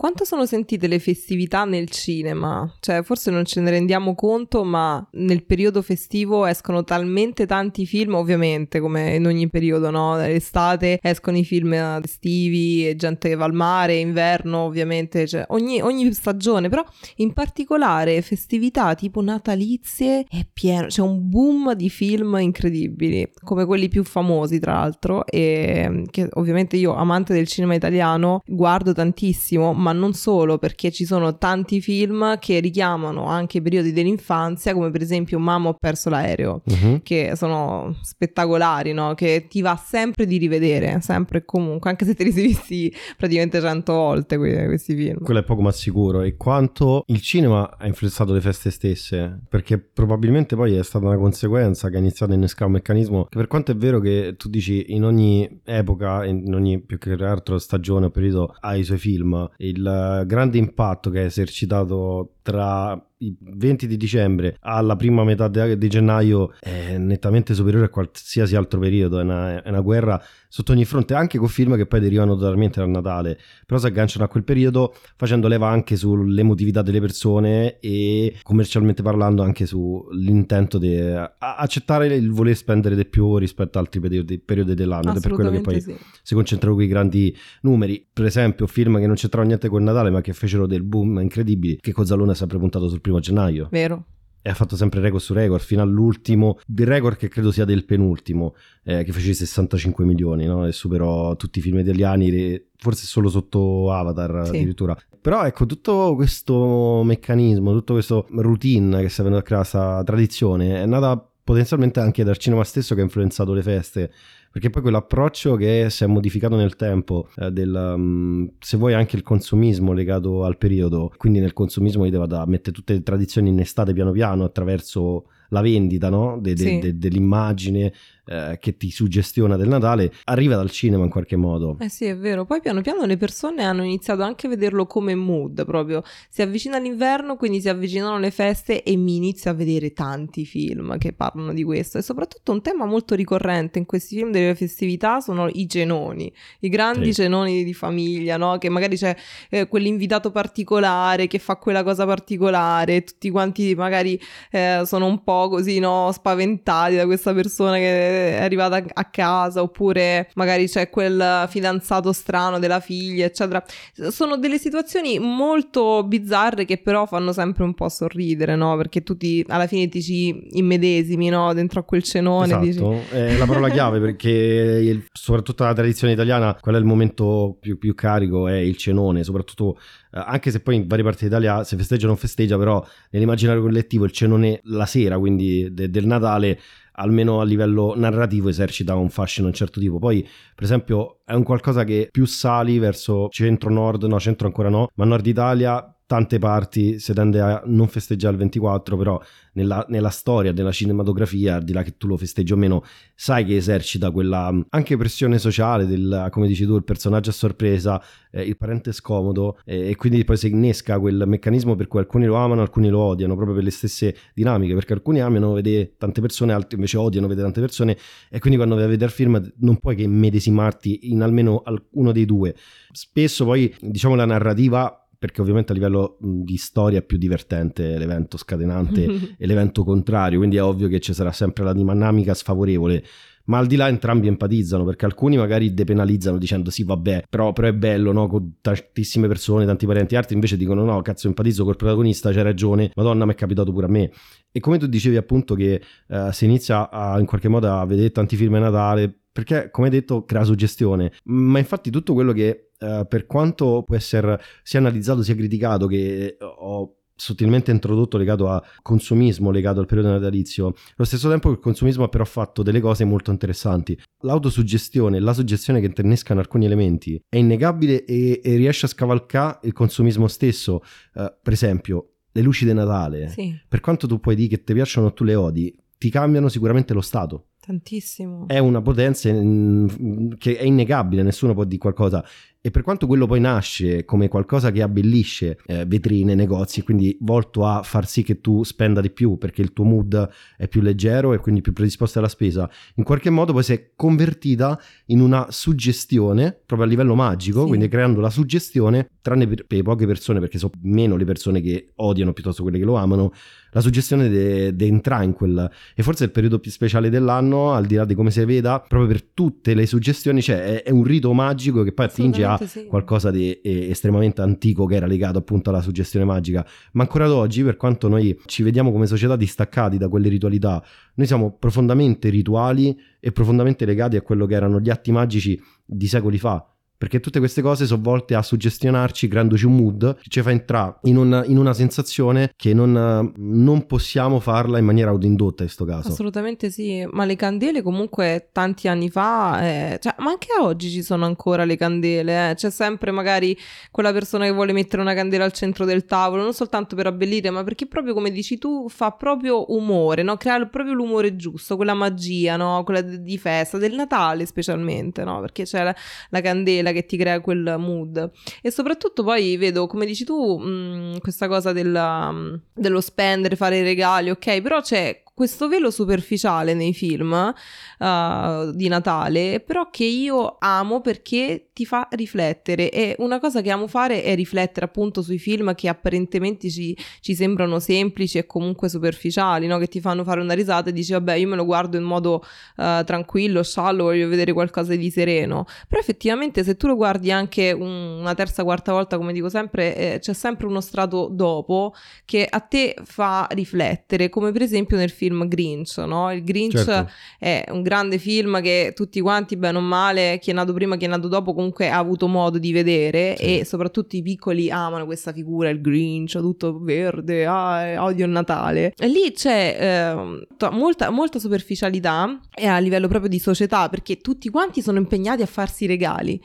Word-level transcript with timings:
Quanto 0.00 0.24
sono 0.24 0.46
sentite 0.46 0.86
le 0.86 0.98
festività 0.98 1.66
nel 1.66 1.90
cinema? 1.90 2.74
Cioè, 2.80 3.02
forse 3.02 3.30
non 3.30 3.44
ce 3.44 3.60
ne 3.60 3.68
rendiamo 3.68 4.14
conto, 4.14 4.64
ma 4.64 5.06
nel 5.12 5.44
periodo 5.44 5.82
festivo 5.82 6.46
escono 6.46 6.84
talmente 6.84 7.44
tanti 7.44 7.84
film, 7.84 8.14
ovviamente, 8.14 8.80
come 8.80 9.16
in 9.16 9.26
ogni 9.26 9.50
periodo, 9.50 9.90
no? 9.90 10.16
L'estate 10.16 10.98
escono 11.02 11.36
i 11.36 11.44
film 11.44 11.74
estivi, 11.74 12.96
gente 12.96 13.28
che 13.28 13.34
va 13.34 13.44
al 13.44 13.52
mare, 13.52 13.96
inverno, 13.96 14.60
ovviamente, 14.60 15.26
cioè 15.26 15.44
ogni, 15.48 15.82
ogni 15.82 16.10
stagione, 16.14 16.70
però 16.70 16.82
in 17.16 17.34
particolare 17.34 18.22
festività 18.22 18.94
tipo 18.94 19.20
natalizie 19.20 20.24
è 20.30 20.46
pieno, 20.50 20.86
c'è 20.86 21.02
un 21.02 21.28
boom 21.28 21.74
di 21.74 21.90
film 21.90 22.38
incredibili, 22.40 23.30
come 23.44 23.66
quelli 23.66 23.88
più 23.88 24.02
famosi, 24.02 24.60
tra 24.60 24.72
l'altro, 24.72 25.26
e 25.26 26.04
che 26.10 26.26
ovviamente 26.32 26.78
io, 26.78 26.94
amante 26.94 27.34
del 27.34 27.46
cinema 27.46 27.74
italiano, 27.74 28.40
guardo 28.46 28.94
tantissimo, 28.94 29.74
ma 29.74 29.88
ma 29.90 29.92
non 29.92 30.12
solo, 30.12 30.58
perché 30.58 30.90
ci 30.90 31.04
sono 31.04 31.36
tanti 31.36 31.80
film 31.80 32.38
che 32.38 32.60
richiamano 32.60 33.26
anche 33.26 33.58
i 33.58 33.62
periodi 33.62 33.92
dell'infanzia, 33.92 34.72
come 34.74 34.90
per 34.90 35.02
esempio 35.02 35.38
Mamma 35.38 35.70
ho 35.70 35.76
perso 35.78 36.08
l'aereo, 36.08 36.62
uh-huh. 36.64 37.00
che 37.02 37.32
sono 37.34 37.96
spettacolari, 38.02 38.92
no? 38.92 39.14
Che 39.14 39.46
ti 39.48 39.60
va 39.60 39.76
sempre 39.76 40.26
di 40.26 40.38
rivedere, 40.38 41.00
sempre 41.00 41.38
e 41.38 41.44
comunque, 41.44 41.90
anche 41.90 42.04
se 42.04 42.14
te 42.14 42.24
li 42.24 42.32
sei 42.32 42.46
visti 42.48 42.94
praticamente 43.16 43.60
cento 43.60 43.92
volte 43.92 44.36
que- 44.36 44.66
questi 44.66 44.94
film. 44.94 45.22
Quello 45.22 45.40
è 45.40 45.44
poco 45.44 45.62
ma 45.62 45.72
sicuro. 45.72 46.22
E 46.22 46.36
quanto 46.36 47.02
il 47.06 47.20
cinema 47.20 47.76
ha 47.76 47.86
influenzato 47.86 48.32
le 48.32 48.40
feste 48.40 48.70
stesse, 48.70 49.40
perché 49.48 49.78
probabilmente 49.78 50.54
poi 50.56 50.74
è 50.74 50.82
stata 50.82 51.06
una 51.06 51.16
conseguenza 51.16 51.88
che 51.88 51.96
ha 51.96 51.98
iniziato 51.98 52.32
a 52.32 52.34
innescare 52.34 52.66
un 52.66 52.72
meccanismo 52.72 53.24
che 53.24 53.36
per 53.36 53.46
quanto 53.46 53.72
è 53.72 53.76
vero 53.76 54.00
che 54.00 54.34
tu 54.36 54.48
dici 54.48 54.86
in 54.88 55.04
ogni 55.04 55.60
epoca, 55.64 56.24
in 56.24 56.54
ogni 56.54 56.80
più 56.80 56.98
che 56.98 57.12
altro 57.12 57.58
stagione 57.58 58.06
o 58.06 58.10
periodo 58.10 58.54
ha 58.60 58.76
i 58.76 58.84
suoi 58.84 58.98
film, 58.98 59.48
il 59.58 59.79
il 59.80 60.24
grande 60.26 60.58
impatto 60.58 61.10
che 61.10 61.20
ha 61.20 61.24
esercitato 61.24 62.34
tra 62.50 63.10
il 63.22 63.36
20 63.38 63.86
di 63.86 63.96
dicembre 63.96 64.56
alla 64.60 64.96
prima 64.96 65.24
metà 65.24 65.48
di 65.48 65.88
gennaio 65.88 66.54
è 66.58 66.96
nettamente 66.96 67.54
superiore 67.54 67.86
a 67.86 67.88
qualsiasi 67.88 68.56
altro 68.56 68.80
periodo, 68.80 69.18
è 69.18 69.22
una, 69.22 69.62
è 69.62 69.68
una, 69.68 69.80
guerra 69.80 70.22
sotto 70.48 70.72
ogni 70.72 70.84
fronte, 70.84 71.14
anche 71.14 71.38
con 71.38 71.48
film 71.48 71.76
che 71.76 71.86
poi 71.86 72.00
derivano 72.00 72.34
totalmente 72.34 72.80
dal 72.80 72.88
Natale, 72.88 73.38
però 73.66 73.78
si 73.78 73.86
agganciano 73.86 74.24
a 74.24 74.28
quel 74.28 74.42
periodo 74.42 74.94
facendo 75.16 75.48
leva 75.48 75.68
anche 75.68 75.96
sull'emotività 75.96 76.82
delle 76.82 77.00
persone 77.00 77.78
e 77.78 78.38
commercialmente 78.42 79.02
parlando 79.02 79.42
anche 79.42 79.66
sull'intento 79.66 80.78
di 80.78 80.98
accettare 81.38 82.14
il 82.14 82.30
voler 82.30 82.56
spendere 82.56 82.96
di 82.96 83.04
più 83.04 83.36
rispetto 83.36 83.78
ad 83.78 83.84
altri 83.84 84.00
periodi, 84.00 84.38
periodi 84.38 84.74
dell'anno, 84.74 85.10
ed 85.10 85.18
è 85.18 85.20
per 85.20 85.32
quello 85.32 85.50
che 85.50 85.60
poi 85.60 85.80
sì. 85.80 85.94
si 86.22 86.34
concentrano 86.34 86.74
quei 86.74 86.88
grandi 86.88 87.36
numeri, 87.62 88.06
per 88.10 88.24
esempio 88.24 88.66
film 88.66 88.98
che 88.98 89.06
non 89.06 89.14
c'entravano 89.14 89.50
niente 89.50 89.68
con 89.68 89.82
Natale 89.82 90.10
ma 90.10 90.20
che 90.22 90.32
fecero 90.32 90.66
del 90.66 90.82
boom 90.82 91.20
incredibili, 91.20 91.78
che 91.80 91.92
Cozzalone 91.92 92.34
sempre 92.40 92.58
puntato 92.58 92.88
sul 92.88 93.00
primo 93.00 93.20
gennaio. 93.20 93.68
Vero 93.70 94.04
e 94.42 94.48
ha 94.48 94.54
fatto 94.54 94.74
sempre 94.74 95.00
record 95.00 95.22
su 95.22 95.34
record 95.34 95.60
fino 95.60 95.82
all'ultimo 95.82 96.58
il 96.74 96.86
record 96.86 97.16
che 97.16 97.28
credo 97.28 97.50
sia 97.50 97.66
del 97.66 97.84
penultimo 97.84 98.54
eh, 98.84 99.04
che 99.04 99.12
fece 99.12 99.34
65 99.34 100.04
milioni 100.04 100.46
no? 100.46 100.66
e 100.66 100.72
superò 100.72 101.36
tutti 101.36 101.58
i 101.58 101.62
film 101.62 101.78
italiani 101.78 102.62
forse 102.76 103.04
solo 103.04 103.28
sotto 103.28 103.92
Avatar 103.92 104.46
sì. 104.46 104.56
addirittura 104.56 104.96
però 105.20 105.44
ecco 105.44 105.66
tutto 105.66 106.14
questo 106.14 107.02
meccanismo 107.04 107.72
tutto 107.72 107.92
questo 107.92 108.26
routine 108.30 109.02
che 109.02 109.10
sta 109.10 109.22
venendo 109.22 109.42
a 109.42 109.46
creare 109.46 109.68
questa 109.68 110.02
tradizione 110.04 110.80
è 110.80 110.86
nata 110.86 111.22
potenzialmente 111.44 112.00
anche 112.00 112.24
dal 112.24 112.38
cinema 112.38 112.64
stesso 112.64 112.94
che 112.94 113.02
ha 113.02 113.04
influenzato 113.04 113.52
le 113.52 113.62
feste 113.62 114.10
perché 114.52 114.68
poi 114.68 114.82
quell'approccio 114.82 115.54
che 115.54 115.86
si 115.90 116.02
è 116.02 116.06
modificato 116.08 116.56
nel 116.56 116.74
tempo, 116.74 117.28
eh, 117.36 117.52
del, 117.52 117.72
um, 117.96 118.50
se 118.58 118.76
vuoi 118.76 118.94
anche 118.94 119.14
il 119.14 119.22
consumismo 119.22 119.92
legato 119.92 120.44
al 120.44 120.58
periodo, 120.58 121.12
quindi 121.16 121.38
nel 121.38 121.52
consumismo 121.52 122.04
gli 122.04 122.10
da 122.10 122.44
mettere 122.46 122.72
tutte 122.74 122.94
le 122.94 123.02
tradizioni 123.02 123.48
in 123.48 123.60
estate 123.60 123.92
piano 123.92 124.10
piano 124.10 124.42
attraverso 124.42 125.26
la 125.50 125.60
vendita 125.60 126.08
no? 126.08 126.38
de, 126.40 126.54
de, 126.54 126.62
sì. 126.62 126.78
de, 126.78 126.98
dell'immagine 126.98 127.92
eh, 128.30 128.58
che 128.60 128.76
ti 128.76 128.92
suggestiona 128.92 129.56
del 129.56 129.66
Natale 129.66 130.12
arriva 130.26 130.54
dal 130.54 130.70
cinema 130.70 131.02
in 131.02 131.10
qualche 131.10 131.34
modo. 131.34 131.76
Eh 131.80 131.88
sì, 131.88 132.04
è 132.04 132.16
vero. 132.16 132.44
Poi 132.44 132.60
piano 132.60 132.80
piano 132.80 133.04
le 133.04 133.16
persone 133.16 133.64
hanno 133.64 133.82
iniziato 133.82 134.22
anche 134.22 134.46
a 134.46 134.50
vederlo 134.50 134.86
come 134.86 135.16
mood 135.16 135.64
proprio. 135.64 136.04
Si 136.28 136.40
avvicina 136.40 136.78
l'inverno, 136.78 137.34
quindi 137.34 137.60
si 137.60 137.68
avvicinano 137.68 138.20
le 138.20 138.30
feste 138.30 138.84
e 138.84 138.96
mi 138.96 139.16
inizio 139.16 139.50
a 139.50 139.54
vedere 139.54 139.92
tanti 139.92 140.44
film 140.44 140.96
che 140.98 141.12
parlano 141.12 141.52
di 141.52 141.64
questo. 141.64 141.98
E 141.98 142.02
soprattutto 142.02 142.52
un 142.52 142.62
tema 142.62 142.84
molto 142.84 143.16
ricorrente 143.16 143.80
in 143.80 143.86
questi 143.86 144.14
film 144.14 144.30
delle 144.30 144.54
festività 144.54 145.18
sono 145.18 145.48
i 145.52 145.68
cenoni, 145.68 146.32
i 146.60 146.68
grandi 146.68 147.12
sì. 147.12 147.22
cenoni 147.22 147.64
di 147.64 147.74
famiglia, 147.74 148.36
no? 148.36 148.58
Che 148.58 148.68
magari 148.68 148.96
c'è 148.96 149.16
eh, 149.48 149.66
quell'invitato 149.66 150.30
particolare 150.30 151.26
che 151.26 151.40
fa 151.40 151.56
quella 151.56 151.82
cosa 151.82 152.06
particolare, 152.06 153.02
tutti 153.02 153.28
quanti 153.30 153.74
magari 153.74 154.20
eh, 154.52 154.82
sono 154.84 155.06
un 155.06 155.24
po' 155.24 155.48
così, 155.48 155.80
no? 155.80 156.10
Spaventati 156.12 156.94
da 156.94 157.06
questa 157.06 157.34
persona 157.34 157.74
che 157.76 158.18
è 158.28 158.42
arrivata 158.42 158.82
a 158.92 159.04
casa 159.06 159.62
oppure 159.62 160.30
magari 160.34 160.68
c'è 160.68 160.90
quel 160.90 161.46
fidanzato 161.48 162.12
strano 162.12 162.58
della 162.58 162.80
figlia, 162.80 163.24
eccetera. 163.24 163.62
Sono 164.10 164.36
delle 164.36 164.58
situazioni 164.58 165.18
molto 165.18 166.02
bizzarre 166.04 166.64
che 166.64 166.78
però 166.78 167.06
fanno 167.06 167.32
sempre 167.32 167.64
un 167.64 167.74
po' 167.74 167.88
sorridere, 167.88 168.56
no? 168.56 168.76
Perché 168.76 169.02
tutti 169.02 169.44
alla 169.48 169.66
fine 169.66 169.88
ti 169.88 170.02
ci 170.02 170.48
immedesimi, 170.58 171.28
no? 171.28 171.52
Dentro 171.54 171.80
a 171.80 171.82
quel 171.82 172.02
cenone. 172.02 172.46
Esatto, 172.46 172.64
dici... 172.64 173.14
è 173.14 173.36
la 173.36 173.46
parola 173.46 173.68
chiave 173.68 174.00
perché 174.00 175.04
soprattutto 175.12 175.62
nella 175.62 175.74
tradizione 175.74 176.12
italiana 176.12 176.56
qual 176.60 176.74
è 176.74 176.78
il 176.78 176.84
momento 176.84 177.56
più, 177.60 177.78
più 177.78 177.94
carico 177.94 178.48
è 178.48 178.56
il 178.56 178.76
cenone, 178.76 179.24
soprattutto 179.24 179.78
eh, 180.12 180.22
anche 180.24 180.50
se 180.50 180.60
poi 180.60 180.76
in 180.76 180.86
varie 180.86 181.04
parti 181.04 181.24
d'Italia 181.24 181.64
se 181.64 181.76
festeggia 181.76 182.04
o 182.04 182.08
non 182.08 182.16
festeggia, 182.16 182.56
però 182.58 182.84
nell'immaginario 183.10 183.62
collettivo 183.62 184.04
il 184.04 184.12
cenone 184.12 184.60
la 184.64 184.86
sera, 184.86 185.18
quindi 185.18 185.68
de- 185.72 185.90
del 185.90 186.06
Natale, 186.06 186.58
almeno 187.00 187.40
a 187.40 187.44
livello 187.44 187.94
narrativo 187.96 188.48
esercita 188.48 188.94
un 188.94 189.10
fascino 189.10 189.46
di 189.46 189.52
un 189.52 189.56
certo 189.56 189.80
tipo. 189.80 189.98
Poi, 189.98 190.22
per 190.54 190.64
esempio, 190.64 191.20
è 191.24 191.32
un 191.32 191.42
qualcosa 191.42 191.84
che 191.84 192.08
più 192.10 192.26
sali 192.26 192.78
verso 192.78 193.28
centro-nord, 193.30 194.04
no, 194.04 194.20
centro 194.20 194.46
ancora 194.46 194.68
no, 194.68 194.88
ma 194.94 195.04
nord 195.04 195.26
Italia 195.26 195.94
tante 196.10 196.40
parti 196.40 196.98
si 196.98 197.12
tende 197.12 197.38
a 197.40 197.62
non 197.66 197.86
festeggiare 197.86 198.32
il 198.32 198.40
24, 198.40 198.96
però 198.96 199.22
nella, 199.52 199.86
nella, 199.90 200.08
storia 200.08 200.52
della 200.52 200.72
cinematografia, 200.72 201.54
al 201.54 201.62
di 201.62 201.72
là 201.72 201.84
che 201.84 201.96
tu 201.96 202.08
lo 202.08 202.16
festeggi 202.16 202.52
o 202.52 202.56
meno, 202.56 202.82
sai 203.14 203.44
che 203.44 203.54
esercita 203.54 204.10
quella 204.10 204.52
anche 204.70 204.96
pressione 204.96 205.38
sociale 205.38 205.86
del, 205.86 206.26
come 206.32 206.48
dici 206.48 206.66
tu, 206.66 206.74
il 206.74 206.82
personaggio 206.82 207.30
a 207.30 207.32
sorpresa, 207.32 208.02
eh, 208.32 208.42
il 208.42 208.56
parente 208.56 208.90
scomodo 208.90 209.60
eh, 209.64 209.90
e 209.90 209.94
quindi 209.94 210.24
poi 210.24 210.36
si 210.36 210.48
innesca 210.48 210.98
quel 210.98 211.22
meccanismo 211.28 211.76
per 211.76 211.86
cui 211.86 212.00
alcuni 212.00 212.26
lo 212.26 212.34
amano, 212.34 212.60
alcuni 212.60 212.88
lo 212.88 212.98
odiano, 212.98 213.36
proprio 213.36 213.54
per 213.54 213.62
le 213.62 213.70
stesse 213.70 214.16
dinamiche, 214.34 214.74
perché 214.74 214.94
alcuni 214.94 215.20
amano 215.20 215.52
vedere 215.52 215.94
tante 215.96 216.20
persone, 216.20 216.52
altri 216.52 216.74
invece 216.74 216.96
odiano 216.96 217.28
vedere 217.28 217.44
tante 217.46 217.60
persone 217.60 217.96
e 218.28 218.40
quindi 218.40 218.56
quando 218.56 218.74
vai 218.74 218.82
a 218.82 218.88
vedere 218.88 219.06
il 219.10 219.14
film 219.16 219.52
non 219.58 219.78
puoi 219.78 219.94
che 219.94 220.08
medesimarti 220.08 221.12
in 221.12 221.22
almeno 221.22 221.62
uno 221.92 222.10
dei 222.10 222.24
due. 222.24 222.56
Spesso 222.90 223.44
poi, 223.44 223.72
diciamo, 223.80 224.16
la 224.16 224.24
narrativa 224.24 224.99
perché 225.20 225.42
ovviamente 225.42 225.72
a 225.72 225.74
livello 225.74 226.16
di 226.18 226.56
storia 226.56 227.00
è 227.00 227.02
più 227.02 227.18
divertente 227.18 227.98
l'evento 227.98 228.38
scatenante 228.38 229.36
e 229.36 229.46
l'evento 229.46 229.84
contrario, 229.84 230.38
quindi 230.38 230.56
è 230.56 230.62
ovvio 230.62 230.88
che 230.88 230.98
ci 230.98 231.12
sarà 231.12 231.30
sempre 231.30 231.62
la 231.62 231.74
dinamica 231.74 232.32
sfavorevole. 232.32 233.04
Ma 233.44 233.58
al 233.58 233.66
di 233.66 233.76
là 233.76 233.88
entrambi 233.88 234.28
empatizzano 234.28 234.84
perché 234.84 235.04
alcuni 235.04 235.36
magari 235.36 235.74
depenalizzano 235.74 236.38
dicendo 236.38 236.70
sì 236.70 236.84
vabbè 236.84 237.24
però, 237.28 237.52
però 237.52 237.66
è 237.68 237.74
bello 237.74 238.12
no? 238.12 238.28
con 238.28 238.58
tantissime 238.62 239.28
persone, 239.28 239.66
tanti 239.66 239.86
parenti, 239.86 240.16
altri 240.16 240.34
invece 240.34 240.56
dicono 240.56 240.84
no 240.84 241.02
cazzo 241.02 241.26
empatizzo 241.26 241.64
col 241.64 241.76
protagonista, 241.76 242.30
c'è 242.30 242.42
ragione, 242.42 242.90
madonna 242.94 243.26
mi 243.26 243.32
è 243.32 243.34
capitato 243.34 243.72
pure 243.72 243.86
a 243.86 243.90
me. 243.90 244.10
E 244.50 244.60
come 244.60 244.78
tu 244.78 244.86
dicevi 244.86 245.16
appunto 245.16 245.54
che 245.54 245.82
uh, 246.08 246.30
si 246.30 246.46
inizia 246.46 246.88
a, 246.88 247.18
in 247.18 247.26
qualche 247.26 247.48
modo 247.48 247.70
a 247.70 247.84
vedere 247.84 248.10
tanti 248.10 248.36
film 248.36 248.54
a 248.54 248.58
Natale 248.60 249.20
perché 249.32 249.70
come 249.70 249.90
detto 249.90 250.24
crea 250.24 250.44
suggestione, 250.44 251.12
ma 251.24 251.58
infatti 251.58 251.90
tutto 251.90 252.14
quello 252.14 252.32
che 252.32 252.69
uh, 252.80 253.06
per 253.06 253.26
quanto 253.26 253.82
può 253.86 253.94
essere 253.94 254.40
sia 254.62 254.78
analizzato 254.80 255.22
sia 255.22 255.34
criticato, 255.34 255.86
che 255.86 256.36
ho 256.40 256.96
sottilmente 257.20 257.70
introdotto 257.70 258.16
legato 258.16 258.48
a 258.48 258.62
consumismo, 258.80 259.50
legato 259.50 259.78
al 259.78 259.86
periodo 259.86 260.10
natalizio, 260.10 260.66
allo 260.96 261.06
stesso 261.06 261.28
tempo 261.28 261.50
il 261.50 261.58
consumismo 261.58 262.04
ha 262.04 262.08
però 262.08 262.24
fatto 262.24 262.62
delle 262.62 262.80
cose 262.80 263.04
molto 263.04 263.30
interessanti. 263.30 263.98
L'autosuggestione, 264.20 265.20
la 265.20 265.34
suggestione 265.34 265.80
che 265.80 265.86
internescano 265.86 266.40
alcuni 266.40 266.64
elementi 266.64 267.22
è 267.28 267.36
innegabile 267.36 268.04
e, 268.04 268.40
e 268.42 268.56
riesce 268.56 268.86
a 268.86 268.88
scavalcare 268.88 269.60
il 269.64 269.72
consumismo 269.74 270.28
stesso. 270.28 270.82
Uh, 271.14 271.30
per 271.42 271.52
esempio, 271.52 272.14
le 272.32 272.42
luci 272.42 272.64
di 272.64 272.72
Natale, 272.72 273.28
sì. 273.28 273.54
per 273.68 273.80
quanto 273.80 274.06
tu 274.06 274.18
puoi 274.18 274.34
dire 274.34 274.48
che 274.48 274.64
ti 274.64 274.72
piacciono 274.72 275.08
o 275.08 275.12
tu 275.12 275.24
le 275.24 275.34
odi, 275.34 275.76
ti 275.98 276.08
cambiano 276.08 276.48
sicuramente 276.48 276.94
lo 276.94 277.02
stato 277.02 277.49
Tantissimo. 277.60 278.46
È 278.48 278.58
una 278.58 278.80
potenza 278.80 279.28
che 279.30 280.56
è 280.56 280.62
innegabile, 280.62 281.22
nessuno 281.22 281.52
può 281.52 281.64
dire 281.64 281.78
qualcosa. 281.78 282.24
E 282.62 282.70
per 282.70 282.82
quanto 282.82 283.06
quello 283.06 283.26
poi 283.26 283.40
nasce 283.40 284.04
come 284.04 284.28
qualcosa 284.28 284.70
che 284.70 284.82
abbellisce 284.82 285.58
eh, 285.64 285.86
vetrine, 285.86 286.34
negozi, 286.34 286.82
quindi 286.82 287.16
volto 287.22 287.64
a 287.64 287.82
far 287.82 288.06
sì 288.06 288.22
che 288.22 288.42
tu 288.42 288.64
spenda 288.64 289.00
di 289.00 289.08
più 289.08 289.38
perché 289.38 289.62
il 289.62 289.72
tuo 289.72 289.84
mood 289.84 290.28
è 290.58 290.68
più 290.68 290.82
leggero 290.82 291.32
e 291.32 291.38
quindi 291.38 291.62
più 291.62 291.72
predisposto 291.72 292.18
alla 292.18 292.28
spesa, 292.28 292.68
in 292.96 293.04
qualche 293.04 293.30
modo 293.30 293.54
poi 293.54 293.62
si 293.62 293.72
è 293.72 293.92
convertita 293.96 294.78
in 295.06 295.20
una 295.20 295.46
suggestione 295.48 296.52
proprio 296.66 296.86
a 296.86 296.90
livello 296.90 297.14
magico, 297.14 297.62
sì. 297.62 297.68
quindi 297.68 297.88
creando 297.88 298.20
la 298.20 298.28
suggestione, 298.28 299.08
tranne 299.22 299.46
per, 299.46 299.64
per 299.64 299.82
poche 299.82 300.06
persone, 300.06 300.38
perché 300.38 300.58
sono 300.58 300.72
meno 300.82 301.16
le 301.16 301.24
persone 301.24 301.62
che 301.62 301.92
odiano 301.94 302.34
piuttosto 302.34 302.60
quelle 302.62 302.78
che 302.78 302.84
lo 302.84 302.96
amano, 302.96 303.32
la 303.70 303.80
suggestione 303.80 304.28
di 304.74 304.86
entrare 304.86 305.24
in 305.24 305.32
quel... 305.32 305.70
E 305.94 306.02
forse 306.02 306.24
è 306.24 306.26
il 306.26 306.32
periodo 306.32 306.58
più 306.58 306.70
speciale 306.70 307.08
dell'anno, 307.08 307.49
al 307.52 307.86
di 307.86 307.94
là 307.96 308.04
di 308.04 308.14
come 308.14 308.30
si 308.30 308.44
veda, 308.44 308.80
proprio 308.80 309.10
per 309.10 309.22
tutte 309.22 309.74
le 309.74 309.86
suggestioni, 309.86 310.40
cioè 310.40 310.62
è, 310.62 310.82
è 310.84 310.90
un 310.90 311.04
rito 311.04 311.32
magico 311.32 311.82
che 311.82 311.92
poi 311.92 312.06
attinge 312.06 312.44
a 312.44 312.58
sì. 312.64 312.86
qualcosa 312.86 313.30
di 313.30 313.52
eh, 313.60 313.90
estremamente 313.90 314.40
antico 314.40 314.86
che 314.86 314.94
era 314.94 315.06
legato 315.06 315.38
appunto 315.38 315.70
alla 315.70 315.82
suggestione 315.82 316.24
magica. 316.24 316.66
Ma 316.92 317.02
ancora 317.02 317.24
ad 317.24 317.32
oggi, 317.32 317.62
per 317.62 317.76
quanto 317.76 318.08
noi 318.08 318.38
ci 318.46 318.62
vediamo 318.62 318.92
come 318.92 319.06
società 319.06 319.36
distaccati 319.36 319.98
da 319.98 320.08
quelle 320.08 320.28
ritualità, 320.28 320.82
noi 321.14 321.26
siamo 321.26 321.56
profondamente 321.58 322.28
rituali 322.28 322.98
e 323.18 323.32
profondamente 323.32 323.84
legati 323.84 324.16
a 324.16 324.22
quello 324.22 324.46
che 324.46 324.54
erano 324.54 324.80
gli 324.80 324.90
atti 324.90 325.12
magici 325.12 325.60
di 325.84 326.06
secoli 326.06 326.38
fa 326.38 326.69
perché 327.00 327.18
tutte 327.18 327.38
queste 327.38 327.62
cose 327.62 327.86
sono 327.86 328.02
volte 328.02 328.34
a 328.34 328.42
suggestionarci, 328.42 329.26
creandoci 329.26 329.64
un 329.64 329.74
mood 329.74 330.18
che 330.20 330.28
ci 330.28 330.42
fa 330.42 330.50
entrare 330.50 330.96
in, 331.04 331.16
un, 331.16 331.44
in 331.46 331.56
una 331.56 331.72
sensazione 331.72 332.52
che 332.54 332.74
non, 332.74 333.32
non, 333.38 333.86
possiamo 333.86 334.38
farla 334.38 334.76
in 334.76 334.84
maniera 334.84 335.08
autoindotta 335.08 335.62
in 335.62 335.68
questo 335.72 335.86
caso. 335.86 336.08
Assolutamente 336.08 336.70
sì, 336.70 337.08
ma 337.10 337.24
le 337.24 337.36
candele 337.36 337.80
comunque 337.80 338.50
tanti 338.52 338.86
anni 338.86 339.08
fa, 339.08 339.66
eh, 339.66 339.98
cioè, 339.98 340.14
ma 340.18 340.28
anche 340.28 340.48
oggi 340.60 340.90
ci 340.90 341.02
sono 341.02 341.24
ancora 341.24 341.64
le 341.64 341.78
candele, 341.78 342.50
eh. 342.50 342.54
c'è 342.54 342.68
sempre 342.68 343.12
magari 343.12 343.56
quella 343.90 344.12
persona 344.12 344.44
che 344.44 344.52
vuole 344.52 344.74
mettere 344.74 345.00
una 345.00 345.14
candela 345.14 345.44
al 345.44 345.52
centro 345.52 345.86
del 345.86 346.04
tavolo, 346.04 346.42
non 346.42 346.52
soltanto 346.52 346.96
per 346.96 347.06
abbellire, 347.06 347.48
ma 347.48 347.64
perché 347.64 347.86
proprio 347.86 348.12
come 348.12 348.30
dici 348.30 348.58
tu 348.58 348.90
fa 348.90 349.10
proprio 349.12 349.72
umore, 349.74 350.22
no? 350.22 350.36
crea 350.36 350.66
proprio 350.66 350.92
l'umore 350.92 351.34
giusto, 351.34 351.76
quella 351.76 351.94
magia, 351.94 352.56
no? 352.56 352.84
quella 352.84 353.00
di 353.00 353.38
festa, 353.38 353.78
del 353.78 353.94
Natale 353.94 354.44
specialmente, 354.44 355.24
no? 355.24 355.40
perché 355.40 355.62
c'è 355.62 355.82
la, 355.82 355.96
la 356.28 356.40
candela 356.42 356.88
quella 356.90 356.92
che 356.92 357.06
ti 357.06 357.16
crea 357.16 357.40
quel 357.40 357.76
mood. 357.78 358.30
E 358.60 358.70
soprattutto 358.70 359.22
poi 359.22 359.56
vedo, 359.56 359.86
come 359.86 360.06
dici 360.06 360.24
tu, 360.24 360.58
mh, 360.58 360.68
mm, 360.68 361.16
questa 361.18 361.48
cosa 361.48 361.72
della, 361.72 362.30
mm, 362.30 362.54
dello 362.74 363.00
spendere, 363.00 363.56
fare 363.56 363.78
i 363.78 363.82
regali, 363.82 364.30
ok, 364.30 364.60
però 364.60 364.80
c'è 364.80 365.22
questo 365.32 365.68
velo 365.68 365.90
superficiale 365.90 366.74
nei 366.74 366.92
film 366.92 367.32
uh, 367.32 368.72
di 368.72 368.88
Natale, 368.88 369.60
però 369.60 369.88
che 369.88 370.04
io 370.04 370.56
amo 370.58 371.00
perché 371.00 371.69
ti 371.80 371.86
fa 371.86 372.06
riflettere 372.10 372.90
e 372.90 373.16
una 373.20 373.40
cosa 373.40 373.62
che 373.62 373.70
amo 373.70 373.86
fare 373.86 374.22
è 374.22 374.34
riflettere 374.34 374.84
appunto 374.84 375.22
sui 375.22 375.38
film 375.38 375.74
che 375.74 375.88
apparentemente 375.88 376.68
ci, 376.68 376.94
ci 377.20 377.34
sembrano 377.34 377.78
semplici 377.78 378.36
e 378.36 378.44
comunque 378.44 378.90
superficiali, 378.90 379.66
no? 379.66 379.78
che 379.78 379.86
ti 379.86 379.98
fanno 379.98 380.22
fare 380.22 380.42
una 380.42 380.52
risata 380.52 380.90
e 380.90 380.92
dici 380.92 381.12
vabbè 381.12 381.36
io 381.36 381.48
me 381.48 381.56
lo 381.56 381.64
guardo 381.64 381.96
in 381.96 382.02
modo 382.02 382.44
uh, 382.76 383.02
tranquillo, 383.02 383.62
sciallo, 383.62 384.04
voglio 384.04 384.28
vedere 384.28 384.52
qualcosa 384.52 384.94
di 384.94 385.10
sereno, 385.10 385.64
però 385.88 385.98
effettivamente 385.98 386.64
se 386.64 386.76
tu 386.76 386.86
lo 386.86 386.96
guardi 386.96 387.32
anche 387.32 387.72
un, 387.72 388.18
una 388.20 388.34
terza, 388.34 388.62
quarta 388.62 388.92
volta 388.92 389.16
come 389.16 389.32
dico 389.32 389.48
sempre, 389.48 389.96
eh, 389.96 390.18
c'è 390.18 390.34
sempre 390.34 390.66
uno 390.66 390.82
strato 390.82 391.30
dopo 391.32 391.94
che 392.26 392.46
a 392.46 392.60
te 392.60 392.94
fa 393.04 393.46
riflettere, 393.52 394.28
come 394.28 394.52
per 394.52 394.60
esempio 394.60 394.98
nel 394.98 395.08
film 395.08 395.48
Grinch, 395.48 395.96
no? 395.96 396.30
Il 396.30 396.44
Grinch 396.44 396.84
certo. 396.84 397.10
è 397.38 397.64
un 397.70 397.80
grande 397.80 398.18
film 398.18 398.60
che 398.60 398.92
tutti 398.94 399.18
quanti, 399.22 399.56
bene 399.56 399.78
o 399.78 399.80
male, 399.80 400.38
chi 400.42 400.50
è 400.50 400.52
nato 400.52 400.74
prima, 400.74 400.98
chi 400.98 401.06
è 401.06 401.08
nato 401.08 401.26
dopo, 401.28 401.54
comunque 401.54 401.68
ha 401.78 401.96
avuto 401.96 402.26
modo 402.26 402.58
di 402.58 402.72
vedere 402.72 403.36
sì. 403.36 403.58
e 403.58 403.64
soprattutto 403.64 404.16
i 404.16 404.22
piccoli 404.22 404.70
amano 404.70 405.04
questa 405.04 405.32
figura, 405.32 405.68
il 405.68 405.80
Grinch, 405.80 406.38
tutto 406.38 406.78
verde, 406.78 407.46
ah, 407.46 408.02
odio 408.04 408.24
il 408.24 408.30
Natale. 408.30 408.92
E 408.96 409.08
lì 409.08 409.32
c'è 409.32 409.76
eh, 409.78 410.70
molta, 410.70 411.10
molta 411.10 411.38
superficialità 411.38 412.40
e 412.54 412.66
a 412.66 412.78
livello 412.78 413.08
proprio 413.08 413.30
di 413.30 413.38
società 413.38 413.88
perché 413.88 414.18
tutti 414.18 414.48
quanti 414.48 414.82
sono 414.82 414.98
impegnati 414.98 415.42
a 415.42 415.46
farsi 415.46 415.86
regali. 415.86 416.40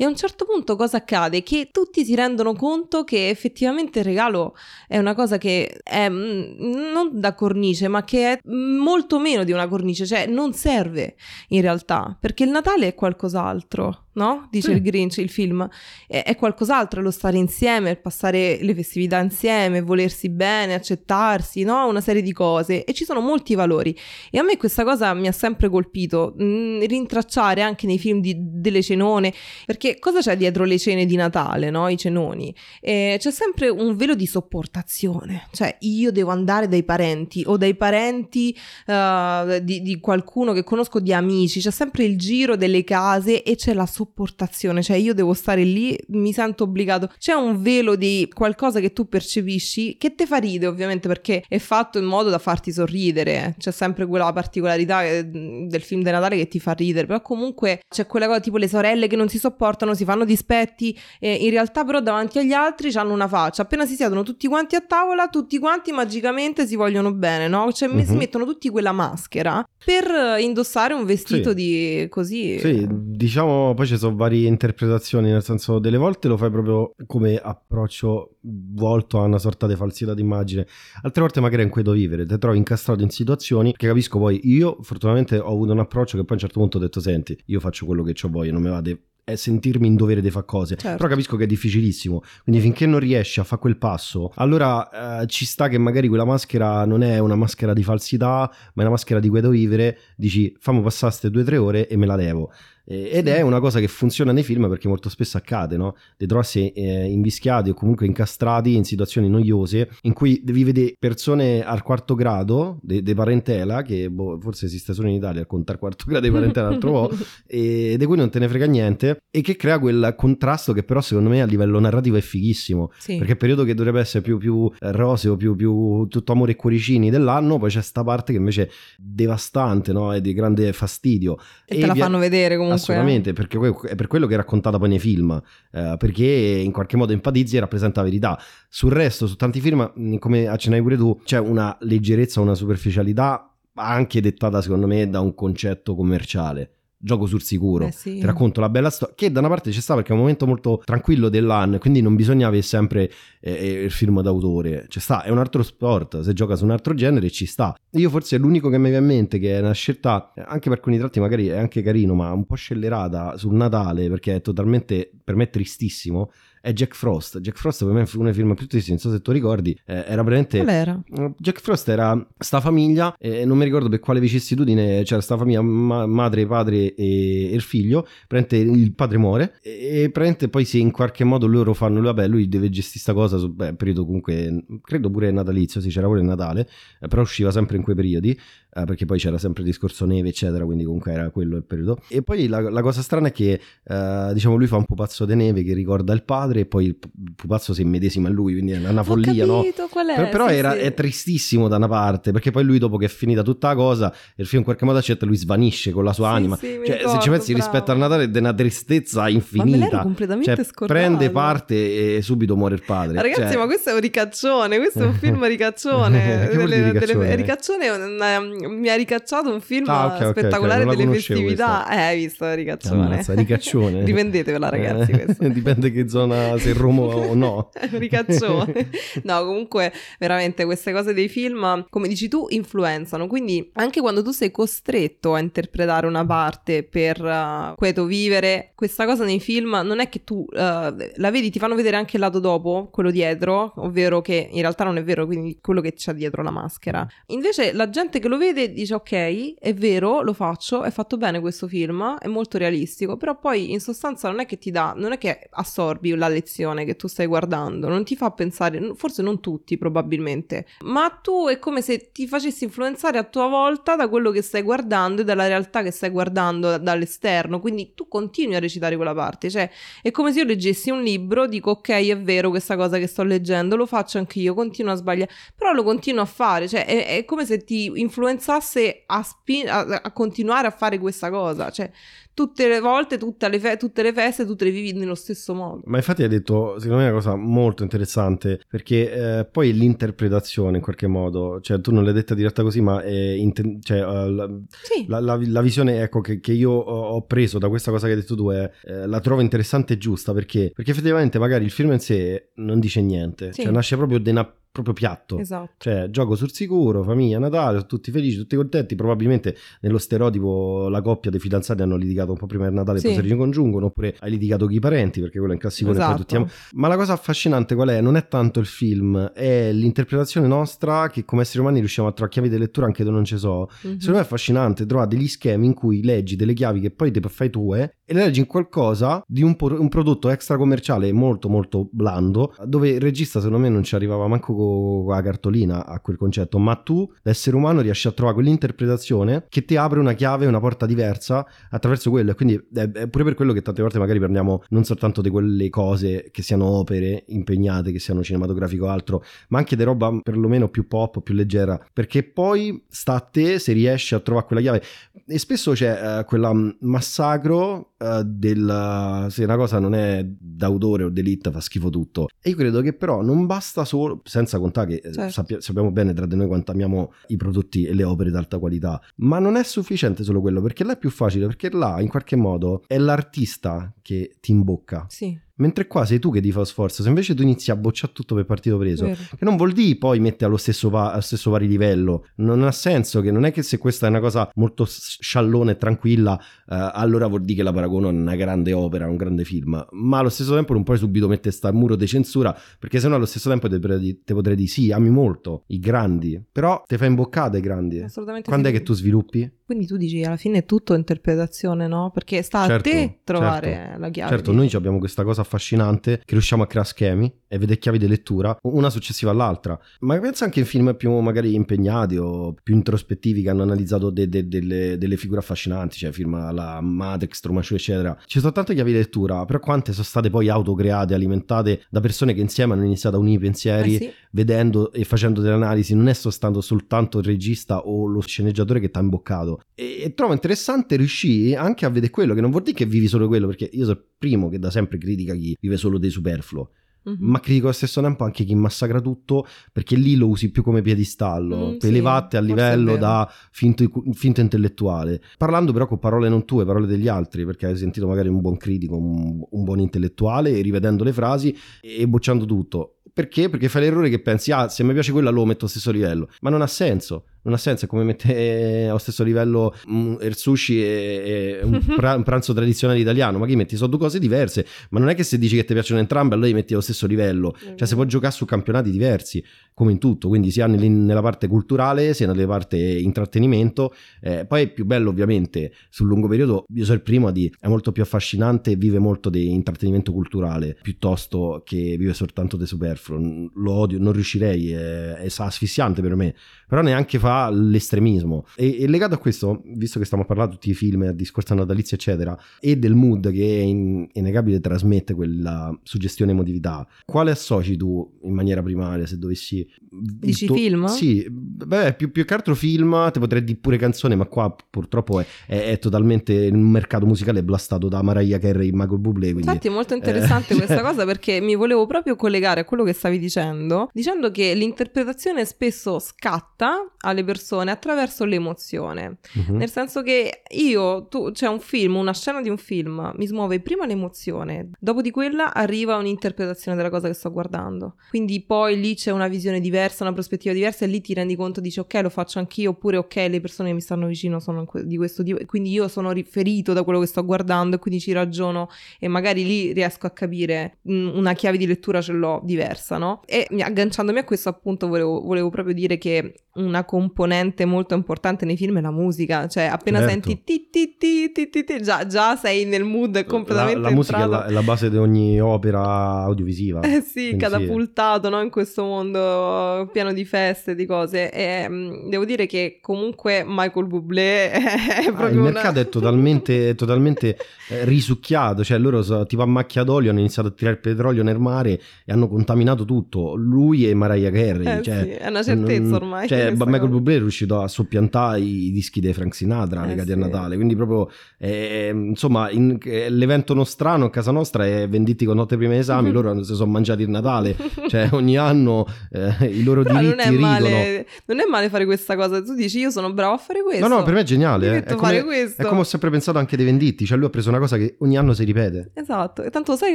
E 0.00 0.04
a 0.04 0.08
un 0.08 0.16
certo 0.16 0.46
punto 0.46 0.76
cosa 0.76 0.96
accade? 0.96 1.42
Che 1.42 1.68
tutti 1.70 2.06
si 2.06 2.14
rendono 2.14 2.54
conto 2.54 3.04
che 3.04 3.28
effettivamente 3.28 3.98
il 3.98 4.06
regalo 4.06 4.56
è 4.88 4.96
una 4.96 5.14
cosa 5.14 5.36
che 5.36 5.78
è 5.82 6.08
mm, 6.08 6.90
non 6.90 7.20
da 7.20 7.34
cornice, 7.34 7.86
ma 7.86 8.02
che 8.02 8.32
è 8.32 8.40
molto 8.48 9.18
meno 9.18 9.44
di 9.44 9.52
una 9.52 9.68
cornice, 9.68 10.06
cioè 10.06 10.24
non 10.24 10.54
serve 10.54 11.16
in 11.48 11.60
realtà, 11.60 12.16
perché 12.18 12.44
il 12.44 12.50
Natale 12.50 12.86
è 12.86 12.94
qualcos'altro 12.94 14.06
no? 14.12 14.48
Dice 14.50 14.70
sì. 14.70 14.76
il 14.76 14.82
Grinch, 14.82 15.18
il 15.18 15.30
film. 15.30 15.68
È, 16.06 16.22
è, 16.24 16.36
qualcos'altro, 16.36 17.00
lo 17.00 17.10
stare 17.10 17.38
insieme, 17.38 17.96
passare 17.96 18.58
le 18.60 18.74
festività 18.74 19.18
insieme, 19.18 19.80
volersi 19.80 20.28
bene, 20.28 20.74
accettarsi, 20.74 21.62
no? 21.62 21.86
Una 21.86 22.00
serie 22.00 22.22
di 22.22 22.32
cose. 22.32 22.84
E 22.84 22.92
ci 22.92 23.04
sono 23.04 23.20
molti 23.20 23.54
valori. 23.54 23.96
E 24.30 24.38
a 24.38 24.42
me 24.42 24.56
questa 24.56 24.84
cosa 24.84 25.12
mi 25.14 25.28
ha 25.28 25.32
sempre 25.32 25.68
colpito, 25.68 26.34
mh, 26.36 26.44
mm, 26.44 26.80
rintracciare 26.82 27.62
anche 27.62 27.86
nei 27.86 27.98
film 27.98 28.20
di, 28.20 28.34
delle 28.36 28.82
cenone, 28.82 29.32
perché 29.64 29.89
cosa 29.98 30.20
c'è 30.20 30.36
dietro 30.36 30.64
le 30.64 30.78
cene 30.78 31.06
di 31.06 31.16
Natale, 31.16 31.70
no? 31.70 31.88
I 31.88 31.96
cenoni? 31.96 32.54
E 32.80 33.16
c'è 33.18 33.30
sempre 33.30 33.68
un 33.68 33.96
velo 33.96 34.14
di 34.14 34.26
sopportazione, 34.26 35.48
cioè 35.52 35.76
io 35.80 36.12
devo 36.12 36.30
andare 36.30 36.68
dai 36.68 36.82
parenti 36.82 37.42
o 37.46 37.56
dai 37.56 37.74
parenti 37.74 38.56
uh, 38.86 39.58
di, 39.60 39.82
di 39.82 40.00
qualcuno 40.00 40.52
che 40.52 40.64
conosco, 40.64 41.00
di 41.00 41.12
amici, 41.12 41.60
c'è 41.60 41.70
sempre 41.70 42.04
il 42.04 42.18
giro 42.18 42.56
delle 42.56 42.84
case 42.84 43.42
e 43.42 43.56
c'è 43.56 43.72
la 43.72 43.86
sopportazione 43.86 44.18
sopportazione, 44.20 44.82
cioè 44.82 44.96
io 44.96 45.14
devo 45.14 45.32
stare 45.34 45.62
lì, 45.62 45.98
mi 46.08 46.32
sento 46.32 46.64
obbligato. 46.64 47.10
C'è 47.18 47.32
un 47.32 47.62
velo 47.62 47.96
di 47.96 48.30
qualcosa 48.32 48.80
che 48.80 48.92
tu 48.92 49.08
percepisci 49.08 49.96
che 49.96 50.14
te 50.14 50.26
fa 50.26 50.36
ridere 50.36 50.70
ovviamente 50.70 51.08
perché 51.08 51.44
è 51.48 51.58
fatto 51.58 51.98
in 51.98 52.04
modo 52.04 52.28
da 52.28 52.38
farti 52.38 52.72
sorridere, 52.72 53.54
c'è 53.58 53.70
sempre 53.70 54.06
quella 54.06 54.32
particolarità 54.32 55.04
eh, 55.04 55.24
del 55.24 55.80
film 55.80 56.02
di 56.02 56.10
Natale 56.10 56.36
che 56.36 56.48
ti 56.48 56.58
fa 56.58 56.72
ridere, 56.72 57.06
però 57.06 57.20
comunque 57.22 57.82
c'è 57.88 58.06
quella 58.06 58.26
cosa 58.26 58.40
tipo 58.40 58.56
le 58.56 58.68
sorelle 58.68 59.06
che 59.06 59.16
non 59.16 59.28
si 59.28 59.38
sopportano, 59.38 59.69
si 59.94 60.04
fanno 60.04 60.24
dispetti, 60.24 60.96
e 61.18 61.34
in 61.34 61.50
realtà 61.50 61.84
però 61.84 62.00
davanti 62.00 62.38
agli 62.38 62.52
altri 62.52 62.92
hanno 62.94 63.12
una 63.12 63.28
faccia, 63.28 63.62
appena 63.62 63.86
si 63.86 63.94
siedono 63.94 64.22
tutti 64.22 64.46
quanti 64.46 64.74
a 64.76 64.80
tavola, 64.80 65.28
tutti 65.28 65.58
quanti 65.58 65.92
magicamente 65.92 66.66
si 66.66 66.76
vogliono 66.76 67.12
bene, 67.12 67.48
no? 67.48 67.72
Cioè 67.72 67.88
uh-huh. 67.88 68.04
si 68.04 68.14
mettono 68.16 68.44
tutti 68.44 68.68
quella 68.68 68.92
maschera 68.92 69.66
per 69.82 70.38
indossare 70.40 70.94
un 70.94 71.04
vestito 71.04 71.50
sì. 71.50 71.54
di 71.54 72.06
così. 72.08 72.58
Sì, 72.58 72.86
diciamo 72.88 73.74
poi 73.74 73.86
ci 73.86 73.96
sono 73.96 74.16
varie 74.16 74.46
interpretazioni, 74.46 75.30
nel 75.30 75.42
senso 75.42 75.78
delle 75.78 75.96
volte 75.96 76.28
lo 76.28 76.36
fai 76.36 76.50
proprio 76.50 76.94
come 77.06 77.36
approccio 77.36 78.36
volto 78.42 79.18
a 79.18 79.22
una 79.22 79.38
sorta 79.38 79.66
di 79.66 79.76
falsità 79.76 80.14
d'immagine, 80.14 80.66
altre 81.02 81.22
volte 81.22 81.40
magari 81.40 81.62
è 81.62 81.64
in 81.64 81.70
quedo 81.70 81.92
vivere, 81.92 82.26
ti 82.26 82.38
trovi 82.38 82.58
incastrato 82.58 83.02
in 83.02 83.10
situazioni 83.10 83.74
che 83.74 83.86
capisco 83.86 84.18
poi 84.18 84.40
io 84.44 84.78
fortunatamente 84.80 85.38
ho 85.38 85.52
avuto 85.52 85.72
un 85.72 85.78
approccio 85.78 86.16
che 86.16 86.24
poi 86.24 86.32
a 86.32 86.34
un 86.34 86.40
certo 86.40 86.60
punto 86.60 86.76
ho 86.78 86.80
detto 86.80 87.00
senti, 87.00 87.38
io 87.46 87.60
faccio 87.60 87.86
quello 87.86 88.02
che 88.02 88.14
ho 88.22 88.28
voglia, 88.28 88.52
non 88.52 88.62
mi 88.62 88.70
va 88.70 88.80
di 88.80 88.98
sentirmi 89.24 89.86
in 89.86 89.96
dovere 89.96 90.20
di 90.20 90.30
fare 90.30 90.46
cose. 90.46 90.76
Certo. 90.76 90.96
Però 90.96 91.08
capisco 91.08 91.36
che 91.36 91.44
è 91.44 91.46
difficilissimo. 91.46 92.22
Quindi 92.42 92.60
finché 92.60 92.86
non 92.86 93.00
riesci 93.00 93.40
a 93.40 93.44
fare 93.44 93.60
quel 93.60 93.76
passo, 93.76 94.32
allora 94.36 95.20
eh, 95.20 95.26
ci 95.26 95.44
sta 95.44 95.68
che 95.68 95.78
magari 95.78 96.08
quella 96.08 96.24
maschera 96.24 96.84
non 96.84 97.02
è 97.02 97.18
una 97.18 97.36
maschera 97.36 97.72
di 97.72 97.82
falsità, 97.82 98.50
ma 98.50 98.72
è 98.74 98.80
una 98.80 98.90
maschera 98.90 99.20
di 99.20 99.28
guido 99.28 99.50
vivere. 99.50 99.98
Dici, 100.16 100.54
fammi 100.58 100.82
passare 100.82 101.12
queste 101.12 101.30
due 101.30 101.42
o 101.42 101.44
tre 101.44 101.56
ore 101.56 101.88
e 101.88 101.96
me 101.96 102.06
la 102.06 102.16
levo. 102.16 102.50
Ed 102.90 103.28
è 103.28 103.40
una 103.40 103.60
cosa 103.60 103.78
che 103.78 103.86
funziona 103.86 104.32
nei 104.32 104.42
film 104.42 104.68
perché 104.68 104.88
molto 104.88 105.08
spesso 105.08 105.36
accade, 105.36 105.76
no? 105.76 105.94
Di 106.16 106.26
trovarsi 106.26 106.70
eh, 106.72 107.04
invischiati 107.04 107.70
o 107.70 107.74
comunque 107.74 108.06
incastrati 108.06 108.74
in 108.74 108.84
situazioni 108.84 109.28
noiose 109.28 109.88
in 110.02 110.12
cui 110.12 110.40
devi 110.42 110.64
vedere 110.64 110.94
persone 110.98 111.64
al 111.64 111.82
quarto 111.82 112.16
grado 112.16 112.78
di 112.82 113.14
parentela, 113.14 113.82
che 113.82 114.10
boh, 114.10 114.40
forse 114.40 114.66
esiste 114.66 114.92
solo 114.92 115.08
in 115.08 115.14
Italia, 115.14 115.46
contare 115.46 115.78
quarto 115.78 116.04
grado 116.08 116.26
di 116.26 116.32
parentela 116.32 116.68
altro 116.68 116.90
po', 116.90 117.10
e 117.46 117.94
di 117.96 118.04
cui 118.06 118.16
non 118.16 118.28
te 118.28 118.40
ne 118.40 118.48
frega 118.48 118.66
niente, 118.66 119.22
e 119.30 119.40
che 119.40 119.54
crea 119.54 119.78
quel 119.78 120.14
contrasto 120.16 120.72
che 120.72 120.82
però 120.82 121.00
secondo 121.00 121.28
me 121.28 121.42
a 121.42 121.46
livello 121.46 121.78
narrativo 121.78 122.16
è 122.16 122.20
fighissimo. 122.20 122.90
Sì. 122.98 123.16
Perché 123.18 123.32
il 123.32 123.38
periodo 123.38 123.62
che 123.62 123.74
dovrebbe 123.74 124.00
essere 124.00 124.22
più, 124.22 124.38
più 124.38 124.68
roseo, 124.78 125.36
più, 125.36 125.54
più 125.54 126.06
tutto 126.08 126.32
amore 126.32 126.52
e 126.52 126.56
cuoricini 126.56 127.08
dell'anno, 127.08 127.58
poi 127.58 127.70
c'è 127.70 127.82
sta 127.82 128.02
parte 128.02 128.32
che 128.32 128.38
invece 128.38 128.62
è 128.66 128.70
devastante, 128.96 129.92
no? 129.92 130.12
È 130.12 130.20
di 130.20 130.32
grande 130.32 130.72
fastidio. 130.72 131.38
E, 131.64 131.76
e 131.76 131.80
te 131.80 131.86
la 131.86 131.94
fanno 131.94 132.18
vedere 132.18 132.56
comunque 132.56 132.79
assolutamente, 132.80 133.32
perché 133.32 133.58
è 133.88 133.94
per 133.94 134.06
quello 134.06 134.26
che 134.26 134.34
è 134.34 134.36
raccontata 134.36 134.78
poi 134.78 134.88
nei 134.88 134.98
film, 134.98 135.40
eh, 135.72 135.94
perché 135.98 136.24
in 136.24 136.72
qualche 136.72 136.96
modo 136.96 137.12
empatizzi 137.12 137.56
e 137.56 137.60
rappresenta 137.60 138.00
la 138.00 138.06
verità. 138.06 138.38
Sul 138.68 138.92
resto, 138.92 139.26
su 139.26 139.36
tanti 139.36 139.60
film, 139.60 139.92
mm, 139.98 140.16
come 140.16 140.46
accennavi 140.46 140.82
pure 140.82 140.96
tu, 140.96 141.20
c'è 141.24 141.38
una 141.38 141.76
leggerezza, 141.80 142.40
una 142.40 142.54
superficialità 142.54 143.44
anche 143.74 144.20
dettata 144.20 144.60
secondo 144.60 144.86
me 144.86 145.08
da 145.08 145.20
un 145.20 145.34
concetto 145.34 145.94
commerciale 145.94 146.79
gioco 147.02 147.26
sul 147.26 147.42
sicuro. 147.42 147.86
Eh 147.86 147.92
sì. 147.92 148.18
Ti 148.18 148.26
racconto 148.26 148.60
la 148.60 148.68
bella 148.68 148.90
storia, 148.90 149.14
che 149.16 149.32
da 149.32 149.40
una 149.40 149.48
parte 149.48 149.72
ci 149.72 149.80
sta 149.80 149.94
perché 149.94 150.10
è 150.10 150.12
un 150.12 150.20
momento 150.20 150.46
molto 150.46 150.82
tranquillo 150.84 151.28
dell'anno, 151.28 151.78
quindi 151.78 152.02
non 152.02 152.14
bisogna 152.14 152.46
avere 152.46 152.62
sempre 152.62 153.10
eh, 153.40 153.82
il 153.84 153.90
film 153.90 154.20
d'autore. 154.20 154.84
Ci 154.88 155.00
sta, 155.00 155.22
è 155.22 155.30
un 155.30 155.38
altro 155.38 155.62
sport, 155.62 156.20
se 156.20 156.32
gioca 156.34 156.56
su 156.56 156.64
un 156.64 156.70
altro 156.70 156.94
genere 156.94 157.30
ci 157.30 157.46
sta. 157.46 157.74
Io 157.92 158.10
forse 158.10 158.36
è 158.36 158.38
l'unico 158.38 158.68
che 158.68 158.78
mi 158.78 158.90
viene 158.90 158.98
in 158.98 159.06
mente 159.06 159.38
che 159.38 159.56
è 159.56 159.60
una 159.60 159.72
scelta, 159.72 160.32
anche 160.34 160.68
per 160.68 160.78
alcuni 160.78 160.98
tratti 160.98 161.18
magari 161.20 161.48
è 161.48 161.56
anche 161.56 161.82
carino, 161.82 162.14
ma 162.14 162.32
un 162.32 162.44
po' 162.44 162.54
scellerata 162.54 163.36
sul 163.38 163.54
Natale, 163.54 164.08
perché 164.08 164.36
è 164.36 164.40
totalmente, 164.42 165.10
per 165.24 165.34
me, 165.34 165.48
tristissimo 165.48 166.30
è 166.60 166.72
Jack 166.72 166.94
Frost. 166.94 167.40
Jack 167.40 167.58
Frost 167.58 167.84
per 167.84 167.92
me 167.94 168.06
fu 168.06 168.22
dei 168.22 168.32
film 168.32 168.54
più 168.54 168.66
tristi, 168.66 168.90
non 168.90 168.98
so 168.98 169.10
se 169.10 169.20
tu 169.20 169.32
ricordi, 169.32 169.78
eh, 169.86 170.04
era 170.06 170.22
veramente... 170.22 170.58
Qual 170.58 170.68
era? 170.68 171.02
Jack 171.38 171.60
Frost 171.60 171.88
era 171.88 172.26
sta 172.38 172.60
famiglia, 172.60 173.16
e 173.18 173.44
non 173.44 173.56
mi 173.58 173.64
ricordo 173.64 173.88
per 173.88 173.98
quale 174.00 174.20
vicissitudine, 174.20 175.02
c'era 175.02 175.20
sta 175.20 175.36
famiglia, 175.36 175.62
ma- 175.62 176.06
madre, 176.06 176.46
padre 176.46 176.94
e, 176.94 177.50
e 177.50 177.54
il 177.54 177.62
figlio, 177.62 178.06
praticamente 178.26 178.78
il 178.78 178.92
padre 178.92 179.18
muore 179.18 179.58
e, 179.62 180.02
e 180.02 180.10
praticamente 180.10 180.48
poi 180.48 180.64
se 180.64 180.78
in 180.78 180.90
qualche 180.90 181.24
modo 181.24 181.46
loro 181.46 181.74
fanno, 181.74 182.00
vabbè 182.00 182.28
lui 182.28 182.48
deve 182.48 182.68
gestire 182.68 182.98
sta 183.00 183.12
cosa, 183.12 183.38
su, 183.38 183.52
beh, 183.54 183.74
periodo 183.74 184.04
comunque, 184.04 184.64
credo 184.82 185.10
pure 185.10 185.30
natalizio, 185.30 185.80
sì 185.80 185.88
c'era 185.88 186.06
pure 186.06 186.20
il 186.20 186.26
Natale, 186.26 186.68
eh, 187.00 187.08
però 187.08 187.22
usciva 187.22 187.50
sempre 187.50 187.76
in 187.76 187.82
quei 187.82 187.96
periodi, 187.96 188.38
eh, 188.72 188.84
perché 188.84 189.04
poi 189.04 189.18
c'era 189.18 189.38
sempre 189.38 189.62
il 189.62 189.68
discorso 189.68 190.04
neve 190.06 190.28
eccetera, 190.28 190.64
quindi 190.64 190.84
comunque 190.84 191.12
era 191.12 191.30
quello 191.30 191.56
il 191.56 191.64
periodo. 191.64 191.98
E 192.08 192.22
poi 192.22 192.46
la, 192.46 192.60
la 192.70 192.82
cosa 192.82 193.02
strana 193.02 193.28
è 193.28 193.32
che 193.32 193.60
eh, 193.84 194.30
diciamo 194.32 194.56
lui 194.56 194.66
fa 194.66 194.76
un 194.76 194.84
pupazzo 194.84 195.24
di 195.24 195.34
neve 195.34 195.62
che 195.62 195.72
ricorda 195.74 196.12
il 196.12 196.22
padre 196.24 196.60
e 196.60 196.66
poi 196.66 196.86
il 196.86 196.96
pu- 196.96 197.10
pupazzo 197.36 197.74
si 197.74 197.82
immedesima 197.82 198.28
a 198.28 198.32
lui, 198.32 198.52
quindi 198.54 198.72
è 198.72 198.88
una 198.88 199.02
follia, 199.02 199.44
Ho 199.44 199.46
no? 199.46 199.56
capito 199.62 199.88
qual 199.90 200.08
è. 200.08 200.14
Per- 200.14 200.28
però 200.28 200.48
sì, 200.48 200.54
era, 200.54 200.72
sì. 200.72 200.78
è 200.78 200.94
tristissimo 200.94 201.68
da 201.68 201.76
una 201.76 201.88
parte, 201.88 202.30
perché 202.32 202.50
poi 202.50 202.64
lui 202.64 202.78
dopo 202.78 202.96
che 202.96 203.06
è 203.06 203.08
finita 203.08 203.42
tutta 203.42 203.68
la 203.68 203.74
cosa, 203.74 204.14
il 204.36 204.46
film 204.46 204.58
in 204.60 204.64
qualche 204.64 204.84
modo 204.84 204.98
accetta, 204.98 205.26
lui 205.26 205.36
svanisce 205.36 205.90
con 205.90 206.04
la 206.04 206.12
sua 206.12 206.28
Sì, 206.30 206.34
anima. 206.36 206.56
cioè, 206.56 206.68
se 206.84 206.96
ricordo, 206.98 207.20
ci 207.20 207.28
pensi 207.30 207.52
bravo. 207.52 207.68
rispetto 207.70 207.90
al 207.92 207.98
Natale 207.98 208.30
è 208.30 208.38
una 208.38 208.54
tristezza 208.54 209.28
infinita. 209.28 210.02
completamente 210.02 210.54
Cioè, 210.54 210.64
scordato. 210.64 210.98
prende 211.00 211.30
parte 211.30 212.16
e 212.16 212.22
subito 212.22 212.56
muore 212.56 212.74
il 212.76 212.82
padre. 212.84 213.20
Ragazzi, 213.20 213.40
Cioè, 213.52 213.56
ma 213.56 213.66
questo 213.66 213.90
è 213.90 213.92
un 213.94 214.00
ricaccione, 214.00 214.76
questo 214.78 215.00
è 215.00 215.06
un 215.06 215.14
film 215.14 215.44
ricaccione. 215.48 216.48
Delle- 216.52 216.92
ricaccione? 216.92 217.18
delle- 217.24 217.34
ricaccione 217.36 217.84
è 217.86 217.94
una- 217.94 218.38
mi 218.66 218.88
ha 218.88 218.94
ricacciato 218.94 219.52
un 219.52 219.60
film 219.60 219.88
Ah, 219.88 220.06
ok, 220.06 220.12
ok, 220.12 220.20
ok, 220.20 220.38
spettacolare 220.38 220.84
non 220.84 220.94
la 220.94 220.98
delle 220.98 221.14
festività. 221.14 221.88
Eh, 221.90 222.00
hai 222.00 222.18
visto 222.18 222.52
ricaccione? 222.54 223.04
Ammazza, 223.04 223.34
ricaccione. 223.34 224.04
Rivendetevela, 224.04 224.68
ragazzi. 224.68 225.10
Eh. 225.12 225.50
Dipende 225.50 225.90
che 225.90 226.08
zona, 226.08 226.56
se 226.58 226.72
Roma 226.72 227.02
o 227.02 227.34
no. 227.34 227.70
Ricaccione. 227.90 228.90
No, 229.22 229.44
comunque, 229.44 229.92
veramente 230.18 230.64
queste 230.64 230.92
cose 230.92 231.12
dei 231.14 231.28
film, 231.28 231.86
come 231.88 232.08
dici 232.08 232.28
tu, 232.28 232.46
influenzano. 232.50 233.26
Quindi, 233.26 233.70
anche 233.74 234.00
quando 234.00 234.22
tu 234.22 234.30
sei 234.30 234.50
costretto 234.50 235.34
a 235.34 235.38
interpretare 235.38 236.06
una 236.06 236.24
parte 236.24 236.82
per 236.82 237.20
uh, 237.22 237.74
quieto 237.76 238.04
vivere, 238.04 238.72
questa 238.74 239.06
cosa 239.06 239.24
nei 239.24 239.40
film 239.40 239.80
non 239.84 240.00
è 240.00 240.08
che 240.08 240.24
tu 240.24 240.36
uh, 240.36 240.46
la 240.52 241.30
vedi, 241.30 241.50
ti 241.50 241.58
fanno 241.58 241.74
vedere 241.74 241.96
anche 241.96 242.16
il 242.16 242.22
lato 242.22 242.38
dopo, 242.38 242.88
quello 242.90 243.10
dietro, 243.10 243.72
ovvero 243.76 244.20
che 244.20 244.48
in 244.50 244.60
realtà 244.60 244.84
non 244.84 244.96
è 244.96 245.04
vero, 245.04 245.26
quindi 245.26 245.58
quello 245.60 245.80
che 245.80 245.94
c'è 245.94 246.12
dietro 246.12 246.42
la 246.42 246.50
maschera. 246.50 247.06
Invece, 247.26 247.72
la 247.72 247.88
gente 247.88 248.18
che 248.18 248.28
lo 248.28 248.36
vede 248.36 248.49
dice: 248.52 248.94
Ok, 248.94 249.54
è 249.58 249.74
vero, 249.74 250.22
lo 250.22 250.32
faccio, 250.32 250.82
è 250.82 250.90
fatto 250.90 251.16
bene 251.16 251.40
questo 251.40 251.68
film, 251.68 252.18
è 252.18 252.26
molto 252.26 252.58
realistico, 252.58 253.16
però 253.16 253.38
poi 253.38 253.72
in 253.72 253.80
sostanza 253.80 254.28
non 254.28 254.40
è 254.40 254.46
che 254.46 254.58
ti 254.58 254.70
dà, 254.70 254.92
non 254.96 255.12
è 255.12 255.18
che 255.18 255.48
assorbi 255.50 256.14
la 256.14 256.28
lezione 256.28 256.84
che 256.84 256.96
tu 256.96 257.06
stai 257.06 257.26
guardando, 257.26 257.88
non 257.88 258.04
ti 258.04 258.16
fa 258.16 258.30
pensare, 258.32 258.92
forse 258.94 259.22
non 259.22 259.40
tutti 259.40 259.78
probabilmente, 259.78 260.66
ma 260.84 261.08
tu 261.22 261.46
è 261.48 261.58
come 261.58 261.80
se 261.82 262.10
ti 262.12 262.26
facessi 262.26 262.64
influenzare 262.64 263.18
a 263.18 263.24
tua 263.24 263.46
volta 263.48 263.96
da 263.96 264.08
quello 264.08 264.30
che 264.30 264.42
stai 264.42 264.62
guardando 264.62 265.22
e 265.22 265.24
dalla 265.24 265.46
realtà 265.46 265.82
che 265.82 265.90
stai 265.90 266.10
guardando 266.10 266.78
dall'esterno, 266.78 267.60
quindi 267.60 267.92
tu 267.94 268.08
continui 268.08 268.56
a 268.56 268.58
recitare 268.58 268.96
quella 268.96 269.14
parte, 269.14 269.48
cioè 269.48 269.70
è 270.02 270.10
come 270.10 270.32
se 270.32 270.40
io 270.40 270.44
leggessi 270.44 270.90
un 270.90 271.02
libro, 271.02 271.46
dico 271.46 271.70
ok 271.70 271.88
è 271.88 272.18
vero 272.18 272.50
questa 272.50 272.76
cosa 272.76 272.98
che 272.98 273.06
sto 273.06 273.22
leggendo, 273.22 273.76
lo 273.76 273.86
faccio 273.86 274.18
anch'io, 274.18 274.54
continuo 274.54 274.92
a 274.92 274.96
sbagliare, 274.96 275.30
però 275.56 275.72
lo 275.72 275.82
continuo 275.82 276.22
a 276.22 276.26
fare, 276.26 276.68
cioè 276.68 276.84
è, 276.84 277.16
è 277.16 277.24
come 277.24 277.46
se 277.46 277.64
ti 277.64 277.90
influenzasse 277.94 278.39
a, 278.48 279.22
spin- 279.22 279.68
a, 279.68 279.80
a 280.02 280.12
continuare 280.12 280.66
a 280.66 280.70
fare 280.70 280.98
questa 280.98 281.30
cosa, 281.30 281.70
cioè 281.70 281.90
tutte 282.32 282.68
le 282.68 282.80
volte, 282.80 283.18
tutte 283.18 283.48
le, 283.48 283.58
fe- 283.60 283.76
tutte 283.76 284.02
le 284.02 284.12
feste, 284.14 284.46
tu 284.46 284.54
te 284.56 284.64
le 284.64 284.70
vivi 284.70 284.92
nello 284.92 285.14
stesso 285.14 285.52
modo. 285.52 285.82
Ma 285.84 285.98
infatti 285.98 286.22
hai 286.22 286.28
detto, 286.28 286.78
secondo 286.78 287.02
me 287.02 287.08
è 287.08 287.10
una 287.10 287.18
cosa 287.18 287.34
molto 287.36 287.82
interessante, 287.82 288.60
perché 288.66 289.12
eh, 289.40 289.44
poi 289.44 289.72
l'interpretazione 289.74 290.78
in 290.78 290.82
qualche 290.82 291.06
modo, 291.06 291.60
cioè 291.60 291.80
tu 291.80 291.92
non 291.92 292.02
l'hai 292.04 292.12
detta 292.14 292.34
diretta 292.34 292.62
così, 292.62 292.80
ma 292.80 293.02
è 293.02 293.10
inten- 293.12 293.82
cioè, 293.82 293.98
eh, 293.98 294.30
la, 294.30 294.48
Sì, 294.82 295.04
la, 295.08 295.20
la- 295.20 295.38
la 295.42 295.60
visione 295.60 296.00
ecco, 296.02 296.20
che, 296.20 296.40
che 296.40 296.52
io 296.52 296.70
ho, 296.70 297.22
preso 297.26 297.58
da 297.58 297.68
questa 297.68 297.90
cosa 297.90 298.06
che 298.06 298.12
hai 298.14 298.20
detto 298.20 298.34
tu 298.36 298.48
è, 298.50 298.70
eh, 298.84 299.06
la 299.06 299.20
trovo 299.20 299.40
interessante 299.42 299.94
e 299.94 299.98
giusta, 299.98 300.32
perché, 300.32 300.70
perché 300.74 300.92
effettivamente 300.92 301.38
magari 301.38 301.64
il 301.64 301.70
film 301.70 301.92
in 301.92 302.00
sé 302.00 302.50
non 302.56 302.80
dice 302.80 303.02
niente, 303.02 303.52
Sì. 303.52 303.62
cioè 303.62 303.70
nasce 303.72 303.96
proprio, 303.96 304.18
de 304.18 304.30
una- 304.30 304.54
proprio 304.72 304.94
piatto. 304.94 305.38
esatto. 305.38 305.72
Cioè, 305.78 306.08
gioco 306.10 306.34
sul 306.36 306.52
sicuro, 306.52 307.02
famiglia, 307.02 307.38
Natale, 307.38 307.86
tutti 307.86 308.10
felici, 308.10 308.36
tutti 308.36 308.56
contenti. 308.56 308.94
Probabilmente 308.94 309.56
nello 309.80 309.98
stereotipo 309.98 310.88
la 310.88 311.02
coppia 311.02 311.30
dei 311.30 311.40
fidanzati 311.40 311.82
hanno 311.82 311.96
litigato 311.96 312.30
un 312.32 312.36
po' 312.38 312.46
prima 312.46 312.64
del 312.64 312.74
Natale 312.74 312.98
e 312.98 313.00
Sì. 313.00 313.06
poi 313.08 313.16
si 313.16 313.22
ricongiungono, 313.22 313.86
oppure 313.86 314.16
hai 314.20 314.30
litigato 314.30 314.66
con 314.66 314.74
i 314.74 314.78
parenti, 314.78 315.20
perché 315.20 315.38
quello 315.38 315.52
è 315.52 315.56
un 315.56 315.60
classicone 315.60 315.94
Esatto. 315.96 316.16
tutti 316.18 316.36
amo- 316.36 316.48
Ma 316.74 316.88
la 316.88 316.96
cosa 316.96 317.12
affascinante 317.14 317.74
qual 317.74 317.88
è? 317.88 318.00
Non 318.00 318.16
è 318.16 318.28
tanto 318.28 318.60
il 318.60 318.66
film, 318.66 319.18
è 319.32 319.72
l'interpretazione 319.72 320.46
nostra 320.46 321.08
che 321.08 321.24
come 321.24 321.42
esseri 321.42 321.60
umani 321.60 321.78
riusciamo 321.80 322.06
a 322.08 322.12
trovare 322.12 322.32
chiavi 322.32 322.48
di 322.48 322.58
lettura 322.58 322.86
anche 322.86 323.02
dove 323.02 323.16
non 323.16 323.24
ci 323.24 323.38
so. 323.38 323.68
Mhm. 323.82 323.92
Secondo 323.98 324.12
me 324.12 324.18
è 324.18 324.20
affascinante 324.20 324.86
trovare 324.86 325.08
degli 325.08 325.26
schemi 325.28 325.66
in 325.66 325.74
cui 325.74 326.02
leggi 326.02 326.36
delle 326.36 326.52
chiavi 326.54 326.80
che 326.80 326.90
poi 326.90 327.10
te 327.10 327.20
fai 327.28 327.50
tue 327.50 327.96
e 328.04 328.14
le 328.14 328.24
leggi 328.24 328.40
in 328.40 328.46
qualcosa 328.46 329.22
di 329.26 329.42
un, 329.42 329.56
por- 329.56 329.78
un 329.78 329.88
prodotto 329.88 330.28
extra 330.30 330.56
commerciale 330.56 331.12
molto 331.12 331.48
molto 331.48 331.88
blando 331.92 332.54
dove 332.64 332.88
il 332.90 333.00
regista 333.00 333.40
secondo 333.40 333.62
me 333.62 333.68
non 333.68 333.82
ci 333.84 333.94
arrivava 333.94 334.26
manco 334.26 334.54
con 334.60 335.14
la 335.14 335.22
cartolina 335.22 335.86
a 335.86 336.00
quel 336.00 336.16
concetto 336.16 336.58
ma 336.58 336.76
tu 336.76 337.10
da 337.22 337.30
essere 337.30 337.56
umano 337.56 337.80
riesci 337.80 338.08
a 338.08 338.12
trovare 338.12 338.36
quell'interpretazione 338.36 339.46
che 339.48 339.64
ti 339.64 339.76
apre 339.76 339.98
una 339.98 340.12
chiave 340.12 340.46
una 340.46 340.60
porta 340.60 340.86
diversa 340.86 341.46
attraverso 341.70 342.10
quello. 342.10 342.32
E 342.32 342.34
quindi 342.34 342.60
è, 342.74 343.08
pure 343.08 343.24
per 343.24 343.34
quello 343.34 343.52
che 343.52 343.62
tante 343.62 343.82
volte 343.82 343.98
magari 343.98 344.18
prendiamo 344.18 344.62
non 344.68 344.84
soltanto 344.84 345.20
di 345.20 345.30
quelle 345.30 345.68
cose 345.70 346.28
che 346.30 346.42
siano 346.42 346.66
opere 346.66 347.24
impegnate 347.28 347.92
che 347.92 347.98
siano 347.98 348.22
cinematografico 348.22 348.84
o 348.86 348.88
altro 348.88 349.24
ma 349.48 349.58
anche 349.58 349.76
di 349.76 349.82
roba 349.82 350.18
perlomeno 350.22 350.68
più 350.68 350.86
pop 350.86 351.20
più 351.22 351.34
leggera 351.34 351.80
perché 351.92 352.22
poi 352.22 352.84
sta 352.88 353.14
a 353.14 353.20
te 353.20 353.58
se 353.58 353.72
riesci 353.72 354.14
a 354.14 354.20
trovare 354.20 354.46
quella 354.46 354.62
chiave. 354.62 354.82
E 355.26 355.38
spesso 355.38 355.72
c'è 355.72 356.18
eh, 356.20 356.24
quella 356.24 356.52
mm, 356.52 356.70
massacro 356.80 357.89
eh, 358.00 358.22
del 358.24 359.26
se 359.28 359.44
una 359.44 359.56
cosa 359.56 359.78
non 359.78 359.94
è 359.94 360.24
d'autore 360.26 361.04
o 361.04 361.08
d'elite 361.10 361.50
fa 361.50 361.60
schifo 361.60 361.90
tutto. 361.90 362.28
E 362.40 362.50
io 362.50 362.56
credo 362.56 362.80
che 362.80 362.92
però 362.94 363.22
non 363.22 363.46
basta 363.46 363.84
solo 363.84 364.20
senza 364.24 364.58
contare 364.58 364.98
che 365.00 365.08
eh, 365.08 365.12
Certo. 365.12 365.30
sappia- 365.32 365.60
sappiamo 365.60 365.90
bene 365.90 366.12
tra 366.14 366.26
di 366.26 366.36
noi 366.36 366.46
quanto 366.46 366.70
amiamo 366.72 367.12
i 367.28 367.36
prodotti 367.36 367.84
e 367.84 367.92
le 367.94 368.04
opere 368.04 368.30
d'alta 368.30 368.58
qualità 368.58 369.00
ma 369.16 369.38
non 369.38 369.56
è 369.56 369.62
sufficiente 369.62 370.24
solo 370.24 370.40
quello 370.40 370.60
perché 370.62 370.84
là 370.84 370.92
è 370.94 370.98
più 370.98 371.10
facile 371.10 371.46
perché 371.46 371.70
là 371.70 372.00
in 372.00 372.08
qualche 372.08 372.36
modo 372.36 372.82
è 372.86 372.96
l'artista 372.98 373.92
che 374.02 374.36
ti 374.40 374.52
imbocca. 374.52 375.06
Sì, 375.08 375.38
mentre 375.60 375.86
qua 375.86 376.04
sei 376.04 376.18
tu 376.18 376.30
che 376.30 376.40
ti 376.40 376.50
fa 376.52 376.64
sforzo 376.64 377.02
se 377.02 377.08
invece 377.08 377.34
tu 377.34 377.42
inizi 377.42 377.70
a 377.70 377.76
bocciare 377.76 378.12
tutto 378.12 378.34
per 378.34 378.44
partito 378.44 378.76
preso 378.78 379.04
vero. 379.04 379.16
che 379.36 379.44
non 379.44 379.56
vuol 379.56 379.72
dire 379.72 379.96
poi 379.96 380.18
mette 380.20 380.44
allo 380.44 380.56
stesso, 380.56 380.90
pa- 380.90 381.12
allo 381.12 381.20
stesso 381.20 381.50
pari 381.50 381.66
livello. 381.68 382.26
Non 382.36 382.62
ha 382.64 382.72
senso 382.72 383.20
che 383.20 383.30
non 383.30 383.44
è 383.44 383.52
che 383.52 383.62
se 383.62 383.78
questa 383.78 384.06
è 384.06 384.10
una 384.10 384.20
cosa 384.20 384.50
molto 384.54 384.84
s- 384.84 385.18
sciallona 385.20 385.70
e 385.72 385.76
tranquilla, 385.76 386.38
eh, 386.38 386.90
allora 386.92 387.26
vuol 387.26 387.42
dire 387.42 387.58
che 387.58 387.62
la 387.62 387.72
paragono 387.72 388.08
a 388.08 388.10
una 388.10 388.36
grande 388.36 388.72
opera, 388.72 389.04
a 389.04 389.08
un 389.08 389.16
grande 389.16 389.44
film. 389.44 389.86
Ma 389.90 390.18
allo 390.18 390.28
stesso 390.28 390.54
tempo 390.54 390.72
non 390.72 390.82
puoi 390.82 390.98
subito 390.98 391.28
mettere 391.28 391.54
sta 391.54 391.70
muro 391.72 391.96
di 391.96 392.06
censura, 392.06 392.56
perché 392.78 392.98
sennò 393.00 393.16
allo 393.16 393.26
stesso 393.26 393.48
tempo 393.48 393.68
te, 393.68 393.78
potrei- 393.78 394.20
te 394.24 394.34
potrei 394.34 394.56
dire 394.56 394.68
sì, 394.68 394.90
ami 394.92 395.10
molto 395.10 395.64
i 395.68 395.78
grandi, 395.78 396.42
però 396.50 396.82
te 396.86 396.96
fai 396.98 397.08
imboccate 397.08 397.58
i 397.58 397.60
grandi. 397.60 398.00
Assolutamente 398.00 398.48
Quando 398.48 398.68
è 398.68 398.72
sì. 398.72 398.78
che 398.78 398.82
tu 398.82 398.94
sviluppi? 398.94 399.50
Quindi 399.70 399.86
tu 399.86 399.96
dici 399.96 400.24
alla 400.24 400.36
fine 400.36 400.58
è 400.58 400.64
tutto 400.64 400.94
interpretazione, 400.94 401.86
no? 401.86 402.10
Perché 402.12 402.42
sta 402.42 402.66
Certo, 402.66 402.88
a 402.88 402.92
te 402.92 403.20
trovare 403.22 403.72
certo. 403.72 404.00
la 404.00 404.10
chiave. 404.10 404.30
Certo, 404.32 404.50
di- 404.50 404.56
noi 404.56 404.70
abbiamo 404.72 404.98
questa 404.98 405.22
cosa 405.22 405.42
affascinante 405.42 406.16
che 406.24 406.32
riusciamo 406.32 406.64
a 406.64 406.66
creare 406.66 406.88
schemi 406.88 407.32
e 407.46 407.56
vedere 407.56 407.78
chiavi 407.78 407.98
di 407.98 408.08
lettura, 408.08 408.56
una 408.62 408.90
successiva 408.90 409.30
all'altra. 409.30 409.78
Ma 410.00 410.18
pensa 410.18 410.44
anche 410.44 410.58
in 410.58 410.66
film 410.66 410.96
più 410.96 411.16
magari 411.20 411.54
impegnati 411.54 412.16
o 412.16 412.52
più 412.60 412.74
introspettivi 412.74 413.42
che 413.42 413.50
hanno 413.50 413.62
analizzato 413.62 414.10
de- 414.10 414.28
de- 414.28 414.48
delle, 414.48 414.98
delle 414.98 415.16
figure 415.16 415.38
affascinanti, 415.38 415.98
cioè 415.98 416.10
film 416.10 416.34
alla 416.34 416.80
Matrix, 416.80 417.38
Truman 417.38 417.62
Show, 417.62 417.76
eccetera. 417.76 418.18
Ci 418.26 418.40
sono 418.40 418.50
tante 418.50 418.74
chiavi 418.74 418.90
di 418.90 418.98
lettura, 418.98 419.44
però 419.44 419.60
quante 419.60 419.92
sono 419.92 420.02
state 420.04 420.30
poi 420.30 420.48
autocreate, 420.48 421.14
alimentate 421.14 421.84
da 421.90 422.00
persone 422.00 422.34
che 422.34 422.40
insieme 422.40 422.72
hanno 422.72 422.84
iniziato 422.84 423.14
a 423.14 423.18
unire 423.20 423.36
i 423.36 423.40
pensieri 423.40 423.94
Eh 423.94 423.98
sì, 423.98 424.10
vedendo 424.32 424.90
e 424.92 425.04
facendo 425.04 425.40
delle 425.40 425.54
analisi, 425.54 425.94
non 425.94 426.08
è 426.08 426.12
soltanto 426.12 426.60
soltanto 426.60 427.18
il 427.18 427.24
regista 427.24 427.78
o 427.86 428.06
lo 428.06 428.20
sceneggiatore 428.20 428.80
che 428.80 428.90
ti 428.90 428.98
ha 428.98 429.00
imboccato. 429.02 429.59
E, 429.74 430.02
e 430.02 430.14
trovo 430.14 430.32
interessante 430.32 430.96
riuscire 430.96 431.56
anche 431.56 431.86
a 431.86 431.88
vedere 431.88 432.10
quello, 432.10 432.34
che 432.34 432.40
non 432.40 432.50
vuol 432.50 432.62
dire 432.62 432.76
che 432.76 432.86
vivi 432.86 433.08
solo 433.08 433.26
quello, 433.28 433.46
perché 433.46 433.68
io 433.72 433.84
sono 433.84 433.98
il 433.98 434.04
primo 434.18 434.48
che 434.48 434.58
da 434.58 434.70
sempre 434.70 434.98
critica 434.98 435.34
chi 435.34 435.56
vive 435.60 435.76
solo 435.76 435.98
dei 435.98 436.10
superfluo. 436.10 436.70
mm-hmm. 437.08 437.16
ma 437.20 437.40
critico 437.40 437.66
allo 437.66 437.74
stesso 437.74 438.00
tempo 438.00 438.24
anche 438.24 438.44
chi 438.44 438.54
massacra 438.54 439.00
tutto 439.00 439.46
perché 439.72 439.96
lì 439.96 440.16
lo 440.16 440.28
usi 440.28 440.50
più 440.50 440.62
come 440.62 440.82
piedistallo, 440.82 441.56
mm, 441.56 441.70
per 441.72 441.80
sì, 441.80 441.88
elevarti 441.88 442.36
a 442.36 442.40
livello 442.40 442.96
da 442.96 443.30
finto, 443.50 443.84
finto, 444.12 444.40
intellettuale. 444.40 445.20
Parlando 445.36 445.72
però 445.72 445.86
con 445.86 445.98
parole 445.98 446.28
non 446.28 446.44
tue, 446.44 446.64
parole 446.64 446.86
degli 446.86 447.08
altri, 447.08 447.44
perché 447.44 447.66
hai 447.66 447.76
sentito 447.76 448.06
magari 448.06 448.28
un 448.28 448.40
buon 448.40 448.56
critico, 448.56 448.96
un, 448.96 449.42
un 449.48 449.64
buon 449.64 449.80
intellettuale, 449.80 450.60
rivedendo 450.60 451.04
le 451.04 451.12
frasi 451.12 451.56
e 451.80 452.06
bocciando 452.06 452.44
tutto. 452.44 452.96
Perché? 453.12 453.48
Perché 453.48 453.68
fai 453.68 453.82
l'errore 453.82 454.08
che 454.08 454.20
pensi, 454.20 454.52
ah, 454.52 454.68
se 454.68 454.84
mi 454.84 454.92
piace 454.92 455.12
quella 455.12 455.30
lo 455.30 455.44
metto 455.44 455.60
allo 455.60 455.68
stesso 455.68 455.90
livello. 455.90 456.28
Ma 456.40 456.50
non 456.50 456.62
ha 456.62 456.66
senso 456.66 457.24
non 457.42 457.54
ha 457.54 457.56
senso, 457.56 457.84
è 457.84 457.88
come 457.88 458.04
mettere 458.04 458.86
allo 458.88 458.98
stesso 458.98 459.24
livello 459.24 459.74
um, 459.86 460.18
il 460.20 460.36
sushi 460.36 460.82
e, 460.82 461.58
e 461.60 461.64
un, 461.64 461.80
pra- 461.96 462.14
un, 462.14 462.22
pranzo 462.22 462.52
tradizionale 462.52 462.98
italiano, 462.98 463.38
ma 463.38 463.46
che 463.46 463.56
metti? 463.56 463.76
Sono 463.76 463.90
due 463.90 463.98
cose 463.98 464.18
diverse, 464.18 464.66
ma 464.90 464.98
non 464.98 465.08
è 465.08 465.14
che 465.14 465.22
se 465.22 465.38
dici 465.38 465.56
che 465.56 465.64
ti 465.64 465.72
piacciono 465.72 466.00
entrambe 466.00 466.34
allora 466.34 466.48
li 466.48 466.54
metti 466.54 466.72
allo 466.72 466.82
stesso 466.82 467.06
livello, 467.06 467.54
cioè 467.74 467.86
si 467.86 467.94
può 467.94 468.04
giocare 468.04 468.32
su 468.32 468.44
campionati 468.44 468.90
diversi, 468.90 469.42
come 469.74 469.92
in 469.92 469.98
tutto, 469.98 470.28
quindi 470.28 470.50
sia 470.50 470.66
nel, 470.66 470.90
nella 470.90 471.22
parte 471.22 471.46
culturale 471.46 472.12
sia 472.12 472.26
nella 472.26 472.46
parte 472.46 472.76
intrattenimento, 472.76 473.94
eh, 474.20 474.44
poi 474.46 474.62
è 474.62 474.68
più 474.68 474.84
bello 474.84 475.10
ovviamente 475.10 475.72
sul 475.88 476.06
lungo 476.06 476.28
periodo, 476.28 476.66
io 476.74 476.84
sono 476.84 476.96
il 476.96 477.02
primo 477.02 477.28
a 477.28 477.32
dire, 477.32 477.54
è 477.58 477.68
molto 477.68 477.92
più 477.92 478.02
affascinante, 478.02 478.76
vive 478.76 478.98
molto 478.98 479.30
di 479.30 479.50
intrattenimento 479.52 480.12
culturale 480.12 480.76
piuttosto 480.82 481.62
che 481.64 481.96
vive 481.98 482.12
soltanto 482.12 482.56
di 482.56 482.66
superfluo, 482.66 483.50
lo 483.54 483.72
odio, 483.72 483.98
non 483.98 484.12
riuscirei, 484.12 484.72
è, 484.72 485.12
è 485.14 485.26
asfissiante 485.38 486.02
per 486.02 486.14
me, 486.14 486.34
però 486.68 486.82
neanche 486.82 487.18
fa 487.18 487.29
fa 487.30 487.48
l'estremismo. 487.50 488.44
E, 488.56 488.82
e, 488.82 488.88
legato 488.88 489.14
a 489.14 489.18
questo, 489.18 489.62
visto 489.64 490.00
che 490.00 490.04
stiamo 490.04 490.24
parlando 490.24 490.52
di 490.52 490.58
tutti 490.58 490.70
i 490.70 490.74
film, 490.74 491.08
discorso 491.12 491.54
natalizio, 491.54 491.96
eccetera, 491.96 492.36
e 492.58 492.76
del 492.76 492.94
mood 492.94 493.30
che 493.30 493.44
è 493.44 493.60
in, 493.60 494.08
innegabile 494.12 494.58
trasmette 494.58 495.14
quella 495.14 495.76
suggestione 495.84 496.32
emotività, 496.32 496.86
quale 497.04 497.30
associ 497.30 497.76
tu 497.76 498.18
in 498.22 498.34
maniera 498.34 498.62
primaria 498.62 499.06
se 499.06 499.16
dovessi... 499.16 499.66
Dici 499.92 500.46
tu, 500.46 500.54
film? 500.54 500.86
Sì, 500.86 501.26
beh, 501.30 501.94
più, 501.94 502.10
più, 502.10 502.24
che 502.24 502.34
altro 502.34 502.54
film, 502.54 503.10
ti 503.12 503.18
potrei 503.20 503.44
dire 503.44 503.58
pure 503.60 503.76
canzone, 503.76 504.16
ma 504.16 504.24
qua 504.26 504.54
purtroppo 504.68 505.20
è, 505.20 505.26
è, 505.46 505.70
è 505.70 505.78
totalmente 505.78 506.32
il 506.32 506.56
mercato 506.56 507.06
musicale 507.06 507.42
blastato 507.44 507.88
da 507.88 508.02
Mariah 508.02 508.38
Carey 508.38 508.68
e 508.68 508.72
Michael 508.72 508.98
Bublé. 508.98 509.32
Quindi, 509.32 509.48
Infatti 509.48 509.68
è 509.68 509.70
molto 509.70 509.94
interessante 509.94 510.54
eh, 510.54 510.56
questa 510.58 510.76
cioè 510.76 510.84
cosa 510.84 511.04
perché 511.04 511.40
mi 511.40 511.54
volevo 511.54 511.86
proprio 511.86 512.16
collegare 512.16 512.60
a 512.60 512.64
quello 512.64 512.84
che 512.84 512.92
stavi 512.92 513.18
dicendo, 513.18 513.88
dicendo 513.92 514.30
che 514.30 514.54
l'interpretazione 514.54 515.44
spesso 515.44 515.98
scatta 515.98 516.90
alle 517.02 517.19
alle 517.20 517.24
persone 517.24 517.70
attraverso 517.70 518.24
l'emozione. 518.24 519.18
Uh-huh. 519.34 519.56
Nel 519.56 519.70
senso 519.70 520.02
che 520.02 520.42
io, 520.50 521.06
tu, 521.06 521.30
c'è 521.32 521.46
un 521.46 521.60
film, 521.60 521.96
una 521.96 522.14
scena 522.14 522.40
di 522.40 522.48
un 522.48 522.56
film, 522.56 523.12
mi 523.16 523.26
smuove 523.26 523.60
prima 523.60 523.86
l'emozione, 523.86 524.70
dopo 524.78 525.02
di 525.02 525.10
quella 525.10 525.52
arriva 525.52 525.96
un'interpretazione 525.96 526.76
della 526.76 526.90
cosa 526.90 527.08
che 527.08 527.14
sto 527.14 527.30
guardando. 527.30 527.96
Quindi 528.08 528.40
poi 528.42 528.80
lì 528.80 528.94
c'è 528.94 529.10
una 529.10 529.28
visione 529.28 529.60
diversa, 529.60 530.02
una 530.02 530.12
prospettiva 530.12 530.54
diversa 530.54 530.84
e 530.84 530.88
lì 530.88 531.00
ti 531.00 531.14
rendi 531.14 531.36
conto, 531.36 531.60
dici 531.60 531.80
ok, 531.80 531.94
lo 532.02 532.10
faccio 532.10 532.38
anch'io, 532.38 532.70
oppure 532.70 532.96
ok, 532.96 533.14
le 533.28 533.40
persone 533.40 533.68
che 533.68 533.74
mi 533.74 533.80
stanno 533.80 534.06
vicino 534.06 534.40
sono 534.40 534.66
di 534.84 534.96
questo 534.96 535.22
tipo, 535.22 535.38
quindi 535.46 535.70
io 535.70 535.88
sono 535.88 536.10
riferito 536.12 536.72
da 536.72 536.82
quello 536.82 537.00
che 537.00 537.06
sto 537.06 537.24
guardando 537.24 537.76
e 537.76 537.78
quindi 537.78 538.00
ci 538.00 538.12
ragiono 538.12 538.68
e 538.98 539.08
magari 539.08 539.44
lì 539.44 539.72
riesco 539.72 540.06
a 540.06 540.10
capire 540.10 540.78
mm, 540.90 541.16
una 541.16 541.32
chiave 541.34 541.58
di 541.58 541.66
lettura 541.66 542.00
ce 542.00 542.12
l'ho 542.12 542.40
diversa, 542.44 542.98
no? 542.98 543.22
E 543.26 543.46
agganciandomi 543.58 544.18
a 544.18 544.24
questo 544.24 544.48
appunto 544.48 544.88
volevo, 544.88 545.20
volevo 545.20 545.50
proprio 545.50 545.74
dire 545.74 545.98
che 545.98 546.34
una 546.54 546.84
componente 546.84 547.64
molto 547.64 547.94
importante 547.94 548.44
nei 548.44 548.56
film 548.56 548.78
è 548.78 548.80
la 548.80 548.90
musica, 548.90 549.46
cioè 549.46 549.64
appena 549.64 549.98
certo. 549.98 550.12
senti 550.12 550.42
ti 550.42 550.68
ti 550.68 550.96
ti 550.98 551.32
ti 551.32 551.48
ti, 551.48 551.64
ti 551.64 551.80
già, 551.80 552.06
già, 552.06 552.34
sei 552.34 552.64
nel 552.64 552.82
mood 552.82 553.24
completamente 553.24 553.80
La, 553.80 553.88
la 553.88 553.94
musica 553.94 554.24
è 554.24 554.26
la, 554.26 554.46
è 554.46 554.50
la, 554.50 554.62
base 554.62 554.90
di 554.90 554.96
ogni 554.96 555.40
opera 555.40 555.82
audiovisiva. 556.22 556.80
Eh 556.80 557.02
sì, 557.02 557.36
catapultato 557.36 558.26
sì. 558.26 558.32
No? 558.32 558.42
in 558.42 558.50
questo 558.50 558.82
mondo 558.82 559.88
pieno 559.92 560.12
di 560.12 560.24
feste, 560.24 560.74
di 560.74 560.86
cose 560.86 561.30
e 561.30 561.66
um, 561.68 562.08
devo 562.08 562.24
dire 562.24 562.46
che 562.46 562.78
comunque 562.80 563.44
Michael 563.46 563.86
Bublé 563.86 564.50
è 564.50 565.04
proprio 565.04 565.26
ah, 565.26 565.30
Il 565.30 565.38
una... 565.38 565.50
mercato 565.50 565.78
è 565.78 565.88
totalmente, 565.88 566.74
totalmente 566.74 567.38
eh, 567.68 567.84
risucchiato, 567.84 568.64
cioè 568.64 568.78
loro 568.78 569.02
so, 569.02 569.24
tipo 569.26 569.42
a 569.42 569.46
macchia 569.46 569.84
d'olio 569.84 570.10
hanno 570.10 570.18
iniziato 570.18 570.48
a 570.48 570.50
tirare 570.50 570.76
il 570.76 570.82
petrolio 570.82 571.22
nel 571.22 571.38
mare 571.38 571.80
e 572.04 572.12
hanno 572.12 572.26
contaminato 572.26 572.84
tutto, 572.84 573.34
lui 573.36 573.88
e 573.88 573.94
Mariah 573.94 574.30
Carey. 574.30 574.78
Eh 574.78 574.82
cioè, 574.82 575.02
sì, 575.02 575.10
è 575.10 575.28
una 575.28 575.42
certezza 575.42 575.80
non, 575.80 575.92
ormai. 575.94 576.28
Cioè, 576.28 576.49
Michael 576.56 576.88
Bublé 576.88 577.16
è 577.16 577.18
riuscito 577.18 577.60
a 577.60 577.68
soppiantare 577.68 578.40
i 578.40 578.70
dischi 578.72 579.00
di 579.00 579.12
Frank 579.12 579.34
Sinatra 579.34 579.84
eh, 579.84 579.88
legati 579.88 580.08
sì. 580.08 580.14
a 580.14 580.16
Natale, 580.16 580.56
quindi 580.56 580.74
proprio 580.76 581.10
eh, 581.38 581.90
insomma 581.92 582.50
in, 582.50 582.78
l'evento 582.80 583.54
nostrano 583.54 584.06
a 584.06 584.10
casa 584.10 584.30
nostra 584.30 584.66
è 584.66 584.88
venditi 584.88 585.24
con 585.24 585.36
notte 585.36 585.56
prime 585.56 585.78
esami, 585.78 586.10
loro 586.10 586.42
si 586.42 586.54
sono 586.54 586.70
mangiati 586.70 587.02
il 587.02 587.10
Natale, 587.10 587.56
cioè 587.88 588.08
ogni 588.12 588.36
anno 588.36 588.86
eh, 589.10 589.46
i 589.46 589.62
loro 589.62 589.82
Però 589.82 589.98
diritti 589.98 590.24
non 590.24 590.36
è, 590.36 590.38
male, 590.38 591.06
non 591.26 591.40
è 591.40 591.44
male 591.44 591.68
fare 591.68 591.84
questa 591.84 592.16
cosa, 592.16 592.42
tu 592.42 592.54
dici 592.54 592.78
io 592.78 592.90
sono 592.90 593.12
bravo 593.12 593.34
a 593.34 593.38
fare 593.38 593.62
questo. 593.62 593.86
No, 593.86 593.96
no, 593.96 594.02
per 594.02 594.14
me 594.14 594.20
è 594.20 594.24
geniale, 594.24 594.76
eh. 594.76 594.84
è, 594.84 594.94
come, 594.94 595.18
è 595.56 595.64
come 595.64 595.80
ho 595.80 595.84
sempre 595.84 596.10
pensato 596.10 596.38
anche 596.38 596.56
dei 596.56 596.64
venditti, 596.64 597.04
cioè 597.06 597.16
lui 597.16 597.26
ha 597.26 597.30
preso 597.30 597.48
una 597.48 597.58
cosa 597.58 597.76
che 597.76 597.96
ogni 598.00 598.16
anno 598.16 598.32
si 598.32 598.44
ripete. 598.44 598.90
Esatto, 598.94 599.42
e 599.42 599.50
tanto 599.50 599.76
sai 599.76 599.94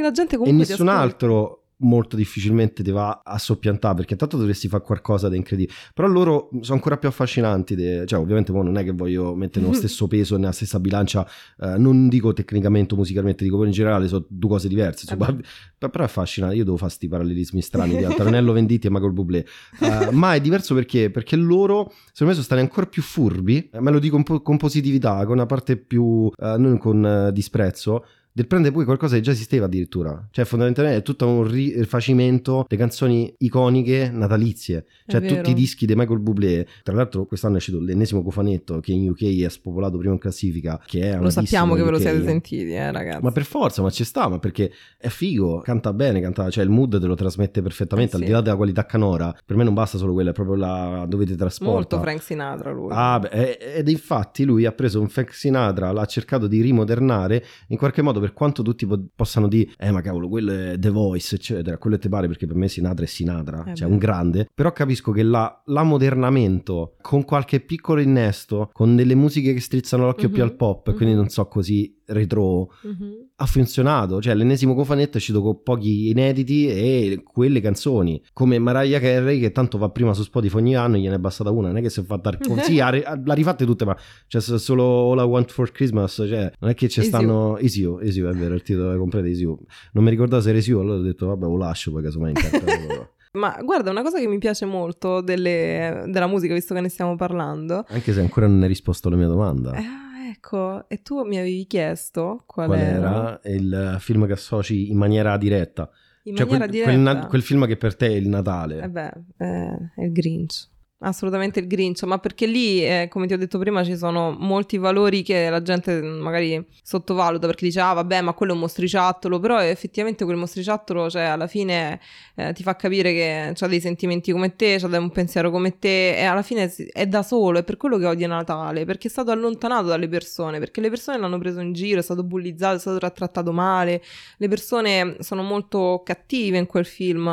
la 0.00 0.10
gente 0.10 0.36
comunque 0.36 0.64
E 0.64 0.68
nessun 0.68 0.88
altro 0.88 1.65
molto 1.78 2.16
difficilmente 2.16 2.82
ti 2.82 2.90
va 2.90 3.22
a 3.24 3.38
soppiantare 3.38 3.96
perché 3.96 4.14
intanto 4.14 4.36
dovresti 4.36 4.68
fare 4.68 4.82
qualcosa 4.82 5.28
di 5.28 5.36
incredibile. 5.36 5.76
Però 5.92 6.08
loro 6.08 6.48
sono 6.60 6.76
ancora 6.76 6.96
più 6.96 7.08
affascinanti 7.08 7.74
de... 7.74 8.04
cioè 8.06 8.18
ovviamente 8.18 8.52
non 8.52 8.76
è 8.78 8.84
che 8.84 8.92
voglio 8.92 9.34
mettere 9.34 9.64
nello 9.64 9.76
stesso 9.76 10.06
peso 10.06 10.36
nella 10.36 10.52
stessa 10.52 10.80
bilancia 10.80 11.26
eh, 11.58 11.76
non 11.76 12.08
dico 12.08 12.32
tecnicamente 12.32 12.94
o 12.94 12.96
musicalmente 12.96 13.44
dico 13.44 13.62
in 13.64 13.70
generale 13.70 14.08
sono 14.08 14.24
due 14.28 14.50
cose 14.50 14.68
diverse 14.68 15.06
insomma, 15.08 15.28
eh 15.78 15.88
però 15.88 16.04
è 16.04 16.06
affascinante 16.06 16.56
io 16.56 16.64
devo 16.64 16.76
fare 16.76 16.88
questi 16.88 17.08
parallelismi 17.08 17.60
strani 17.60 17.96
di 17.96 18.04
Antonello 18.04 18.52
Venditti 18.52 18.86
e 18.86 18.90
Michael 18.90 19.12
Bublé 19.12 19.44
uh, 19.80 20.10
ma 20.12 20.34
è 20.34 20.40
diverso 20.40 20.74
perché? 20.74 21.10
Perché 21.10 21.36
loro 21.36 21.92
secondo 22.12 22.24
me 22.26 22.32
sono 22.32 22.42
stati 22.42 22.60
ancora 22.60 22.86
più 22.86 23.02
furbi 23.02 23.70
me 23.78 23.90
lo 23.90 23.98
dico 23.98 24.22
po- 24.22 24.40
con 24.40 24.56
positività 24.56 25.24
con 25.24 25.34
una 25.34 25.46
parte 25.46 25.76
più 25.76 26.02
uh, 26.02 26.32
non 26.36 26.78
con 26.78 27.30
disprezzo 27.32 28.04
del 28.36 28.46
prendere 28.46 28.74
poi 28.74 28.84
qualcosa 28.84 29.14
che 29.14 29.22
già 29.22 29.30
esisteva 29.30 29.64
addirittura. 29.64 30.28
Cioè, 30.30 30.44
fondamentalmente 30.44 31.00
è 31.00 31.02
tutto 31.02 31.26
un 31.26 31.48
rifacimento 31.48 32.66
di 32.68 32.76
canzoni 32.76 33.34
iconiche 33.38 34.10
natalizie. 34.12 34.84
Cioè, 35.06 35.22
tutti 35.22 35.52
i 35.52 35.54
dischi 35.54 35.86
di 35.86 35.94
Michael 35.96 36.18
Bublé. 36.18 36.66
Tra 36.82 36.94
l'altro, 36.94 37.24
quest'anno 37.24 37.54
è 37.54 37.56
uscito 37.56 37.80
l'ennesimo 37.80 38.22
cofanetto 38.22 38.80
che 38.80 38.92
in 38.92 39.08
UK 39.08 39.42
è 39.42 39.48
spopolato 39.48 39.96
prima 39.96 40.12
in 40.12 40.18
classifica. 40.18 40.78
Che 40.84 41.12
è 41.12 41.18
lo 41.18 41.30
sappiamo 41.30 41.76
che 41.76 41.82
ve 41.82 41.90
lo 41.90 41.98
siete 41.98 42.22
sentiti, 42.24 42.74
eh, 42.74 42.92
ragazzi. 42.92 43.22
Ma 43.22 43.32
per 43.32 43.44
forza, 43.44 43.80
ma 43.80 43.88
ci 43.88 44.04
sta, 44.04 44.28
ma 44.28 44.38
perché 44.38 44.70
è 44.98 45.08
figo, 45.08 45.60
canta 45.60 45.94
bene, 45.94 46.20
canta, 46.20 46.50
cioè 46.50 46.62
il 46.62 46.68
mood 46.68 47.00
te 47.00 47.06
lo 47.06 47.14
trasmette 47.14 47.62
perfettamente, 47.62 48.16
eh, 48.16 48.20
al 48.20 48.26
di 48.26 48.32
là 48.32 48.42
della 48.42 48.56
qualità 48.56 48.84
canora. 48.84 49.34
Per 49.46 49.56
me 49.56 49.64
non 49.64 49.72
basta 49.72 49.96
solo 49.96 50.12
quello, 50.12 50.28
è 50.28 50.34
proprio 50.34 50.56
la 50.56 51.06
dove 51.08 51.24
ti 51.24 51.36
trasporta. 51.36 51.72
Molto 51.72 52.00
Frank 52.00 52.20
Sinatra 52.20 52.70
lui. 52.70 52.88
Ah, 52.90 53.18
beh, 53.18 53.52
ed 53.76 53.88
infatti 53.88 54.44
lui 54.44 54.66
ha 54.66 54.72
preso 54.72 55.00
un 55.00 55.08
Frank 55.08 55.32
Sinatra, 55.32 55.90
l'ha 55.90 56.04
cercato 56.04 56.46
di 56.46 56.60
rimodernare 56.60 57.42
in 57.68 57.78
qualche 57.78 58.02
modo 58.02 58.20
per 58.25 58.25
quanto 58.32 58.62
tutti 58.62 58.86
po- 58.86 59.06
possano 59.14 59.48
dire, 59.48 59.70
eh 59.78 59.90
ma 59.90 60.00
cavolo, 60.00 60.28
quello 60.28 60.52
è 60.52 60.78
The 60.78 60.90
Voice, 60.90 61.36
eccetera, 61.36 61.78
quello 61.78 61.98
te 61.98 62.08
pare 62.08 62.26
perché 62.26 62.46
per 62.46 62.56
me 62.56 62.68
Sinatra 62.68 63.04
è 63.04 63.08
Sinatra, 63.08 63.64
eh 63.66 63.74
cioè 63.74 63.86
beh. 63.86 63.92
un 63.92 63.98
grande, 63.98 64.48
però 64.52 64.72
capisco 64.72 65.12
che 65.12 65.22
la, 65.22 65.62
l'ammodernamento 65.66 66.96
con 67.00 67.24
qualche 67.24 67.60
piccolo 67.60 68.00
innesto, 68.00 68.70
con 68.72 68.96
delle 68.96 69.14
musiche 69.14 69.52
che 69.52 69.60
strizzano 69.60 70.04
l'occhio 70.04 70.28
mm-hmm. 70.28 70.34
più 70.34 70.42
al 70.42 70.54
pop, 70.54 70.88
mm-hmm. 70.88 70.96
quindi 70.96 71.14
non 71.14 71.28
so 71.28 71.46
così 71.46 71.94
retro 72.06 72.72
mm-hmm. 72.86 73.12
ha 73.36 73.46
funzionato 73.46 74.20
cioè 74.20 74.34
l'ennesimo 74.34 74.74
cofanetto 74.74 75.14
è 75.14 75.16
uscito 75.16 75.42
con 75.42 75.62
pochi 75.62 76.10
inediti 76.10 76.68
e 76.68 77.22
quelle 77.24 77.60
canzoni 77.60 78.22
come 78.32 78.58
Mariah 78.58 79.00
Carey 79.00 79.40
che 79.40 79.52
tanto 79.52 79.78
va 79.78 79.88
prima 79.90 80.12
su 80.12 80.22
Spotify 80.22 80.56
ogni 80.56 80.76
anno 80.76 80.96
gliene 80.96 81.16
è 81.16 81.18
bastata 81.18 81.50
una 81.50 81.68
non 81.68 81.78
è 81.78 81.82
che 81.82 81.90
si 81.90 82.00
è 82.00 82.04
fatta 82.04 82.36
sì, 82.62 82.76
l'ha 82.76 83.34
rifatte 83.34 83.64
tutte 83.64 83.84
ma 83.84 83.96
c'è 84.26 84.40
solo 84.40 85.12
All 85.12 85.18
I 85.18 85.28
Want 85.28 85.50
for 85.50 85.70
Christmas 85.72 86.24
cioè 86.26 86.50
non 86.58 86.70
è 86.70 86.74
che 86.74 86.88
ci 86.88 87.02
stanno 87.02 87.58
Easy 87.58 87.80
You, 87.80 87.98
Easy 87.98 88.20
You 88.20 88.30
è 88.30 88.34
vero 88.34 88.54
il 88.54 88.62
titolo 88.62 88.96
completo 88.98 89.26
Easy 89.26 89.42
You 89.42 89.58
non 89.92 90.04
mi 90.04 90.10
ricordavo 90.10 90.42
se 90.42 90.48
era 90.48 90.58
Easy 90.58 90.70
You 90.70 90.80
allora 90.80 90.98
ho 90.98 91.02
detto 91.02 91.26
vabbè 91.26 91.46
lo 91.46 91.56
lascio 91.56 91.90
poi 91.90 92.02
casomai 92.02 92.30
in 92.30 92.36
Ma 93.36 93.58
guarda, 93.62 93.90
una 93.90 94.02
cosa 94.02 94.18
che 94.18 94.26
mi 94.26 94.38
piace 94.38 94.64
molto 94.64 95.20
delle, 95.20 96.04
della 96.08 96.26
musica, 96.26 96.54
visto 96.54 96.74
che 96.74 96.80
ne 96.80 96.88
stiamo 96.88 97.16
parlando. 97.16 97.84
Anche 97.88 98.14
se 98.14 98.20
ancora 98.20 98.46
non 98.46 98.62
hai 98.62 98.68
risposto 98.68 99.08
alla 99.08 99.16
mia 99.18 99.26
domanda. 99.26 99.74
Eh, 99.74 99.84
Ecco, 100.28 100.88
e 100.88 101.02
tu 101.02 101.22
mi 101.22 101.38
avevi 101.38 101.66
chiesto 101.66 102.42
qual, 102.46 102.66
qual 102.66 102.78
era? 102.78 103.40
era 103.42 103.54
il 103.54 103.96
film 104.00 104.26
che 104.26 104.32
associ 104.32 104.90
in 104.90 104.96
maniera 104.96 105.36
diretta. 105.36 105.88
In 106.24 106.34
cioè 106.34 106.46
maniera 106.46 106.66
quel, 106.66 106.80
diretta? 106.80 107.12
Quel, 107.12 107.26
quel, 107.28 107.42
film 107.42 107.66
che 107.66 107.76
per 107.76 107.94
te 107.94 108.08
è 108.08 108.14
il 108.14 108.28
Natale. 108.28 108.82
Eh 108.82 108.88
beh, 108.88 109.12
eh, 109.36 109.92
è 109.94 110.02
il 110.02 110.12
Grinch. 110.12 110.68
Assolutamente 111.00 111.60
il 111.60 111.66
Grinch, 111.66 112.04
ma 112.04 112.16
perché 112.16 112.46
lì, 112.46 112.82
eh, 112.82 113.06
come 113.10 113.26
ti 113.26 113.34
ho 113.34 113.36
detto 113.36 113.58
prima, 113.58 113.84
ci 113.84 113.98
sono 113.98 114.30
molti 114.30 114.78
valori 114.78 115.22
che 115.22 115.50
la 115.50 115.60
gente 115.60 116.00
magari 116.00 116.66
sottovaluta 116.82 117.46
perché 117.46 117.66
dice, 117.66 117.80
ah 117.80 117.92
vabbè, 117.92 118.22
ma 118.22 118.32
quello 118.32 118.52
è 118.52 118.54
un 118.54 118.62
mostriciattolo, 118.62 119.38
però 119.38 119.60
effettivamente 119.60 120.24
quel 120.24 120.38
mostriciattolo, 120.38 121.10
cioè, 121.10 121.24
alla 121.24 121.48
fine 121.48 122.00
eh, 122.34 122.54
ti 122.54 122.62
fa 122.62 122.76
capire 122.76 123.12
che 123.12 123.54
ha 123.58 123.66
dei 123.66 123.80
sentimenti 123.80 124.32
come 124.32 124.56
te, 124.56 124.76
ha 124.76 124.98
un 124.98 125.10
pensiero 125.10 125.50
come 125.50 125.78
te 125.78 126.16
e 126.16 126.24
alla 126.24 126.40
fine 126.40 126.72
è 126.90 127.06
da 127.06 127.22
solo, 127.22 127.58
è 127.58 127.62
per 127.62 127.76
quello 127.76 127.98
che 127.98 128.06
odia 128.06 128.26
Natale, 128.26 128.86
perché 128.86 129.08
è 129.08 129.10
stato 129.10 129.30
allontanato 129.30 129.88
dalle 129.88 130.08
persone, 130.08 130.58
perché 130.58 130.80
le 130.80 130.88
persone 130.88 131.18
l'hanno 131.18 131.36
preso 131.36 131.60
in 131.60 131.74
giro, 131.74 132.00
è 132.00 132.02
stato 132.02 132.24
bullizzato, 132.24 132.76
è 132.76 132.78
stato 132.78 133.10
trattato 133.10 133.52
male, 133.52 134.02
le 134.38 134.48
persone 134.48 135.16
sono 135.20 135.42
molto 135.42 136.00
cattive 136.06 136.56
in 136.56 136.64
quel 136.64 136.86
film 136.86 137.28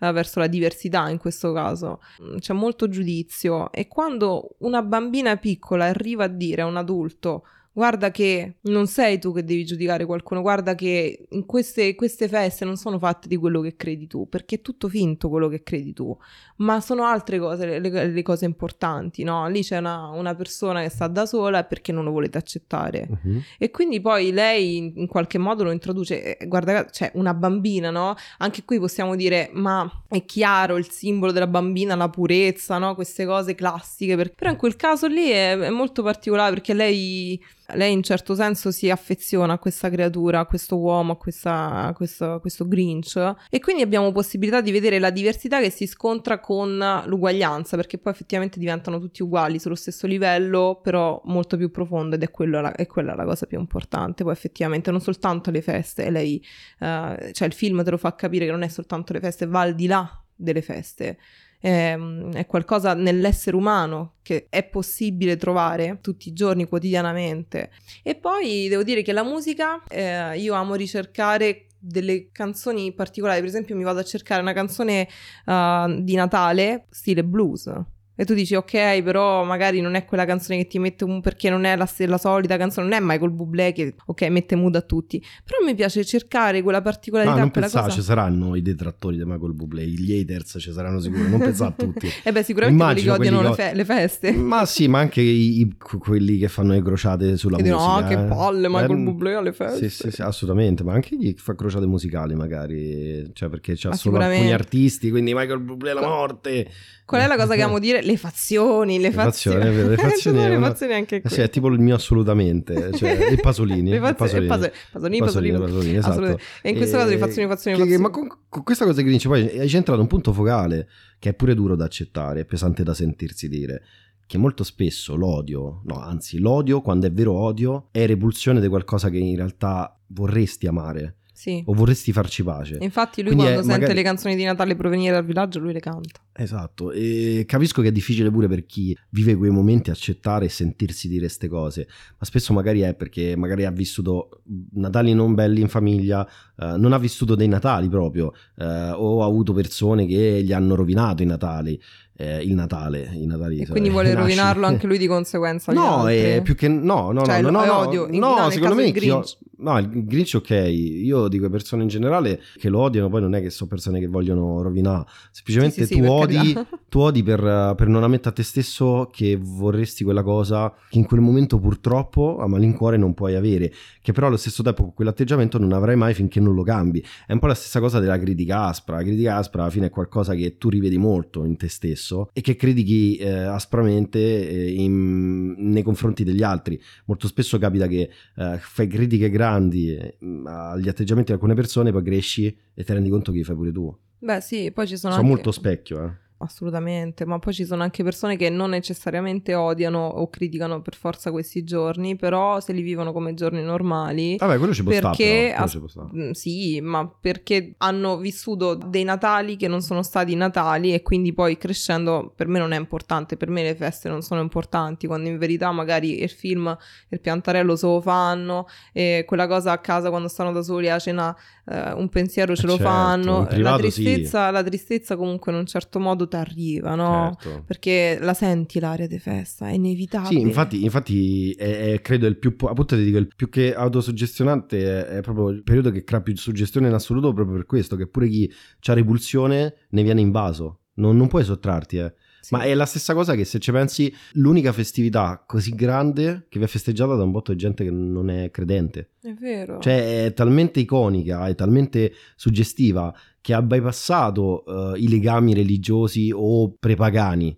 eh, 0.00 0.10
verso 0.10 0.40
la 0.40 0.48
diversità 0.48 1.08
in 1.10 1.18
questo 1.18 1.52
caso, 1.52 2.00
c'è 2.40 2.52
molto 2.52 2.88
giudizio 2.88 3.02
giudizio 3.04 3.70
e 3.70 3.86
quando 3.86 4.56
una 4.60 4.82
bambina 4.82 5.36
piccola 5.36 5.84
arriva 5.84 6.24
a 6.24 6.28
dire 6.28 6.62
a 6.62 6.66
un 6.66 6.76
adulto 6.76 7.44
guarda 7.74 8.12
che 8.12 8.58
non 8.62 8.86
sei 8.86 9.18
tu 9.18 9.34
che 9.34 9.42
devi 9.42 9.64
giudicare 9.64 10.06
qualcuno, 10.06 10.40
guarda 10.40 10.76
che 10.76 11.26
in 11.28 11.44
queste, 11.44 11.96
queste, 11.96 12.28
feste 12.28 12.64
non 12.64 12.76
sono 12.76 13.00
fatte 13.00 13.26
di 13.26 13.36
quello 13.36 13.60
che 13.60 13.74
credi 13.74 14.06
tu, 14.06 14.28
perché 14.28 14.56
è 14.56 14.60
tutto 14.60 14.88
finto 14.88 15.28
quello 15.28 15.48
che 15.48 15.64
credi 15.64 15.92
tu, 15.92 16.16
ma 16.58 16.80
sono 16.80 17.02
altre 17.04 17.40
cose 17.40 17.80
le, 17.80 18.06
le 18.06 18.22
cose 18.22 18.44
importanti, 18.44 19.24
no? 19.24 19.48
Lì 19.48 19.62
c'è 19.62 19.78
una, 19.78 20.10
una, 20.10 20.36
persona 20.36 20.82
che 20.82 20.88
sta 20.88 21.08
da 21.08 21.26
sola 21.26 21.64
perché 21.64 21.90
non 21.90 22.04
lo 22.04 22.12
volete 22.12 22.38
accettare. 22.38 23.08
Uh-huh. 23.10 23.42
E 23.58 23.70
quindi 23.72 24.00
poi 24.00 24.30
lei 24.30 24.76
in, 24.76 24.92
in, 24.94 25.06
qualche 25.08 25.38
modo 25.38 25.64
lo 25.64 25.72
introduce, 25.72 26.36
eh, 26.36 26.46
guarda, 26.46 26.84
c'è 26.84 27.10
una 27.14 27.34
bambina, 27.34 27.90
no? 27.90 28.14
Anche 28.38 28.64
qui 28.64 28.78
possiamo 28.78 29.16
dire, 29.16 29.50
ma 29.52 29.90
è 30.08 30.24
chiaro 30.24 30.76
il 30.76 30.88
simbolo 30.88 31.32
della 31.32 31.48
bambina, 31.48 31.96
la 31.96 32.08
purezza, 32.08 32.78
no? 32.78 32.94
Queste 32.94 33.26
cose 33.26 33.56
classiche, 33.56 34.14
per... 34.14 34.32
però 34.32 34.50
in 34.52 34.56
quel 34.56 34.76
caso 34.76 35.08
lì 35.08 35.30
è, 35.30 35.58
è 35.58 35.70
molto 35.70 36.04
particolare 36.04 36.52
perché 36.52 36.72
lei 36.72 37.40
lei 37.72 37.92
in 37.92 38.02
certo 38.02 38.34
senso 38.34 38.70
si 38.70 38.90
affeziona 38.90 39.54
a 39.54 39.58
questa 39.58 39.88
creatura, 39.88 40.40
a 40.40 40.46
questo 40.46 40.78
uomo, 40.78 41.12
a, 41.12 41.16
questa, 41.16 41.86
a 41.86 41.92
questo, 41.94 42.34
a 42.34 42.40
questo 42.40 42.68
Grinch 42.68 43.16
e 43.48 43.58
quindi 43.58 43.82
abbiamo 43.82 44.12
possibilità 44.12 44.60
di 44.60 44.70
vedere 44.70 44.98
la 44.98 45.10
diversità 45.10 45.60
che 45.60 45.70
si 45.70 45.86
scontra 45.86 46.40
con 46.40 47.02
l'uguaglianza 47.06 47.76
perché 47.76 47.98
poi 47.98 48.12
effettivamente 48.12 48.58
diventano 48.58 49.00
tutti 49.00 49.22
uguali 49.22 49.58
sullo 49.58 49.74
stesso 49.74 50.06
livello 50.06 50.80
però 50.82 51.20
molto 51.24 51.56
più 51.56 51.70
profondo 51.70 52.16
ed 52.16 52.22
è, 52.22 52.30
la, 52.44 52.72
è 52.72 52.86
quella 52.86 53.14
la 53.14 53.24
cosa 53.24 53.46
più 53.46 53.58
importante. 53.58 54.24
Poi 54.24 54.32
effettivamente 54.32 54.90
non 54.90 55.00
soltanto 55.00 55.50
le 55.50 55.62
feste 55.62 56.10
lei, 56.10 56.44
uh, 56.80 57.32
cioè 57.32 57.46
il 57.46 57.54
film 57.54 57.82
te 57.82 57.90
lo 57.90 57.96
fa 57.96 58.14
capire 58.14 58.44
che 58.44 58.50
non 58.50 58.62
è 58.62 58.68
soltanto 58.68 59.12
le 59.14 59.20
feste 59.20 59.46
va 59.46 59.60
al 59.60 59.74
di 59.74 59.86
là 59.86 60.22
delle 60.36 60.62
feste 60.62 61.18
è, 61.64 61.92
ehm, 61.92 62.34
è 62.34 62.44
qualcosa 62.46 62.92
nell'essere 62.92 63.56
umano 63.56 64.16
che 64.22 64.46
è 64.50 64.64
possibile 64.64 65.38
trovare 65.38 65.98
tutti 66.02 66.28
i 66.28 66.34
giorni, 66.34 66.68
quotidianamente. 66.68 67.70
E 68.02 68.14
poi 68.16 68.68
devo 68.68 68.82
dire 68.82 69.00
che 69.02 69.12
la 69.12 69.24
musica, 69.24 69.82
eh, 69.88 70.38
io 70.38 70.52
amo 70.54 70.74
ricercare 70.74 71.68
delle 71.78 72.30
canzoni 72.32 72.92
particolari, 72.92 73.40
per 73.40 73.48
esempio 73.48 73.76
mi 73.76 73.82
vado 73.82 74.00
a 74.00 74.04
cercare 74.04 74.40
una 74.40 74.54
canzone 74.54 75.08
uh, 75.46 76.02
di 76.02 76.14
Natale 76.14 76.86
stile 76.88 77.22
blues 77.22 77.70
e 78.16 78.24
tu 78.24 78.34
dici, 78.34 78.54
ok, 78.54 79.02
però 79.02 79.42
magari 79.42 79.80
non 79.80 79.96
è 79.96 80.04
quella 80.04 80.24
canzone 80.24 80.58
che 80.58 80.66
ti 80.68 80.78
mette 80.78 81.02
un... 81.02 81.20
perché 81.20 81.50
non 81.50 81.64
è 81.64 81.74
la, 81.74 81.88
la 82.06 82.18
solita 82.18 82.56
canzone, 82.56 82.86
non 82.86 82.96
è 82.96 83.00
Michael 83.02 83.32
Bublé 83.32 83.72
che, 83.72 83.94
ok, 84.06 84.22
mette 84.28 84.54
mood 84.54 84.76
a 84.76 84.82
tutti. 84.82 85.20
Però 85.44 85.64
mi 85.64 85.74
piace 85.74 86.04
cercare 86.04 86.62
quella 86.62 86.80
particolarità. 86.80 87.34
No, 87.34 87.40
non 87.40 87.50
pensare, 87.50 87.86
cosa... 87.86 87.96
ci 87.96 88.02
saranno 88.02 88.54
i 88.54 88.62
detrattori 88.62 89.16
di 89.16 89.24
Michael 89.24 89.54
Bublé, 89.54 89.84
gli 89.86 90.16
haters 90.16 90.58
ci 90.60 90.72
saranno 90.72 91.00
sicuro, 91.00 91.26
non 91.26 91.40
pensare 91.40 91.70
a 91.70 91.74
tutti. 91.76 92.06
e 92.06 92.12
eh 92.22 92.32
beh, 92.32 92.44
sicuramente 92.44 92.80
Immagino 92.80 93.16
quelli 93.16 93.30
che 93.30 93.34
odiano 93.34 93.54
quelli 93.54 93.62
le, 93.62 93.70
fe- 93.70 93.76
le, 93.76 93.84
feste. 93.84 94.32
Ma 94.32 94.64
sì, 94.64 94.86
ma 94.86 95.00
anche 95.00 95.20
i, 95.20 95.60
i, 95.62 95.76
quelli 95.76 96.38
che 96.38 96.46
fanno 96.46 96.72
le 96.72 96.82
crociate 96.82 97.36
sulla 97.36 97.58
e 97.58 97.62
musica. 97.62 97.78
No, 97.78 97.96
ah, 97.96 98.04
che 98.04 98.14
eh. 98.14 98.24
palle, 98.28 98.68
Michael 98.68 98.98
eh, 98.98 99.02
Bublé 99.02 99.34
alle 99.34 99.52
feste. 99.52 99.88
Sì, 99.88 100.02
sì, 100.02 100.10
sì, 100.12 100.22
assolutamente, 100.22 100.84
ma 100.84 100.92
anche 100.92 101.16
chi 101.16 101.34
fa 101.36 101.56
crociate 101.56 101.86
musicali 101.86 102.36
magari, 102.36 103.28
cioè 103.32 103.48
perché 103.48 103.74
c'ha 103.76 103.92
solo 103.92 104.18
alcuni 104.18 104.52
artisti, 104.52 105.10
quindi 105.10 105.34
Michael 105.34 105.58
Bublé 105.58 105.92
la 105.94 106.06
morte. 106.06 106.70
Qual 107.04 107.20
è 107.20 107.26
la 107.26 107.36
cosa 107.36 107.54
che 107.54 107.60
amo 107.60 107.78
dire? 107.78 108.00
Le 108.04 108.16
fazioni, 108.16 108.96
le, 108.96 109.08
le 109.08 109.12
fazioni. 109.12 109.64
fazioni. 109.64 109.88
Le 109.88 109.96
fazioni, 110.08 110.38
le 110.38 110.56
una... 110.56 110.66
fazioni 110.68 110.92
anche 110.94 111.20
qui. 111.20 111.30
Eh 111.30 111.32
sì, 111.32 111.40
è 111.40 111.48
tipo 111.48 111.68
il 111.68 111.80
mio 111.80 111.94
assolutamente, 111.94 112.92
cioè 112.92 113.30
i 113.32 113.40
pasolini. 113.40 113.90
le 113.90 113.98
fazioni, 113.98 114.46
pasolini. 114.46 114.72
Pasolini, 114.92 115.18
pasolini, 115.18 115.58
pasolini, 115.58 115.96
esatto. 115.96 116.38
E 116.62 116.70
in 116.70 116.76
questo 116.76 116.96
e... 116.96 116.98
caso 116.98 117.10
le 117.10 117.18
fazioni, 117.18 117.48
fazioni, 117.48 117.78
fazioni. 117.78 118.00
ma 118.00 118.10
con, 118.10 118.28
con, 118.48 118.62
questa 118.62 118.84
cosa 118.84 119.02
che 119.02 119.08
dici 119.08 119.28
poi 119.28 119.58
hai 119.58 119.68
centrato 119.68 120.00
un 120.00 120.06
punto 120.06 120.32
focale 120.32 120.88
che 121.18 121.30
è 121.30 121.34
pure 121.34 121.54
duro 121.54 121.76
da 121.76 121.84
accettare, 121.84 122.40
è 122.40 122.44
pesante 122.44 122.82
da 122.82 122.94
sentirsi 122.94 123.48
dire 123.48 123.82
che 124.26 124.38
molto 124.38 124.64
spesso 124.64 125.14
l'odio, 125.16 125.82
no, 125.84 125.98
anzi 126.00 126.38
l'odio 126.38 126.80
quando 126.80 127.06
è 127.06 127.12
vero 127.12 127.32
odio, 127.32 127.88
è 127.90 128.06
repulsione 128.06 128.60
di 128.60 128.68
qualcosa 128.68 129.10
che 129.10 129.18
in 129.18 129.36
realtà 129.36 129.98
vorresti 130.08 130.66
amare. 130.66 131.16
Sì. 131.34 131.64
O 131.66 131.74
vorresti 131.74 132.12
farci 132.12 132.44
pace. 132.44 132.78
Infatti 132.80 133.20
lui 133.20 133.32
Quindi 133.32 133.52
quando 133.52 133.62
sente 133.62 133.80
magari... 133.80 133.94
le 133.98 134.02
canzoni 134.04 134.36
di 134.36 134.44
Natale 134.44 134.76
provenire 134.76 135.12
dal 135.12 135.24
villaggio, 135.24 135.58
lui 135.58 135.72
le 135.72 135.80
canta. 135.80 136.20
Esatto, 136.32 136.92
e 136.92 137.44
capisco 137.46 137.82
che 137.82 137.88
è 137.88 137.92
difficile 137.92 138.30
pure 138.30 138.46
per 138.48 138.64
chi 138.64 138.96
vive 139.10 139.34
quei 139.34 139.50
momenti 139.50 139.90
accettare 139.90 140.46
e 140.46 140.48
sentirsi 140.48 141.08
dire 141.08 141.22
queste 141.22 141.48
cose, 141.48 141.88
ma 142.18 142.24
spesso 142.24 142.52
magari 142.52 142.80
è 142.80 142.94
perché 142.94 143.36
magari 143.36 143.64
ha 143.64 143.70
vissuto 143.70 144.42
Natali 144.74 145.12
non 145.12 145.34
belli 145.34 145.60
in 145.60 145.68
famiglia, 145.68 146.26
eh, 146.56 146.76
non 146.76 146.92
ha 146.92 146.98
vissuto 146.98 147.34
dei 147.34 147.48
Natali 147.48 147.88
proprio, 147.88 148.32
eh, 148.56 148.90
o 148.90 149.22
ha 149.22 149.26
avuto 149.26 149.52
persone 149.52 150.06
che 150.06 150.40
gli 150.42 150.52
hanno 150.52 150.76
rovinato 150.76 151.22
i 151.22 151.26
Natali 151.26 151.80
eh, 152.16 152.42
il 152.42 152.54
Natale. 152.54 153.10
I 153.12 153.26
Natali, 153.26 153.58
e 153.58 153.66
quindi 153.66 153.90
vuole 153.90 154.14
rovinarlo 154.14 154.66
anche 154.66 154.86
lui 154.86 154.98
di 154.98 155.06
conseguenza. 155.08 155.72
No, 155.72 156.08
è 156.08 156.40
più 156.42 156.54
che 156.54 156.68
no, 156.68 157.10
no, 157.10 157.24
cioè, 157.24 157.40
no, 157.40 157.50
no, 157.50 157.64
no, 157.64 157.78
odio. 157.78 158.06
no, 158.10 158.38
no 158.38 158.50
secondo 158.50 158.74
me 158.74 158.86
io, 158.86 159.24
no, 159.58 159.78
il 159.78 160.04
Grinch 160.04 160.34
ok, 160.36 160.50
io 160.50 161.28
dico 161.28 161.48
persone 161.48 161.82
in 161.82 161.88
generale 161.88 162.40
che 162.56 162.68
lo 162.68 162.80
odiano, 162.80 163.08
poi 163.08 163.20
non 163.20 163.34
è 163.34 163.40
che 163.40 163.50
sono 163.50 163.68
persone 163.68 163.98
che 163.98 164.06
vogliono 164.06 164.62
rovinare, 164.62 165.04
semplicemente 165.30 165.86
sì, 165.86 165.94
sì, 165.94 166.00
tu, 166.00 166.04
sì, 166.04 166.08
odi, 166.08 166.58
tu 166.88 166.98
odi 167.00 167.22
per, 167.22 167.74
per, 167.76 167.88
non 167.88 168.02
ammettere 168.02 168.30
a 168.30 168.32
te 168.32 168.42
stesso 168.42 169.10
che 169.12 169.38
vorresti 169.40 170.04
quella 170.04 170.22
cosa 170.22 170.72
che 170.88 170.98
in 170.98 171.06
quel 171.06 171.20
momento 171.20 171.58
purtroppo 171.58 172.38
a 172.38 172.46
malincuore 172.46 172.96
non 172.96 173.14
puoi 173.14 173.34
avere, 173.34 173.72
che 174.00 174.12
però 174.12 174.28
allo 174.28 174.36
stesso 174.36 174.62
tempo 174.62 174.82
con 174.84 174.94
quell'atteggiamento 174.94 175.58
non 175.58 175.72
avrai 175.72 175.96
mai 175.96 176.14
finché 176.14 176.38
non 176.38 176.54
lo 176.54 176.62
cambi. 176.62 177.04
È 177.26 177.32
un 177.32 177.38
po' 177.40 177.46
la 177.46 177.54
stessa 177.54 177.80
cosa 177.80 177.98
della 177.98 178.18
critica 178.18 178.66
aspra, 178.66 178.96
la 178.96 179.02
critica 179.02 179.36
aspra 179.36 179.62
alla 179.62 179.70
fine 179.70 179.86
è 179.86 179.90
qualcosa 179.90 180.34
che 180.34 180.58
tu 180.58 180.68
rivedi 180.68 180.96
molto 180.96 181.44
in 181.44 181.56
te 181.56 181.68
stesso 181.68 182.03
stesso 182.04 182.28
e 182.32 182.40
che 182.42 182.54
critichi 182.56 183.16
eh, 183.16 183.30
aspramente 183.30 184.18
eh, 184.18 184.72
in, 184.72 185.54
nei 185.56 185.82
confronti 185.82 186.22
degli 186.24 186.42
altri. 186.42 186.80
Molto 187.06 187.26
spesso 187.26 187.58
capita 187.58 187.86
che 187.86 188.10
eh, 188.36 188.58
fai 188.58 188.86
critiche 188.86 189.30
grandi 189.30 189.94
eh, 189.94 190.16
agli 190.44 190.88
atteggiamenti 190.88 191.28
di 191.28 191.34
alcune 191.34 191.54
persone, 191.54 191.90
poi 191.90 192.02
cresci 192.02 192.56
e 192.74 192.84
ti 192.84 192.92
rendi 192.92 193.08
conto 193.08 193.32
che 193.32 193.38
li 193.38 193.44
fai 193.44 193.56
pure 193.56 193.72
tu. 193.72 193.96
Beh 194.18 194.40
sì, 194.40 194.70
poi 194.72 194.86
ci 194.86 194.96
sono... 194.96 195.14
Sono 195.14 195.24
anche... 195.24 195.34
molto 195.34 195.50
specchio, 195.50 196.04
eh 196.04 196.22
assolutamente, 196.44 197.24
ma 197.24 197.38
poi 197.38 197.52
ci 197.52 197.64
sono 197.64 197.82
anche 197.82 198.02
persone 198.02 198.36
che 198.36 198.50
non 198.50 198.70
necessariamente 198.70 199.54
odiano 199.54 200.06
o 200.06 200.28
criticano 200.28 200.80
per 200.80 200.94
forza 200.94 201.30
questi 201.30 201.64
giorni, 201.64 202.16
però 202.16 202.60
se 202.60 202.72
li 202.72 202.82
vivono 202.82 203.12
come 203.12 203.34
giorni 203.34 203.62
normali. 203.62 204.36
Vabbè, 204.36 204.58
quello 204.58 204.74
ci 204.74 204.82
può 204.82 204.92
perché 204.92 205.50
stare. 205.52 205.54
As- 205.54 205.84
stare. 205.86 206.08
Mm, 206.14 206.30
sì, 206.30 206.80
ma 206.80 207.06
perché 207.08 207.74
hanno 207.78 208.16
vissuto 208.18 208.74
dei 208.74 209.04
Natali 209.04 209.56
che 209.56 209.68
non 209.68 209.82
sono 209.82 210.02
stati 210.02 210.34
Natali 210.34 210.92
e 210.94 211.02
quindi 211.02 211.32
poi 211.32 211.56
crescendo 211.56 212.32
per 212.34 212.46
me 212.48 212.58
non 212.58 212.72
è 212.72 212.78
importante, 212.78 213.36
per 213.36 213.50
me 213.50 213.62
le 213.62 213.74
feste 213.74 214.08
non 214.08 214.22
sono 214.22 214.40
importanti, 214.40 215.06
quando 215.06 215.28
in 215.28 215.38
verità 215.38 215.70
magari 215.72 216.22
il 216.22 216.30
film, 216.30 216.76
il 217.08 217.20
piantarello 217.20 217.76
se 217.76 217.86
lo 217.86 218.00
fanno 218.00 218.66
e 218.92 219.24
quella 219.26 219.46
cosa 219.46 219.72
a 219.72 219.78
casa 219.78 220.10
quando 220.10 220.28
stanno 220.28 220.52
da 220.52 220.62
soli 220.62 220.90
a 220.90 220.98
cena 220.98 221.36
eh, 221.66 221.92
un 221.92 222.08
pensiero 222.08 222.54
ce 222.54 222.62
eh 222.62 222.66
lo 222.66 222.76
certo, 222.76 222.90
fanno. 222.90 223.48
La 223.50 223.76
tristezza, 223.76 224.46
sì. 224.46 224.52
la 224.52 224.62
tristezza 224.62 225.16
comunque 225.16 225.52
in 225.52 225.58
un 225.58 225.66
certo 225.66 225.98
modo 225.98 226.28
ti 226.34 226.36
arriva, 226.36 226.94
no? 226.94 227.36
Certo. 227.40 227.62
Perché 227.64 228.18
la 228.20 228.34
senti 228.34 228.80
l'aria 228.80 229.06
di 229.06 229.18
festa, 229.18 229.68
è 229.68 229.72
inevitabile. 229.72 230.40
Sì, 230.40 230.40
infatti, 230.40 230.82
infatti 230.82 231.50
è, 231.52 231.92
è, 231.92 232.00
credo 232.00 232.26
il 232.26 232.38
più, 232.38 232.54
appunto 232.60 232.96
ti 232.96 233.04
dico, 233.04 233.18
il 233.18 233.28
più 233.34 233.48
che 233.48 233.74
autosuggestionante 233.74 235.06
è, 235.06 235.16
è, 235.18 235.20
proprio 235.20 235.50
il 235.50 235.62
periodo 235.62 235.90
che 235.90 236.04
crea 236.04 236.20
più 236.20 236.36
suggestione 236.36 236.88
in 236.88 236.94
assoluto 236.94 237.32
proprio 237.32 237.56
per 237.56 237.66
questo, 237.66 237.96
che 237.96 238.06
pure 238.06 238.28
chi 238.28 238.52
ha 238.86 238.92
repulsione 238.92 239.74
ne 239.90 240.02
viene 240.02 240.20
invaso. 240.20 240.80
Non, 240.96 241.16
non 241.16 241.28
puoi 241.28 241.44
sottrarti, 241.44 241.96
eh. 241.96 242.14
Sì. 242.44 242.54
Ma 242.54 242.64
è 242.64 242.74
la 242.74 242.84
stessa 242.84 243.14
cosa 243.14 243.34
che 243.34 243.46
se 243.46 243.58
ci 243.58 243.72
pensi, 243.72 244.14
l'unica 244.32 244.70
festività 244.70 245.42
così 245.46 245.74
grande 245.74 246.44
che 246.50 246.58
vi 246.58 246.66
è 246.66 246.68
festeggiata 246.68 247.14
da 247.14 247.22
un 247.22 247.30
botto 247.30 247.52
di 247.52 247.58
gente 247.58 247.84
che 247.84 247.90
non 247.90 248.28
è 248.28 248.50
credente. 248.50 249.12
È 249.22 249.32
vero. 249.32 249.78
Cioè 249.78 250.26
è 250.26 250.34
talmente 250.34 250.78
iconica, 250.80 251.46
è 251.46 251.54
talmente 251.54 252.12
suggestiva 252.36 253.14
che 253.44 253.52
ha 253.52 253.60
bypassato 253.60 254.64
uh, 254.64 254.94
i 254.94 255.06
legami 255.06 255.52
religiosi 255.52 256.32
o 256.34 256.74
prepagani, 256.78 257.54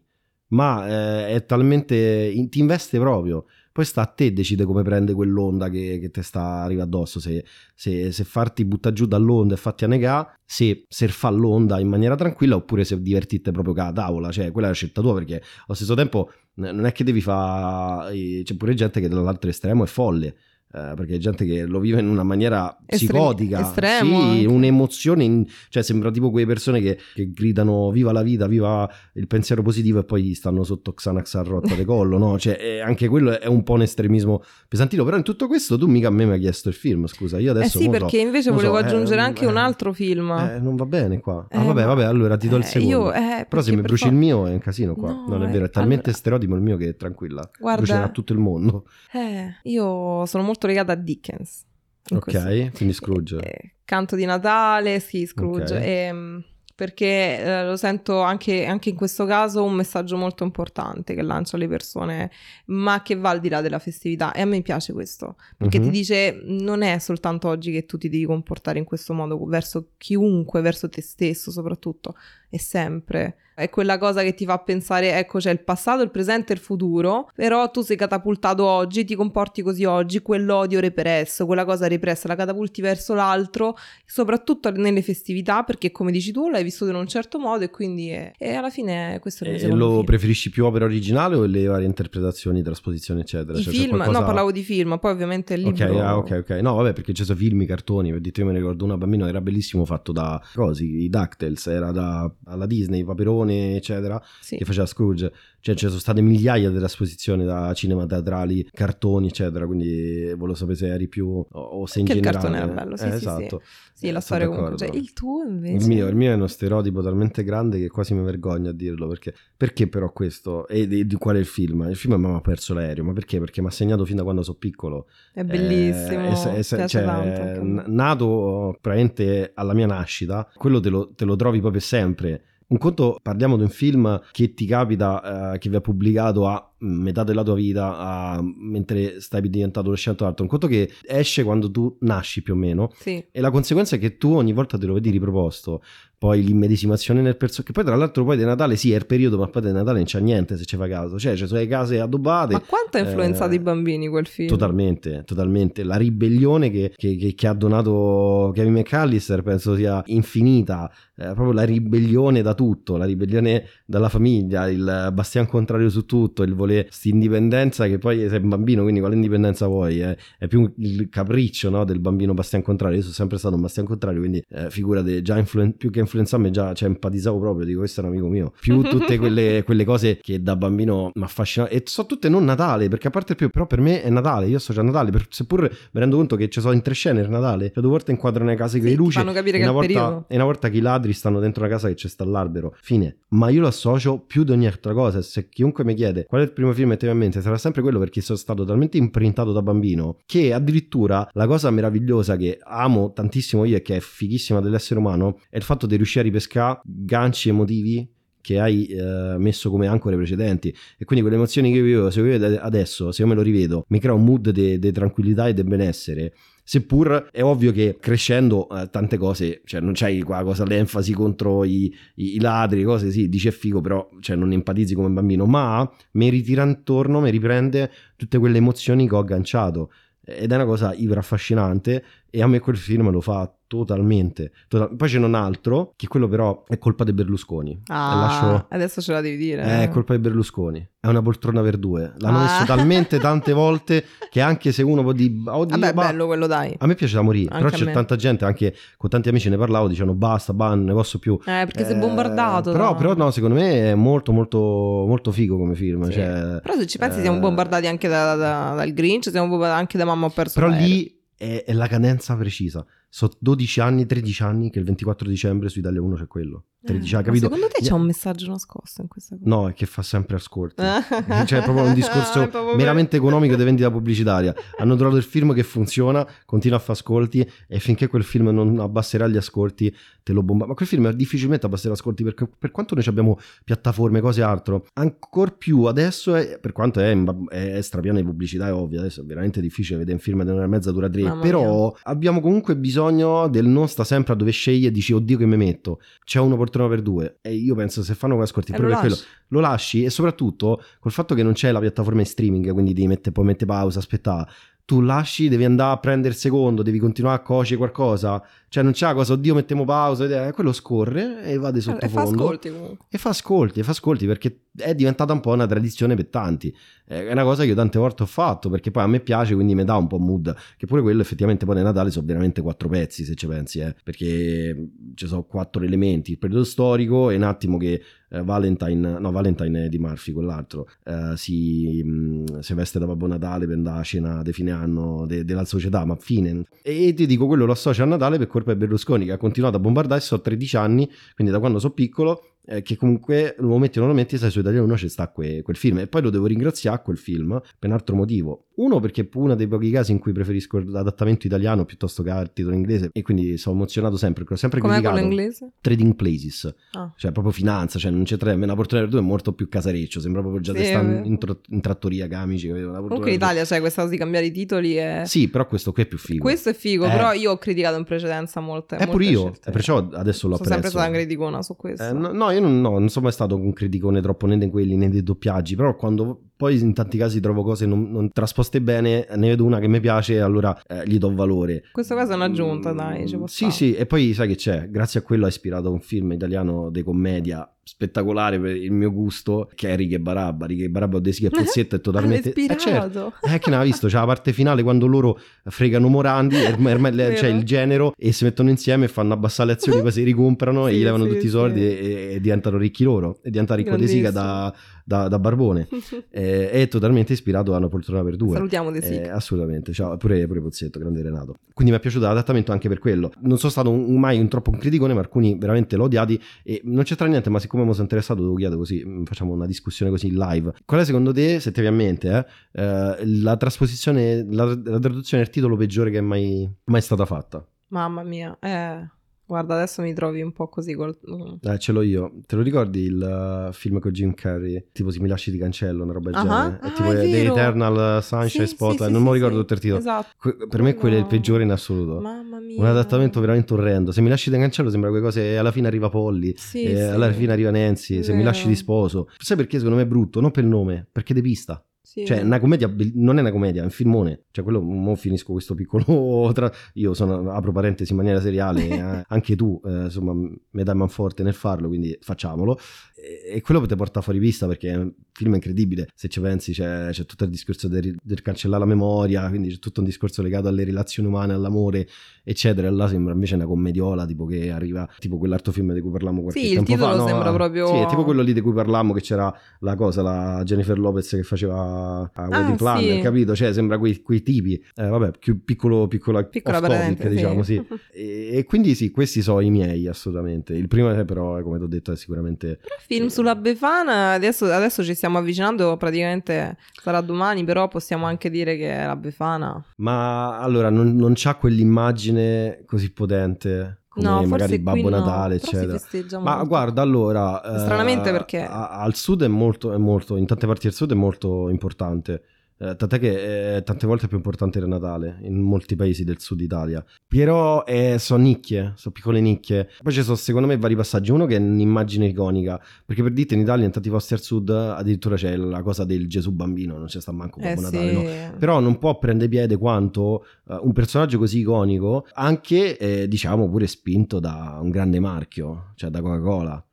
ma 0.48 0.80
uh, 0.82 1.26
è 1.28 1.44
talmente... 1.46 2.32
ti 2.48 2.58
investe 2.58 2.98
proprio. 2.98 3.44
Poi 3.70 3.84
sta 3.84 4.00
a 4.00 4.06
te 4.06 4.32
decide 4.32 4.64
come 4.64 4.82
prende 4.82 5.14
quell'onda 5.14 5.68
che, 5.68 5.98
che 6.00 6.10
te 6.10 6.22
sta 6.22 6.62
arriva 6.62 6.82
addosso, 6.82 7.20
se, 7.20 7.44
se, 7.72 8.10
se 8.10 8.24
farti 8.24 8.64
buttare 8.64 8.96
giù 8.96 9.06
dall'onda 9.06 9.54
e 9.54 9.58
fatti 9.58 9.84
annegare, 9.84 10.40
se 10.44 10.86
surfa 10.88 11.30
l'onda 11.30 11.78
in 11.78 11.86
maniera 11.86 12.16
tranquilla 12.16 12.56
oppure 12.56 12.82
se 12.82 13.00
divertite 13.00 13.52
proprio 13.52 13.74
la 13.74 13.92
tavola, 13.92 14.32
cioè 14.32 14.50
quella 14.50 14.66
è 14.66 14.70
la 14.70 14.76
scelta 14.76 15.00
tua 15.00 15.14
perché 15.14 15.34
allo 15.36 15.74
stesso 15.74 15.94
tempo 15.94 16.32
non 16.54 16.84
è 16.84 16.90
che 16.90 17.04
devi 17.04 17.20
fare, 17.20 18.42
c'è 18.42 18.56
pure 18.56 18.74
gente 18.74 19.00
che 19.00 19.08
dall'altro 19.08 19.50
estremo 19.50 19.84
è 19.84 19.86
folle 19.86 20.34
eh, 20.76 20.94
perché 20.94 21.14
è 21.14 21.18
gente 21.18 21.44
che 21.46 21.64
lo 21.64 21.78
vive 21.80 22.00
in 22.00 22.08
una 22.08 22.22
maniera 22.22 22.76
psicotica, 22.84 23.60
estremo 23.60 24.20
sì, 24.20 24.26
anche. 24.26 24.46
un'emozione, 24.46 25.24
in- 25.24 25.46
cioè 25.70 25.82
sembra 25.82 26.10
tipo 26.10 26.30
quelle 26.30 26.46
persone 26.46 26.80
che, 26.80 26.98
che 27.14 27.30
gridano 27.32 27.90
viva 27.90 28.12
la 28.12 28.22
vita, 28.22 28.46
viva 28.46 28.88
il 29.14 29.26
pensiero 29.26 29.62
positivo 29.62 30.00
e 30.00 30.04
poi 30.04 30.34
stanno 30.34 30.64
sotto 30.64 30.92
Xanax 30.92 31.34
a 31.34 31.42
rotta 31.42 31.74
di 31.74 31.84
collo, 31.84 32.18
no? 32.18 32.38
Cioè 32.38 32.58
eh, 32.60 32.80
anche 32.80 33.08
quello 33.08 33.38
è 33.40 33.46
un 33.46 33.62
po' 33.62 33.72
un 33.74 33.82
estremismo 33.82 34.42
pesantino, 34.68 35.04
però 35.04 35.16
in 35.16 35.22
tutto 35.22 35.46
questo 35.46 35.78
tu 35.78 35.86
mica 35.86 36.08
a 36.08 36.10
me 36.10 36.24
mi 36.26 36.32
hai 36.32 36.40
chiesto 36.40 36.68
il 36.68 36.74
film, 36.74 37.06
scusa, 37.06 37.38
io 37.38 37.48
Eh 37.48 37.50
adesso... 37.58 37.78
sì, 37.78 37.84
non 37.84 37.92
lo 37.94 37.98
so. 38.00 38.04
perché 38.04 38.18
invece 38.20 38.50
non 38.50 38.58
so, 38.58 38.66
volevo 38.66 38.84
eh, 38.84 38.88
aggiungere 38.88 39.20
anche 39.20 39.44
eh, 39.44 39.48
un 39.48 39.56
altro 39.56 39.92
film. 39.92 40.30
Eh, 40.30 40.58
non 40.60 40.76
va 40.76 40.84
bene 40.86 41.20
qua. 41.20 41.46
Ah, 41.50 41.62
Eh, 41.62 41.66
vabbè, 41.66 41.84
vabbè, 41.84 42.04
allora 42.04 42.36
ti 42.36 42.48
do 42.48 42.56
il 42.56 42.62
eh, 42.62 42.66
secondo. 42.66 42.94
io- 42.96 43.12
eh, 43.12 43.46
Però 43.48 43.62
se 43.62 43.70
perché 43.70 43.76
mi 43.76 43.82
bruci 43.82 44.04
fa- 44.04 44.10
il 44.10 44.14
mio 44.16 44.46
è 44.46 44.50
un 44.52 44.58
casino 44.58 44.94
qua. 44.94 45.10
No, 45.12 45.24
non 45.28 45.42
è 45.44 45.48
eh, 45.48 45.52
vero, 45.52 45.64
è 45.64 45.70
talmente 45.70 46.04
allora- 46.04 46.18
stereotipo 46.18 46.54
il 46.54 46.60
mio 46.62 46.76
che 46.76 46.96
tranquilla. 46.96 47.48
Guarda- 47.58 47.82
Brucerà 47.82 48.08
tutto 48.10 48.32
il 48.32 48.38
mondo. 48.38 48.84
Eh, 49.12 49.56
io 49.70 50.24
sono 50.26 50.42
molto 50.42 50.65
legata 50.66 50.92
a 50.92 50.96
Dickens. 50.96 51.64
Ok, 52.10 52.18
questo. 52.20 52.70
quindi 52.76 52.92
Scrooge. 52.94 53.38
Eh, 53.40 53.74
canto 53.84 54.14
di 54.16 54.24
Natale, 54.24 55.00
sì, 55.00 55.26
Scrooge. 55.26 55.74
Ok. 55.76 55.82
ehm, 55.84 56.44
perché 56.76 57.40
eh, 57.42 57.64
lo 57.64 57.76
sento 57.78 58.20
anche, 58.20 58.66
anche 58.66 58.90
in 58.90 58.96
questo 58.96 59.24
caso 59.24 59.64
un 59.64 59.72
messaggio 59.72 60.18
molto 60.18 60.44
importante 60.44 61.14
che 61.14 61.22
lancia 61.22 61.56
alle 61.56 61.68
persone, 61.68 62.30
ma 62.66 63.00
che 63.02 63.14
va 63.16 63.30
al 63.30 63.40
di 63.40 63.48
là 63.48 63.62
della 63.62 63.78
festività. 63.78 64.32
E 64.32 64.42
a 64.42 64.44
me 64.44 64.60
piace 64.60 64.92
questo, 64.92 65.36
perché 65.56 65.78
Mhm. 65.78 65.84
ti 65.84 65.90
dice 65.90 66.40
non 66.44 66.82
è 66.82 66.98
soltanto 66.98 67.48
oggi 67.48 67.72
che 67.72 67.86
tu 67.86 67.96
ti 67.96 68.10
devi 68.10 68.26
comportare 68.26 68.78
in 68.78 68.84
questo 68.84 69.14
modo 69.14 69.42
verso 69.46 69.92
chiunque, 69.96 70.60
verso 70.60 70.88
te 70.90 71.00
stesso 71.00 71.50
soprattutto, 71.50 72.14
è 72.50 72.58
sempre. 72.58 73.36
È 73.56 73.70
quella 73.70 73.96
cosa 73.96 74.22
che 74.22 74.34
ti 74.34 74.44
fa 74.44 74.58
pensare, 74.58 75.16
ecco, 75.16 75.38
c'è 75.38 75.50
il 75.50 75.60
passato, 75.64 76.02
il 76.02 76.10
presente 76.10 76.52
e 76.52 76.56
il 76.56 76.60
futuro, 76.60 77.30
però 77.34 77.70
tu 77.70 77.80
sei 77.80 77.96
catapultato 77.96 78.66
oggi, 78.66 79.06
ti 79.06 79.14
comporti 79.14 79.62
così 79.62 79.84
oggi, 79.84 80.20
quell'odio 80.20 80.78
represso, 80.78 81.46
quella 81.46 81.64
cosa 81.64 81.86
repressa, 81.88 82.28
la 82.28 82.34
catapulti 82.36 82.82
verso 82.82 83.14
l'altro, 83.14 83.74
soprattutto 84.04 84.70
nelle 84.72 85.00
festività, 85.00 85.62
perché 85.62 85.90
come 85.90 86.12
dici 86.12 86.32
tu 86.32 86.50
l'hai 86.50 86.62
vissuto 86.62 86.90
in 86.90 86.96
un 86.98 87.06
certo 87.06 87.38
modo 87.38 87.64
e 87.64 87.70
quindi 87.70 88.08
è- 88.10 88.32
e 88.36 88.54
alla 88.54 88.68
fine 88.68 89.18
questo 89.20 89.44
è 89.44 89.48
il 89.48 89.54
mio 89.56 89.64
E 89.64 89.76
lo 89.76 89.90
film. 89.94 90.04
preferisci 90.04 90.50
più 90.50 90.64
opera 90.66 90.84
originale 90.84 91.34
o 91.36 91.44
le 91.46 91.64
varie 91.64 91.86
interpretazioni, 91.86 92.62
trasposizioni, 92.62 93.20
eccetera? 93.22 93.58
I 93.58 93.62
Cioè, 93.62 93.72
film, 93.72 93.96
qualcosa- 93.96 94.18
no, 94.18 94.24
parlavo 94.24 94.52
di 94.52 94.62
film, 94.62 94.98
poi 94.98 95.12
ovviamente 95.12 95.54
il 95.54 95.64
Ok, 95.64 95.78
libro... 95.78 96.00
ah, 96.02 96.16
ok, 96.18 96.30
ok. 96.42 96.50
No, 96.60 96.74
vabbè, 96.74 96.92
perché 96.92 97.14
ci 97.14 97.24
sono 97.24 97.38
film, 97.38 97.62
i 97.62 97.66
cartoni. 97.66 98.10
Per 98.10 98.20
dire, 98.20 98.42
io 98.42 98.46
mi 98.50 98.54
ricordo 98.54 98.84
una 98.84 98.98
bambina, 98.98 99.26
era 99.28 99.40
bellissimo, 99.40 99.84
fatto 99.86 100.12
da 100.12 100.40
cosi, 100.54 101.02
i 101.04 101.08
DuckTales, 101.08 101.66
era 101.68 101.90
da 101.90 102.30
alla 102.46 102.66
Disney, 102.66 103.02
Paperone, 103.46 103.76
eccetera, 103.76 104.22
Sì. 104.40 104.56
che 104.56 104.64
faceva 104.64 104.86
Scrooge. 104.86 105.32
Cioè, 105.60 105.74
ci 105.74 105.86
sono 105.86 105.98
state 105.98 106.20
migliaia 106.20 106.70
di 106.70 106.78
trasposizioni 106.78 107.44
da 107.44 107.72
cinema 107.74 108.06
teatrali, 108.06 108.68
cartoni, 108.72 109.26
eccetera. 109.28 109.66
Quindi 109.66 110.26
volevo 110.36 110.54
sapere 110.54 110.76
se 110.76 110.86
eri 110.92 111.08
più 111.08 111.26
o, 111.28 111.46
o 111.50 111.86
se 111.86 111.98
in 112.00 112.06
il 112.06 112.12
generale. 112.12 112.36
cartone 112.38 112.62
era 112.62 112.72
bello, 112.84 112.96
sì, 112.96 113.04
Eh, 113.06 113.10
sì, 113.12 113.18
sì. 113.18 113.24
esatto. 113.24 113.62
Sì, 113.92 114.10
la 114.10 114.20
sono 114.20 114.38
storia 114.40 114.48
comunque... 114.48 114.76
Cioè, 114.86 114.96
il 114.96 115.12
tuo 115.12 115.42
invece... 115.42 115.74
Il 115.76 115.86
mio, 115.88 116.06
il 116.06 116.14
mio 116.14 116.30
è 116.30 116.34
uno 116.34 116.46
stereotipo 116.46 117.02
talmente 117.02 117.42
grande 117.42 117.78
che 117.80 117.88
quasi 117.88 118.14
mi 118.14 118.22
vergogno 118.22 118.68
a 118.70 118.72
dirlo 118.72 119.08
perché, 119.08 119.34
perché 119.56 119.88
però 119.88 120.12
questo 120.12 120.68
e 120.68 120.86
di, 120.86 121.04
di 121.06 121.14
qual 121.16 121.34
è 121.36 121.38
il 121.40 121.46
film? 121.46 121.86
Il 121.88 121.96
film 121.96 122.14
mi 122.14 122.32
ha 122.32 122.40
perso 122.40 122.72
l'aereo, 122.74 123.02
ma 123.02 123.12
perché? 123.12 123.40
Perché 123.40 123.60
mi 123.60 123.66
ha 123.66 123.70
segnato 123.70 124.04
fin 124.04 124.16
da 124.16 124.22
quando 124.22 124.42
sono 124.44 124.56
piccolo. 124.58 125.06
È 125.32 125.42
bellissimo, 125.42 126.20
Eh, 126.28 126.28
è- 126.28 126.58
è- 126.58 126.64
piace 126.76 126.86
cioè, 126.86 127.04
tanto. 127.04 127.82
nato 127.90 128.78
praticamente 128.80 129.50
alla 129.54 129.74
mia 129.74 129.86
nascita, 129.86 130.48
quello 130.54 130.78
te 130.78 130.90
lo, 130.90 131.12
te 131.12 131.24
lo 131.24 131.34
trovi 131.34 131.58
proprio 131.60 131.80
sempre. 131.80 132.42
Un 132.68 132.78
conto, 132.78 133.18
parliamo 133.22 133.56
di 133.56 133.62
un 133.62 133.68
film 133.68 134.20
che 134.32 134.52
ti 134.52 134.66
capita, 134.66 135.54
eh, 135.54 135.58
che 135.58 135.68
vi 135.68 135.76
ha 135.76 135.80
pubblicato 135.80 136.48
a 136.48 136.74
metà 136.78 137.24
della 137.24 137.42
tua 137.42 137.54
vita, 137.54 137.96
a- 137.98 138.42
mentre 138.42 139.20
stai 139.20 139.40
diventando 139.42 139.80
adolescente 139.80 140.24
o 140.24 140.26
altro. 140.26 140.44
Un 140.44 140.50
conto 140.50 140.66
che 140.66 140.90
esce 141.06 141.42
quando 141.44 141.70
tu 141.70 141.96
nasci 142.00 142.42
più 142.42 142.54
o 142.54 142.56
meno. 142.56 142.90
Sì. 142.98 143.24
E 143.30 143.40
la 143.40 143.50
conseguenza 143.50 143.96
è 143.96 143.98
che 143.98 144.16
tu 144.18 144.34
ogni 144.34 144.52
volta 144.52 144.76
te 144.78 144.86
lo 144.86 144.94
vedi 144.94 145.10
riproposto. 145.10 145.82
Poi 146.18 146.42
l'immedesimazione 146.42 147.20
nel 147.20 147.36
personaggio. 147.36 147.66
Che 147.66 147.72
poi, 147.72 147.84
tra 147.84 147.94
l'altro, 147.94 148.24
poi 148.24 148.38
di 148.38 148.44
Natale 148.44 148.76
sì, 148.76 148.90
è 148.92 148.96
il 148.96 149.04
periodo, 149.04 149.36
ma 149.36 149.48
poi 149.48 149.60
di 149.62 149.72
Natale 149.72 149.96
non 149.98 150.04
c'è 150.06 150.18
niente 150.20 150.56
se 150.56 150.64
ci 150.64 150.76
fa 150.76 150.88
caso. 150.88 151.18
Cioè, 151.18 151.36
ci 151.36 151.46
sono 151.46 151.60
le 151.60 151.66
case 151.66 152.00
addobbate. 152.00 152.54
Ma 152.54 152.60
quanto 152.60 152.96
ha 152.96 153.00
influenzato 153.00 153.52
eh, 153.52 153.56
i 153.56 153.58
bambini 153.58 154.08
quel 154.08 154.26
film? 154.26 154.48
Totalmente, 154.48 155.24
totalmente. 155.26 155.82
La 155.84 155.96
ribellione 155.96 156.70
che, 156.70 156.92
che- 156.96 157.16
che- 157.16 157.34
che 157.34 157.46
ha 157.46 157.52
donato 157.52 158.50
Kevin 158.54 158.72
McAllister 158.72 159.42
penso 159.42 159.76
sia 159.76 160.02
infinita. 160.06 160.90
Eh, 161.18 161.24
proprio 161.32 161.52
la 161.52 161.64
ribellione 161.64 162.40
da 162.42 162.54
tutto, 162.54 162.96
la 162.96 163.04
ribellione 163.04 163.64
dalla 163.86 164.08
famiglia, 164.08 164.68
il 164.68 165.10
bastian 165.12 165.46
contrario 165.46 165.88
su 165.88 166.04
tutto, 166.06 166.42
il 166.42 166.54
volere 166.54 166.88
sta 166.90 167.08
indipendenza 167.08 167.86
che 167.86 167.98
poi 167.98 168.28
sei 168.28 168.40
un 168.42 168.48
bambino, 168.48 168.82
quindi 168.82 169.00
quale 169.00 169.14
indipendenza 169.14 169.66
vuoi? 169.66 170.00
eh? 170.00 170.16
È 170.38 170.46
più 170.48 170.70
il 170.78 171.08
capriccio 171.08 171.70
no, 171.70 171.84
del 171.84 172.00
bambino 172.00 172.34
bastian 172.34 172.62
contrario. 172.62 172.96
Io 172.96 173.02
sono 173.02 173.14
sempre 173.14 173.38
stato 173.38 173.54
un 173.54 173.60
bastian 173.60 173.86
contrario, 173.86 174.20
quindi 174.20 174.42
eh, 174.48 174.70
figurate, 174.70 175.22
già 175.22 175.38
influen- 175.38 175.76
più 175.76 175.90
che 175.90 176.00
influenzarmi, 176.00 176.50
già 176.50 176.72
cioè, 176.74 176.88
empatizzavo 176.88 177.38
proprio, 177.38 177.64
dico 177.66 177.78
questo 177.80 178.00
è 178.00 178.04
un 178.04 178.10
amico 178.10 178.26
mio. 178.28 178.52
Più 178.60 178.82
tutte 178.82 179.16
quelle, 179.18 179.62
quelle 179.64 179.84
cose 179.84 180.18
che 180.20 180.42
da 180.42 180.56
bambino 180.56 181.10
mi 181.14 181.22
affascinano. 181.22 181.70
E 181.72 181.82
sono 181.86 182.06
tutte 182.06 182.28
non 182.28 182.44
Natale, 182.44 182.88
perché 182.88 183.08
a 183.08 183.10
parte 183.10 183.32
il 183.32 183.38
più, 183.38 183.50
però 183.50 183.66
per 183.66 183.80
me 183.80 184.02
è 184.02 184.10
Natale, 184.10 184.46
io 184.46 184.56
associo 184.56 184.80
a 184.80 184.82
Natale, 184.82 185.10
per- 185.10 185.26
seppur 185.28 185.62
mi 185.62 186.00
rendo 186.00 186.16
conto 186.16 186.36
che 186.36 186.48
ci 186.48 186.60
sono 186.60 186.74
in 186.74 186.82
tre 186.82 186.94
scene 186.94 187.20
il 187.20 187.28
Natale, 187.28 187.70
cioè 187.72 187.80
due 187.82 187.90
volte 187.90 188.10
inquadrano 188.10 188.50
le 188.50 188.56
case 188.56 188.78
con 188.78 188.86
Sì, 188.88 188.92
le 188.92 188.98
luci. 188.98 189.18
fanno 189.18 189.32
capire 189.32 189.56
e 189.58 189.60
che 189.60 189.66
è 189.66 189.70
una 189.70 189.80
il 189.80 189.86
volta, 189.86 190.00
periodo. 190.00 190.24
e 190.28 190.34
una 190.34 190.44
volta 190.44 190.68
che 190.68 190.76
i 190.76 190.80
ladri 190.80 191.12
stanno 191.12 191.40
dentro 191.40 191.62
una 191.62 191.70
casa 191.72 191.88
che 191.88 191.94
c'è 191.94 192.08
sta 192.08 192.24
l'albero. 192.24 192.74
Fine. 192.80 193.16
Ma 193.28 193.48
io 193.50 193.60
lo 193.60 193.66
associo 193.76 194.18
più 194.18 194.42
di 194.42 194.52
ogni 194.52 194.66
altra 194.66 194.92
cosa. 194.92 195.20
Se 195.22 195.48
chiunque 195.48 195.84
mi 195.84 195.94
chiede 195.94 196.24
qual 196.24 196.40
è 196.40 196.44
il 196.44 196.52
primo 196.52 196.72
film 196.72 196.90
che 196.90 196.96
ti 196.96 197.04
viene 197.04 197.14
in 197.14 197.24
mente, 197.24 197.40
sarà 197.42 197.58
sempre 197.58 197.82
quello 197.82 197.98
perché 197.98 198.20
sono 198.20 198.38
stato 198.38 198.64
talmente 198.64 198.96
imprintato 198.96 199.52
da 199.52 199.62
bambino 199.62 200.18
che 200.26 200.52
addirittura 200.52 201.28
la 201.32 201.46
cosa 201.46 201.70
meravigliosa 201.70 202.36
che 202.36 202.58
amo 202.62 203.12
tantissimo 203.12 203.64
io 203.64 203.76
e 203.76 203.82
che 203.82 203.96
è 203.96 204.00
fighissima 204.00 204.60
dell'essere 204.60 204.98
umano 204.98 205.40
è 205.50 205.56
il 205.56 205.62
fatto 205.62 205.86
di 205.86 205.96
riuscire 205.96 206.20
a 206.20 206.24
ripescare 206.24 206.80
ganci 206.84 207.50
emotivi 207.50 208.08
che 208.40 208.60
hai 208.60 208.86
eh, 208.86 209.36
messo 209.38 209.70
come 209.70 209.88
ancore 209.88 210.16
precedenti 210.16 210.68
e 210.96 211.04
quindi 211.04 211.24
quelle 211.24 211.36
emozioni 211.36 211.72
che 211.72 211.78
io 211.78 211.84
vivo 211.84 212.10
se 212.10 212.20
io 212.20 212.26
vedo 212.26 212.60
adesso 212.60 213.10
se 213.10 213.22
io 213.22 213.28
me 213.28 213.34
lo 213.34 213.42
rivedo 213.42 213.84
mi 213.88 213.98
crea 213.98 214.14
un 214.14 214.24
mood 214.24 214.50
di 214.50 214.92
tranquillità 214.92 215.48
e 215.48 215.54
di 215.54 215.64
benessere 215.64 216.32
Seppur 216.68 217.28
è 217.30 217.44
ovvio 217.44 217.70
che 217.70 217.96
crescendo 218.00 218.68
eh, 218.70 218.90
tante 218.90 219.16
cose, 219.18 219.62
cioè 219.64 219.80
non 219.80 219.92
c'hai 219.94 220.22
qua 220.22 220.42
cosa 220.42 220.64
l'enfasi 220.64 221.12
contro 221.12 221.62
i, 221.62 221.94
i, 222.16 222.34
i 222.34 222.40
ladri, 222.40 222.82
cose 222.82 223.12
sì, 223.12 223.28
dice 223.28 223.52
figo, 223.52 223.80
però 223.80 224.08
cioè, 224.18 224.34
non 224.34 224.50
empatizzi 224.50 224.96
come 224.96 225.08
bambino, 225.10 225.46
ma 225.46 225.88
mi 226.14 226.28
ritira 226.28 226.64
intorno, 226.64 227.20
mi 227.20 227.30
riprende 227.30 227.88
tutte 228.16 228.38
quelle 228.38 228.58
emozioni 228.58 229.08
che 229.08 229.14
ho 229.14 229.20
agganciato. 229.20 229.92
Ed 230.24 230.50
è 230.50 230.54
una 230.56 230.64
cosa 230.64 230.92
iper 230.92 231.18
affascinante 231.18 232.04
e 232.28 232.42
a 232.42 232.48
me 232.48 232.58
quel 232.58 232.76
film 232.76 233.10
lo 233.12 233.20
fa 233.20 233.55
totalmente. 233.66 234.52
total- 234.68 234.94
Poi 234.96 235.08
c'è 235.08 235.18
un 235.18 235.34
altro, 235.34 235.92
che 235.96 236.06
quello 236.08 236.28
però 236.28 236.64
è 236.66 236.78
colpa 236.78 237.04
di 237.04 237.12
Berlusconi. 237.12 237.80
Ah, 237.86 238.14
lascio- 238.14 238.66
adesso 238.70 239.00
ce 239.00 239.12
la 239.12 239.20
devi 239.20 239.36
dire. 239.36 239.82
È 239.82 239.88
colpa 239.88 240.14
di 240.14 240.20
Berlusconi. 240.20 240.88
È 241.00 241.08
una 241.08 241.22
poltrona 241.22 241.62
per 241.62 241.76
due. 241.76 242.12
L'hanno 242.18 242.38
Ah. 242.38 242.42
messo 242.42 242.64
talmente 242.64 243.18
tante 243.18 243.52
volte 243.54 244.04
che 244.30 244.40
anche 244.40 244.72
se 244.72 244.82
uno 244.82 245.02
può 245.02 245.12
dire... 245.12 245.32
"Oddio, 245.46 245.78
Vabbè, 245.78 245.94
ma-" 245.94 246.06
bello 246.06 246.26
quello, 246.26 246.46
dai. 246.48 246.74
A 246.78 246.86
me 246.86 246.94
piace 246.96 247.14
da 247.14 247.22
morire, 247.22 247.50
Anche 247.54 247.64
però 247.64 247.76
c'è 247.76 247.84
me. 247.84 247.92
tanta 247.92 248.16
gente, 248.16 248.44
anche 248.44 248.74
con 248.96 249.08
tanti 249.10 249.28
amici 249.28 249.48
ne 249.48 249.56
parlavo, 249.56 249.86
dicevano 249.88 250.14
basta, 250.14 250.52
ban, 250.52 250.82
ne 250.84 250.92
posso 250.92 251.18
più. 251.18 251.34
Eh, 251.40 251.64
perché 251.66 251.84
sei 251.84 251.94
Eh, 251.94 251.98
bombardato. 251.98 252.72
Però, 252.72 252.94
però 252.96 253.14
no, 253.14 253.30
secondo 253.30 253.54
me 253.54 253.90
è 253.90 253.94
molto 253.94 254.32
molto 254.32 254.58
molto 254.58 255.30
figo 255.30 255.56
come 255.56 255.74
film. 255.74 256.04
Sì. 256.06 256.12
cioè, 256.14 256.60
Però 256.60 256.74
se 256.76 256.86
ci 256.86 256.98
pensi 256.98 257.18
eh, 257.18 257.22
siamo 257.22 257.38
bombardati 257.38 257.86
anche 257.86 258.08
da- 258.08 258.34
da- 258.34 258.74
dal 258.74 258.92
Grinch, 258.92 259.30
siamo 259.30 259.48
bombardati 259.48 259.78
anche 259.80 259.98
da 259.98 260.04
Mamma 260.04 260.26
ho 260.26 260.30
perso 260.30 260.58
Però 260.60 260.72
lì 260.72 261.14
è, 261.36 261.62
è 261.66 261.72
la 261.72 261.86
cadenza 261.86 262.34
precisa. 262.34 262.84
Sono 263.16 263.32
12 263.38 263.80
anni, 263.80 264.04
13 264.04 264.42
anni 264.42 264.70
che 264.70 264.78
il 264.78 264.84
24 264.84 265.26
dicembre 265.26 265.70
su 265.70 265.78
Italia 265.78 266.02
1 266.02 266.16
c'è 266.16 266.26
quello. 266.26 266.64
13 266.86 267.14
Eh, 267.14 267.16
anni, 267.16 267.26
ma 267.26 267.32
capito? 267.32 267.44
Secondo 267.46 267.66
te 267.72 267.82
c'è 267.82 267.92
un 267.92 268.02
messaggio 268.02 268.50
nascosto 268.50 269.02
in 269.02 269.08
questa 269.08 269.36
cosa? 269.36 269.48
No, 269.48 269.68
è 269.68 269.74
che 269.74 269.86
fa 269.86 270.02
sempre 270.02 270.36
ascolti. 270.36 270.82
Eh. 270.82 271.46
cioè, 271.46 271.60
è 271.60 271.62
proprio 271.62 271.84
un 271.84 271.94
discorso 271.94 272.46
proprio 272.48 272.74
meramente 272.76 273.16
economico 273.16 273.56
di 273.56 273.64
vendita 273.64 273.90
pubblicitaria. 273.90 274.54
Hanno 274.78 274.96
trovato 274.96 275.16
il 275.16 275.24
film 275.24 275.52
che 275.52 275.62
funziona, 275.62 276.26
continua 276.44 276.78
a 276.78 276.80
fare 276.80 276.92
ascolti 276.92 277.48
e 277.68 277.78
finché 277.80 278.06
quel 278.06 278.22
film 278.24 278.48
non 278.48 278.78
abbasserà 278.78 279.26
gli 279.26 279.36
ascolti, 279.36 279.94
te 280.22 280.32
lo 280.32 280.42
bomba. 280.42 280.66
Ma 280.66 280.74
quel 280.74 280.88
film 280.88 281.10
difficilmente 281.10 281.66
abbasserà 281.66 281.94
ascolti 281.94 282.22
perché 282.22 282.48
per 282.58 282.70
quanto 282.70 282.94
noi 282.94 283.04
abbiamo 283.06 283.38
piattaforme, 283.64 284.20
cose 284.20 284.42
altro, 284.42 284.86
ancor 284.94 285.56
più 285.56 285.82
adesso, 285.84 286.34
è, 286.34 286.58
per 286.58 286.72
quanto 286.72 287.00
è, 287.00 287.16
è 287.48 287.80
strapiena 287.80 288.18
di 288.18 288.24
pubblicità, 288.24 288.68
è 288.68 288.72
ovvio, 288.72 289.00
adesso 289.00 289.20
è 289.20 289.24
veramente 289.24 289.60
difficile 289.60 289.98
vedere 289.98 290.16
un 290.16 290.22
film 290.22 290.42
di 290.44 290.50
un'ora 290.50 290.64
e 290.64 290.68
mezza, 290.68 290.92
dura 290.92 291.08
tre, 291.08 291.36
però 291.40 291.94
abbiamo 292.04 292.40
comunque 292.40 292.76
bisogno 292.76 293.48
del 293.48 293.66
non 293.66 293.88
sta 293.88 294.04
sempre 294.04 294.32
a 294.32 294.36
dove 294.36 294.50
scegli 294.50 294.86
e 294.86 294.90
dici 294.90 295.12
oddio 295.12 295.36
che 295.36 295.46
mi 295.46 295.56
metto. 295.56 296.00
C'è 296.24 296.38
un'opportunità 296.38 296.74
poltrona 296.76 296.88
per 296.88 297.02
due. 297.02 297.38
E 297.40 297.54
io 297.54 297.74
penso 297.74 298.02
se 298.02 298.14
fanno 298.14 298.34
quella 298.34 298.48
scorti 298.48 298.72
E 298.72 298.74
proprio 298.76 298.94
lo 298.94 299.00
quello. 299.00 299.14
lasci. 299.16 299.28
Lo 299.48 299.60
lasci 299.60 300.04
e 300.04 300.10
soprattutto 300.10 300.82
col 301.00 301.12
fatto 301.12 301.34
che 301.34 301.42
non 301.42 301.52
c'è 301.52 301.72
la 301.72 301.80
piattaforma 301.80 302.20
in 302.20 302.26
streaming, 302.26 302.72
quindi 302.72 302.92
devi 302.92 303.06
mettere, 303.08 303.32
poi 303.32 303.44
mette 303.44 303.64
pausa, 303.66 303.98
aspettare. 303.98 304.48
Tu 304.84 305.00
lasci, 305.00 305.48
devi 305.48 305.64
andare 305.64 305.94
a 305.94 305.98
prendere 305.98 306.32
il 306.34 306.38
secondo, 306.38 306.82
devi 306.82 306.98
continuare 307.00 307.38
a 307.38 307.42
cuocere 307.42 307.76
qualcosa. 307.76 308.40
Cioè 308.76 308.84
non 308.84 308.92
c'è 308.92 309.06
la 309.06 309.14
cosa, 309.14 309.32
oddio 309.32 309.54
mettiamo 309.54 309.86
pausa, 309.86 310.52
quello 310.52 310.70
scorre 310.70 311.42
e 311.44 311.56
va 311.56 311.70
di 311.70 311.78
Eh, 311.78 311.80
fa 311.80 311.92
sottofondo. 311.92 312.42
ascolti 312.42 312.68
comunque. 312.70 313.06
E 313.08 313.16
fa 313.16 313.30
ascolti, 313.30 313.80
e 313.80 313.82
fa 313.82 313.92
ascolti 313.92 314.26
perché 314.26 314.64
è 314.76 314.94
diventata 314.94 315.32
un 315.32 315.40
po' 315.40 315.52
una 315.52 315.66
tradizione 315.66 316.14
per 316.14 316.26
tanti. 316.26 316.76
È 317.06 317.30
una 317.30 317.44
cosa 317.44 317.62
che 317.62 317.68
io 317.68 317.74
tante 317.74 317.98
volte 317.98 318.24
ho 318.24 318.26
fatto 318.26 318.68
perché 318.68 318.90
poi 318.90 319.04
a 319.04 319.06
me 319.06 319.20
piace, 319.20 319.54
quindi 319.54 319.74
mi 319.74 319.84
dà 319.84 319.96
un 319.96 320.08
po' 320.08 320.18
mood. 320.18 320.54
Che 320.76 320.84
pure 320.84 321.00
quello 321.00 321.22
effettivamente 321.22 321.64
poi 321.64 321.76
nel 321.76 321.84
Natale 321.84 322.10
sono 322.10 322.26
veramente 322.26 322.60
quattro 322.60 322.90
pezzi, 322.90 323.24
se 323.24 323.34
ci 323.34 323.46
pensi, 323.46 323.78
eh. 323.78 323.94
perché 324.04 324.90
ci 325.14 325.26
sono 325.26 325.44
quattro 325.44 325.82
elementi: 325.82 326.32
il 326.32 326.38
periodo 326.38 326.64
storico 326.64 327.30
e 327.30 327.36
un 327.36 327.44
attimo 327.44 327.78
che 327.78 328.02
eh, 328.28 328.42
Valentine, 328.42 329.18
no, 329.20 329.30
Valentine 329.30 329.84
è 329.84 329.88
di 329.88 329.98
Murphy, 329.98 330.32
quell'altro, 330.32 330.88
eh, 331.04 331.32
si, 331.36 332.02
mh, 332.02 332.58
si 332.58 332.74
veste 332.74 332.98
da 332.98 333.06
Babbo 333.06 333.26
Natale 333.28 333.66
per 333.66 333.76
andare 333.76 334.00
a 334.00 334.02
cena 334.02 334.42
di 334.42 334.52
fine 334.52 334.72
anno 334.72 335.24
de- 335.26 335.44
della 335.44 335.64
società, 335.64 336.04
ma 336.04 336.16
fine. 336.16 336.64
E 336.82 337.14
ti 337.14 337.24
dico, 337.26 337.46
quello 337.46 337.64
lo 337.64 337.72
associo 337.72 338.02
a 338.02 338.06
Natale 338.06 338.36
per 338.36 338.48
di 338.72 338.78
Berlusconi 338.78 339.24
che 339.24 339.32
ha 339.32 339.36
continuato 339.36 339.76
a 339.76 339.80
bombardare, 339.80 340.20
so 340.20 340.40
13 340.40 340.76
anni, 340.76 341.10
quindi 341.34 341.52
da 341.52 341.58
quando 341.58 341.78
sono 341.78 341.92
piccolo 341.92 342.55
eh, 342.66 342.82
che 342.82 342.96
comunque 342.96 343.54
lo 343.58 343.68
momenti 343.68 343.98
o 343.98 344.00
non 344.02 344.10
lo 344.10 344.16
metti 344.16 344.36
sai 344.38 344.50
su 344.50 344.58
Italia 344.60 344.82
1 344.82 344.96
ci 344.96 345.08
sta 345.08 345.28
que- 345.28 345.62
quel 345.62 345.76
film 345.76 345.98
e 345.98 346.06
poi 346.08 346.22
lo 346.22 346.30
devo 346.30 346.46
ringraziare 346.46 347.00
quel 347.02 347.16
film 347.18 347.60
per 347.78 347.88
un 347.88 347.94
altro 347.94 348.16
motivo 348.16 348.66
uno 348.76 349.00
perché 349.00 349.22
è 349.22 349.28
uno 349.34 349.54
dei 349.54 349.66
pochi 349.68 349.90
casi 349.90 350.12
in 350.12 350.18
cui 350.18 350.32
preferisco 350.32 350.78
l'adattamento 350.84 351.46
italiano 351.46 351.84
piuttosto 351.84 352.22
che 352.22 352.30
il 352.30 352.50
titolo 352.52 352.74
inglese 352.74 353.08
e 353.12 353.22
quindi 353.22 353.56
sono 353.56 353.76
emozionato 353.76 354.16
sempre 354.16 354.44
l'ho 354.46 354.56
sempre 354.56 354.80
Com'è 354.80 354.92
criticato 354.94 355.16
quello 355.18 355.30
inglese? 355.32 355.70
Trading 355.80 356.14
Places 356.14 356.74
Ah. 356.92 357.12
cioè 357.16 357.32
proprio 357.32 357.52
finanza 357.52 357.98
cioè 357.98 358.10
non 358.10 358.24
c'è 358.24 358.36
tre 358.36 358.52
una 358.52 358.74
per 358.76 359.08
due 359.08 359.20
è 359.20 359.22
molto 359.22 359.52
più 359.52 359.68
casareccio 359.68 360.20
sembra 360.20 360.40
proprio 360.40 360.60
già 360.60 360.72
Sì, 360.74 360.80
è 360.80 360.84
stare 360.84 361.06
vero. 361.06 361.24
in, 361.24 361.38
tro- 361.38 361.60
in 361.68 361.80
trattoria 361.80 362.26
camici 362.28 362.68
Comunque 362.68 363.28
in. 363.30 363.34
Italia 363.36 363.62
c'è 363.64 363.80
questa 363.80 364.02
cosa 364.02 364.12
di 364.12 364.18
cambiare 364.18 364.46
i 364.46 364.52
titoli 364.52 364.98
e... 364.98 365.22
sì 365.24 365.48
però 365.48 365.66
questo 365.66 365.92
qui 365.92 366.02
è 366.02 366.06
più 366.06 366.18
figo 366.18 366.42
Questo 366.42 366.68
è 366.70 366.74
figo, 366.74 367.06
Eh. 367.06 367.10
però 367.10 367.32
io 367.32 367.52
ho 367.52 367.58
criticato 367.58 367.96
in 367.96 368.04
precedenza 368.04 368.60
molte 368.60 368.96
è 368.96 369.06
pure 369.08 369.24
molte 369.24 369.30
io 369.30 369.40
scelte. 369.40 369.68
e 369.68 369.72
perciò 369.72 369.96
adesso 370.12 370.48
lo 370.48 370.56
Sono 370.56 370.68
sempre 370.68 370.74
apprezzo 370.88 370.98
stata 370.98 371.10
criticona 371.12 371.62
su 371.62 371.76
questo. 371.76 372.04
Eh, 372.08 372.12
no, 372.12 372.32
no, 372.32 372.50
io 372.56 372.62
non, 372.62 372.80
no, 372.80 372.98
non 372.98 373.08
sono 373.08 373.24
mai 373.24 373.34
stato 373.34 373.56
un 373.56 373.72
criticone 373.72 374.20
troppo 374.20 374.46
né 374.46 374.58
di 374.58 374.68
quelli 374.68 374.96
né 374.96 375.08
dei 375.08 375.22
doppiaggi, 375.22 375.76
però 375.76 375.94
quando 375.96 376.50
poi 376.56 376.80
in 376.80 376.94
tanti 376.94 377.18
casi 377.18 377.40
trovo 377.40 377.62
cose 377.62 377.86
non, 377.86 378.10
non 378.10 378.30
trasposte 378.30 378.80
bene, 378.80 379.26
ne 379.34 379.48
vedo 379.48 379.64
una 379.64 379.78
che 379.78 379.88
mi 379.88 380.00
piace 380.00 380.34
e 380.34 380.38
allora 380.38 380.76
eh, 380.86 381.02
gli 381.06 381.18
do 381.18 381.34
valore. 381.34 381.82
Questa 381.92 382.14
cosa 382.14 382.32
è 382.32 382.36
un'aggiunta, 382.36 382.92
dai, 382.92 383.28
ci 383.28 383.36
può 383.36 383.46
Sì, 383.46 383.56
stare. 383.56 383.72
sì, 383.72 383.94
e 383.94 384.06
poi 384.06 384.32
sai 384.34 384.48
che 384.48 384.54
c'è, 384.56 384.88
grazie 384.90 385.20
a 385.20 385.22
quello 385.22 385.44
ha 385.44 385.48
ispirato 385.48 385.90
un 385.92 386.00
film 386.00 386.32
italiano 386.32 386.90
di 386.90 387.02
commedia 387.02 387.68
spettacolare 387.88 388.58
per 388.58 388.74
il 388.74 388.90
mio 388.90 389.12
gusto, 389.12 389.70
che 389.74 389.90
è 389.92 389.96
Righe 389.96 390.16
e 390.16 390.20
Barabba. 390.20 390.66
Righe 390.66 390.84
e 390.86 390.88
Barabba 390.90 391.20
De 391.20 391.32
Sica 391.32 391.46
e 391.54 391.62
Pozzetto 391.62 391.94
è 391.96 392.00
totalmente... 392.00 392.52
L'ha 392.54 392.62
Eh, 392.74 392.76
certo. 392.78 393.06
ispirato. 393.06 393.32
Eh, 393.54 393.58
che 393.60 393.70
ne 393.70 393.76
ha 393.76 393.82
visto? 393.84 394.08
C'è 394.08 394.16
la 394.18 394.24
parte 394.26 394.52
finale 394.52 394.82
quando 394.82 395.06
loro 395.06 395.38
fregano 395.64 396.08
Morandi, 396.08 396.56
ormai, 396.56 397.14
le- 397.14 397.32
c'è 397.34 397.42
Vero. 397.46 397.56
il 397.58 397.62
genero 397.64 398.12
e 398.16 398.32
si 398.32 398.42
mettono 398.44 398.70
insieme 398.70 399.04
e 399.04 399.08
fanno 399.08 399.32
abbassare 399.34 399.68
le 399.68 399.74
azioni, 399.76 400.00
poi 400.02 400.10
si 400.12 400.22
ricomprano 400.24 400.88
e 400.88 400.92
Sì, 400.92 400.98
gli 400.98 401.02
levano 401.04 401.24
sì, 401.24 401.28
tutti 401.30 401.44
i 401.46 401.48
sì. 401.48 401.54
soldi 401.54 401.80
e, 401.80 402.28
e 402.34 402.40
diventano 402.40 402.76
ricchi 402.76 403.04
loro. 403.04 403.38
E 403.42 403.50
diventa 403.50 403.74
ricco 403.76 403.94
De 403.96 404.06
Sica 404.08 404.30
da, 404.32 404.74
da- 405.06 405.28
da 405.28 405.38
Barbone. 405.38 405.86
Eh, 406.36 406.70
è 406.70 406.88
totalmente 406.88 407.32
ispirato 407.32 407.72
a 407.74 407.78
una 407.78 407.88
poltrona 407.88 408.22
per 408.22 408.36
due. 408.36 408.54
Salutiamo 408.56 408.90
De 408.90 408.98
Eh, 408.98 409.02
Sica. 409.02 409.34
assolutamente, 409.34 409.92
ciao, 409.92 410.16
pure, 410.18 410.46
pure 410.46 410.60
Pozzetto, 410.60 410.98
grande 410.98 411.22
Renato. 411.22 411.54
Quindi 411.72 411.92
mi 411.92 411.98
è 411.98 412.00
piaciuto 412.00 412.26
l'adattamento 412.26 412.72
anche 412.72 412.88
per 412.88 412.98
quello. 412.98 413.32
Non 413.40 413.56
sono 413.58 413.70
stato 413.70 413.90
un- 413.90 414.18
mai 414.18 414.38
un 414.38 414.48
troppo 414.48 414.70
un 414.70 414.78
criticone, 414.78 415.14
ma 415.14 415.20
alcuni 415.20 415.56
veramente 415.58 415.96
l'ho 415.96 416.04
odiati 416.04 416.38
e 416.62 416.80
non 416.84 417.04
c'entra 417.04 417.26
niente, 417.26 417.48
ma 417.48 417.58
siccome 417.58 417.84
mi 417.84 417.90
sono 417.92 418.02
interessato 418.02 418.42
devo 418.42 418.54
chiedere 418.56 418.76
così, 418.78 419.02
mm, 419.06 419.22
facciamo 419.24 419.52
una 419.54 419.66
discussione 419.66 420.10
così 420.10 420.30
live. 420.32 420.72
Qual 420.84 421.00
è 421.00 421.04
secondo 421.04 421.32
te, 421.32 421.58
se 421.60 421.70
ti 421.72 421.80
viene 421.80 421.94
a 421.96 421.98
mente, 421.98 422.46
eh, 422.72 422.82
eh, 422.82 423.26
la 423.40 423.56
trasposizione, 423.56 424.44
la, 424.50 424.64
la 424.66 424.98
traduzione 424.98 425.42
del 425.44 425.52
titolo 425.52 425.76
peggiore 425.76 426.10
che 426.10 426.18
è 426.18 426.22
mai, 426.22 426.68
mai 426.84 427.00
stata 427.00 427.24
fatta? 427.24 427.66
Mamma 427.88 428.22
mia, 428.24 428.56
eh. 428.60 429.08
Guarda, 429.48 429.76
adesso 429.76 430.02
mi 430.02 430.12
trovi 430.12 430.42
un 430.42 430.50
po' 430.50 430.68
così 430.68 430.94
col... 430.94 431.16
mm. 431.30 431.54
Eh, 431.70 431.78
ce 431.78 431.92
l'ho 431.92 432.02
io. 432.02 432.32
Te 432.46 432.56
lo 432.56 432.62
ricordi 432.62 433.02
il 433.02 433.68
uh, 433.68 433.72
film 433.72 434.00
con 434.00 434.10
Jim 434.10 434.34
Carrey? 434.34 434.88
Tipo 434.90 435.10
Se 435.10 435.20
mi 435.20 435.28
lasci 435.28 435.52
ti 435.52 435.58
cancello, 435.58 436.02
una 436.02 436.12
roba 436.14 436.30
del 436.30 436.38
Ah, 436.40 436.42
genere. 436.42 436.78
ah, 436.80 436.88
È 436.88 436.92
tipo 436.92 437.10
è 437.12 437.14
The 437.20 437.30
vero. 437.30 437.52
Eternal 437.52 438.22
Sunshine 438.24 438.66
Sì, 438.66 438.72
Spotlight. 438.74 439.02
sì, 439.02 439.06
sì, 439.06 439.12
non 439.12 439.22
mi 439.22 439.28
sì, 439.28 439.34
ricordo 439.34 439.58
tutto 439.60 439.74
il 439.74 439.78
titolo. 439.80 440.00
Esatto. 440.00 440.26
Que- 440.36 440.56
Per 440.68 440.82
me 440.82 440.94
quello 440.94 441.14
è 441.14 441.18
il 441.20 441.26
peggiore 441.26 441.62
in 441.62 441.70
assoluto. 441.70 442.20
Mamma 442.20 442.58
mia. 442.58 442.76
Un 442.80 442.86
adattamento 442.86 443.38
veramente 443.40 443.72
orrendo. 443.72 444.10
Se 444.10 444.20
mi 444.20 444.28
lasci 444.28 444.50
di 444.50 444.56
cancello 444.58 444.90
sembra 444.90 445.10
quelle 445.10 445.24
cose. 445.24 445.52
e 445.52 445.56
Alla 445.56 445.70
fine 445.70 445.86
arriva 445.86 446.08
Polly. 446.08 446.52
Sì, 446.56 446.82
e 446.82 447.00
alla 447.02 447.30
fine 447.32 447.52
arriva 447.52 447.70
Nancy. 447.70 448.22
Se 448.24 448.30
mi 448.32 448.38
Vero. 448.38 448.48
lasci 448.50 448.66
di 448.66 448.74
sposo. 448.74 449.28
Sai 449.38 449.56
perché 449.56 449.76
secondo 449.76 449.96
me 449.96 450.02
è 450.02 450.06
brutto? 450.06 450.40
Non 450.40 450.50
per 450.50 450.64
il 450.64 450.70
nome, 450.70 451.06
perché 451.12 451.32
de 451.34 451.40
pista. 451.40 451.80
Sì. 452.16 452.24
Cioè, 452.24 452.40
una 452.40 452.58
commedia 452.58 452.90
non 453.12 453.36
è 453.36 453.42
una 453.42 453.50
commedia, 453.50 453.82
è 453.82 453.84
un 453.84 453.90
filmone. 453.90 454.44
Cioè, 454.50 454.64
quello, 454.64 454.80
mo 454.80 455.14
finisco 455.16 455.52
questo 455.52 455.74
piccolo. 455.74 456.50
Tra... 456.54 456.72
Io 456.94 457.12
sono, 457.12 457.50
apro 457.50 457.72
parentesi 457.72 458.12
in 458.12 458.16
maniera 458.16 458.40
seriale, 458.40 458.88
eh, 458.88 459.24
anche 459.28 459.54
tu, 459.54 459.78
eh, 459.84 460.04
insomma, 460.04 460.32
mi 460.32 460.82
dai 460.82 460.94
man 460.94 461.10
forte 461.10 461.42
nel 461.42 461.52
farlo, 461.52 461.88
quindi 461.88 462.16
facciamolo. 462.18 462.78
E, 463.18 463.62
quello 463.62 463.84
ti 463.86 463.96
porta 463.96 464.20
fuori 464.20 464.38
vista 464.38 464.66
perché 464.66 464.90
è 464.90 464.96
un 464.96 465.10
film 465.32 465.54
incredibile. 465.54 466.08
Se 466.14 466.28
ci 466.28 466.40
pensi, 466.40 466.72
c'è, 466.72 467.08
c'è 467.10 467.24
tutto 467.24 467.44
il 467.44 467.50
discorso 467.50 467.88
del, 467.88 468.14
del 468.22 468.42
cancellare 468.42 468.80
la 468.80 468.86
memoria, 468.88 469.48
quindi 469.48 469.68
c'è 469.70 469.78
tutto 469.78 470.00
un 470.00 470.06
discorso 470.06 470.42
legato 470.42 470.68
alle 470.68 470.84
relazioni 470.84 471.26
umane, 471.28 471.54
all'amore, 471.54 472.06
eccetera. 472.44 472.88
E 472.88 472.90
là 472.90 473.08
sembra 473.08 473.32
invece 473.32 473.54
una 473.54 473.64
commediola, 473.66 474.26
tipo 474.26 474.44
che 474.44 474.70
arriva, 474.70 475.08
tipo 475.18 475.38
quell'altro 475.38 475.72
film 475.72 475.94
di 475.94 476.00
cui 476.00 476.10
parlammo 476.10 476.42
qualche 476.42 476.60
Sì, 476.60 476.66
il 476.68 476.74
tempo 476.74 476.92
titolo 476.92 477.10
fa. 477.12 477.16
no? 477.18 477.26
sembra 477.26 477.52
proprio- 477.54 477.86
Sì, 477.86 477.94
è 477.94 478.06
tipo 478.06 478.24
quello 478.24 478.42
lì 478.42 478.52
di 478.52 478.60
cui 478.60 478.72
parlammo, 478.74 479.12
che 479.14 479.20
c'era 479.22 479.52
la 479.80 479.94
cosa, 479.94 480.20
la 480.22 480.62
Jennifer 480.64 480.98
Lopez 480.98 481.30
che 481.30 481.42
faceva 481.42 482.30
a 482.32 482.48
Wedding 482.48 482.74
Ah, 482.74 482.76
Planner, 482.76 483.14
sì. 483.16 483.20
capito? 483.22 483.54
Cioè, 483.56 483.72
sembra 483.72 483.98
quei, 483.98 484.20
quei 484.20 484.42
tipi. 484.42 484.74
Eh, 484.94 485.06
vabbè, 485.06 485.30
più 485.38 485.64
piccolo, 485.64 486.06
piccola, 486.06 486.44
Piccola 486.44 486.80
topic, 486.80 487.28
diciamo, 487.28 487.62
sì. 487.62 487.82
E, 488.12 488.50
e 488.58 488.64
quindi 488.64 488.94
sì, 488.94 489.10
questi 489.10 489.40
sono 489.42 489.60
i 489.60 489.70
miei, 489.70 490.06
assolutamente. 490.06 490.74
Il 490.74 490.88
primo, 490.88 491.12
eh, 491.18 491.24
però, 491.24 491.60
come 491.62 491.78
ti 491.78 491.84
ho 491.84 491.88
detto, 491.88 492.12
è 492.12 492.16
sicuramente... 492.16 492.78
Film 493.16 493.28
sulla 493.28 493.54
Befana, 493.54 494.32
adesso, 494.32 494.66
adesso 494.66 495.02
ci 495.04 495.14
stiamo 495.14 495.38
avvicinando, 495.38 495.96
praticamente 495.96 496.76
sarà 497.02 497.20
domani, 497.20 497.64
però 497.64 497.88
possiamo 497.88 498.26
anche 498.26 498.50
dire 498.50 498.76
che 498.76 498.90
è 498.92 499.06
la 499.06 499.16
Befana. 499.16 499.82
Ma 499.96 500.58
allora, 500.58 500.90
non, 500.90 501.16
non 501.16 501.32
c'ha 501.34 501.54
quell'immagine 501.56 502.82
così 502.86 503.12
potente 503.12 504.02
come 504.08 504.28
no, 504.28 504.46
magari 504.46 504.78
Babbo 504.78 505.10
no, 505.10 505.18
Natale, 505.18 505.58
si 505.58 505.66
eccetera. 505.76 506.40
Ma 506.40 506.52
molto. 506.54 506.66
guarda, 506.68 507.02
allora... 507.02 507.60
eh, 507.62 507.78
Stranamente 507.80 508.30
perché- 508.30 508.64
a- 508.64 508.88
al 509.00 509.14
sud 509.14 509.42
è 509.42 509.48
molto, 509.48 509.92
è 509.92 509.98
molto, 509.98 510.36
in 510.36 510.46
tante 510.46 510.66
parti 510.66 510.86
del 510.86 510.94
sud 510.94 511.12
è 511.12 511.14
molto 511.14 511.68
importante. 511.68 512.42
Eh, 512.78 512.94
tant'è 512.94 513.18
che 513.18 513.76
eh, 513.76 513.82
tante 513.82 514.06
volte 514.06 514.26
è 514.26 514.28
più 514.28 514.36
importante 514.36 514.78
il 514.78 514.86
Natale 514.86 515.38
in 515.42 515.60
molti 515.60 515.96
paesi 515.96 516.24
del 516.24 516.40
sud 516.40 516.60
Italia. 516.60 517.04
Però 517.26 517.84
eh, 517.84 518.16
sono 518.18 518.42
nicchie, 518.42 518.92
sono 518.96 519.14
piccole 519.14 519.40
nicchie. 519.40 519.88
Poi 520.02 520.12
ci 520.12 520.22
sono 520.22 520.36
secondo 520.36 520.66
me 520.66 520.76
vari 520.76 520.94
passaggi. 520.94 521.30
Uno 521.30 521.46
che 521.46 521.56
è 521.56 521.58
un'immagine 521.58 522.26
iconica, 522.26 522.80
perché 523.04 523.22
per 523.22 523.32
dirti 523.32 523.54
in 523.54 523.60
Italia 523.60 523.86
in 523.86 523.92
tanti 523.92 524.10
posti 524.10 524.34
al 524.34 524.40
sud 524.40 524.68
addirittura 524.70 525.36
c'è 525.36 525.56
la 525.56 525.82
cosa 525.82 526.04
del 526.04 526.28
Gesù 526.28 526.52
bambino, 526.52 526.96
non 526.98 527.06
c'è 527.06 527.20
sta 527.20 527.32
manco 527.32 527.60
Eh 527.60 527.74
Babbo 527.74 527.88
sì. 527.88 527.96
Natale, 527.96 528.12
no? 528.48 528.56
Però 528.58 528.80
non 528.80 528.98
può 528.98 529.18
prendere 529.18 529.48
piede 529.48 529.76
quanto 529.76 530.44
eh, 530.68 530.78
un 530.80 530.92
personaggio 530.92 531.38
così 531.38 531.60
iconico, 531.60 532.26
anche 532.34 532.98
eh, 532.98 533.28
diciamo 533.28 533.68
pure 533.68 533.86
spinto 533.86 534.38
da 534.38 534.78
un 534.80 534.90
grande 534.90 535.18
marchio, 535.18 535.92
cioè 535.94 536.10
da 536.10 536.20
Coca-Cola, 536.20 536.85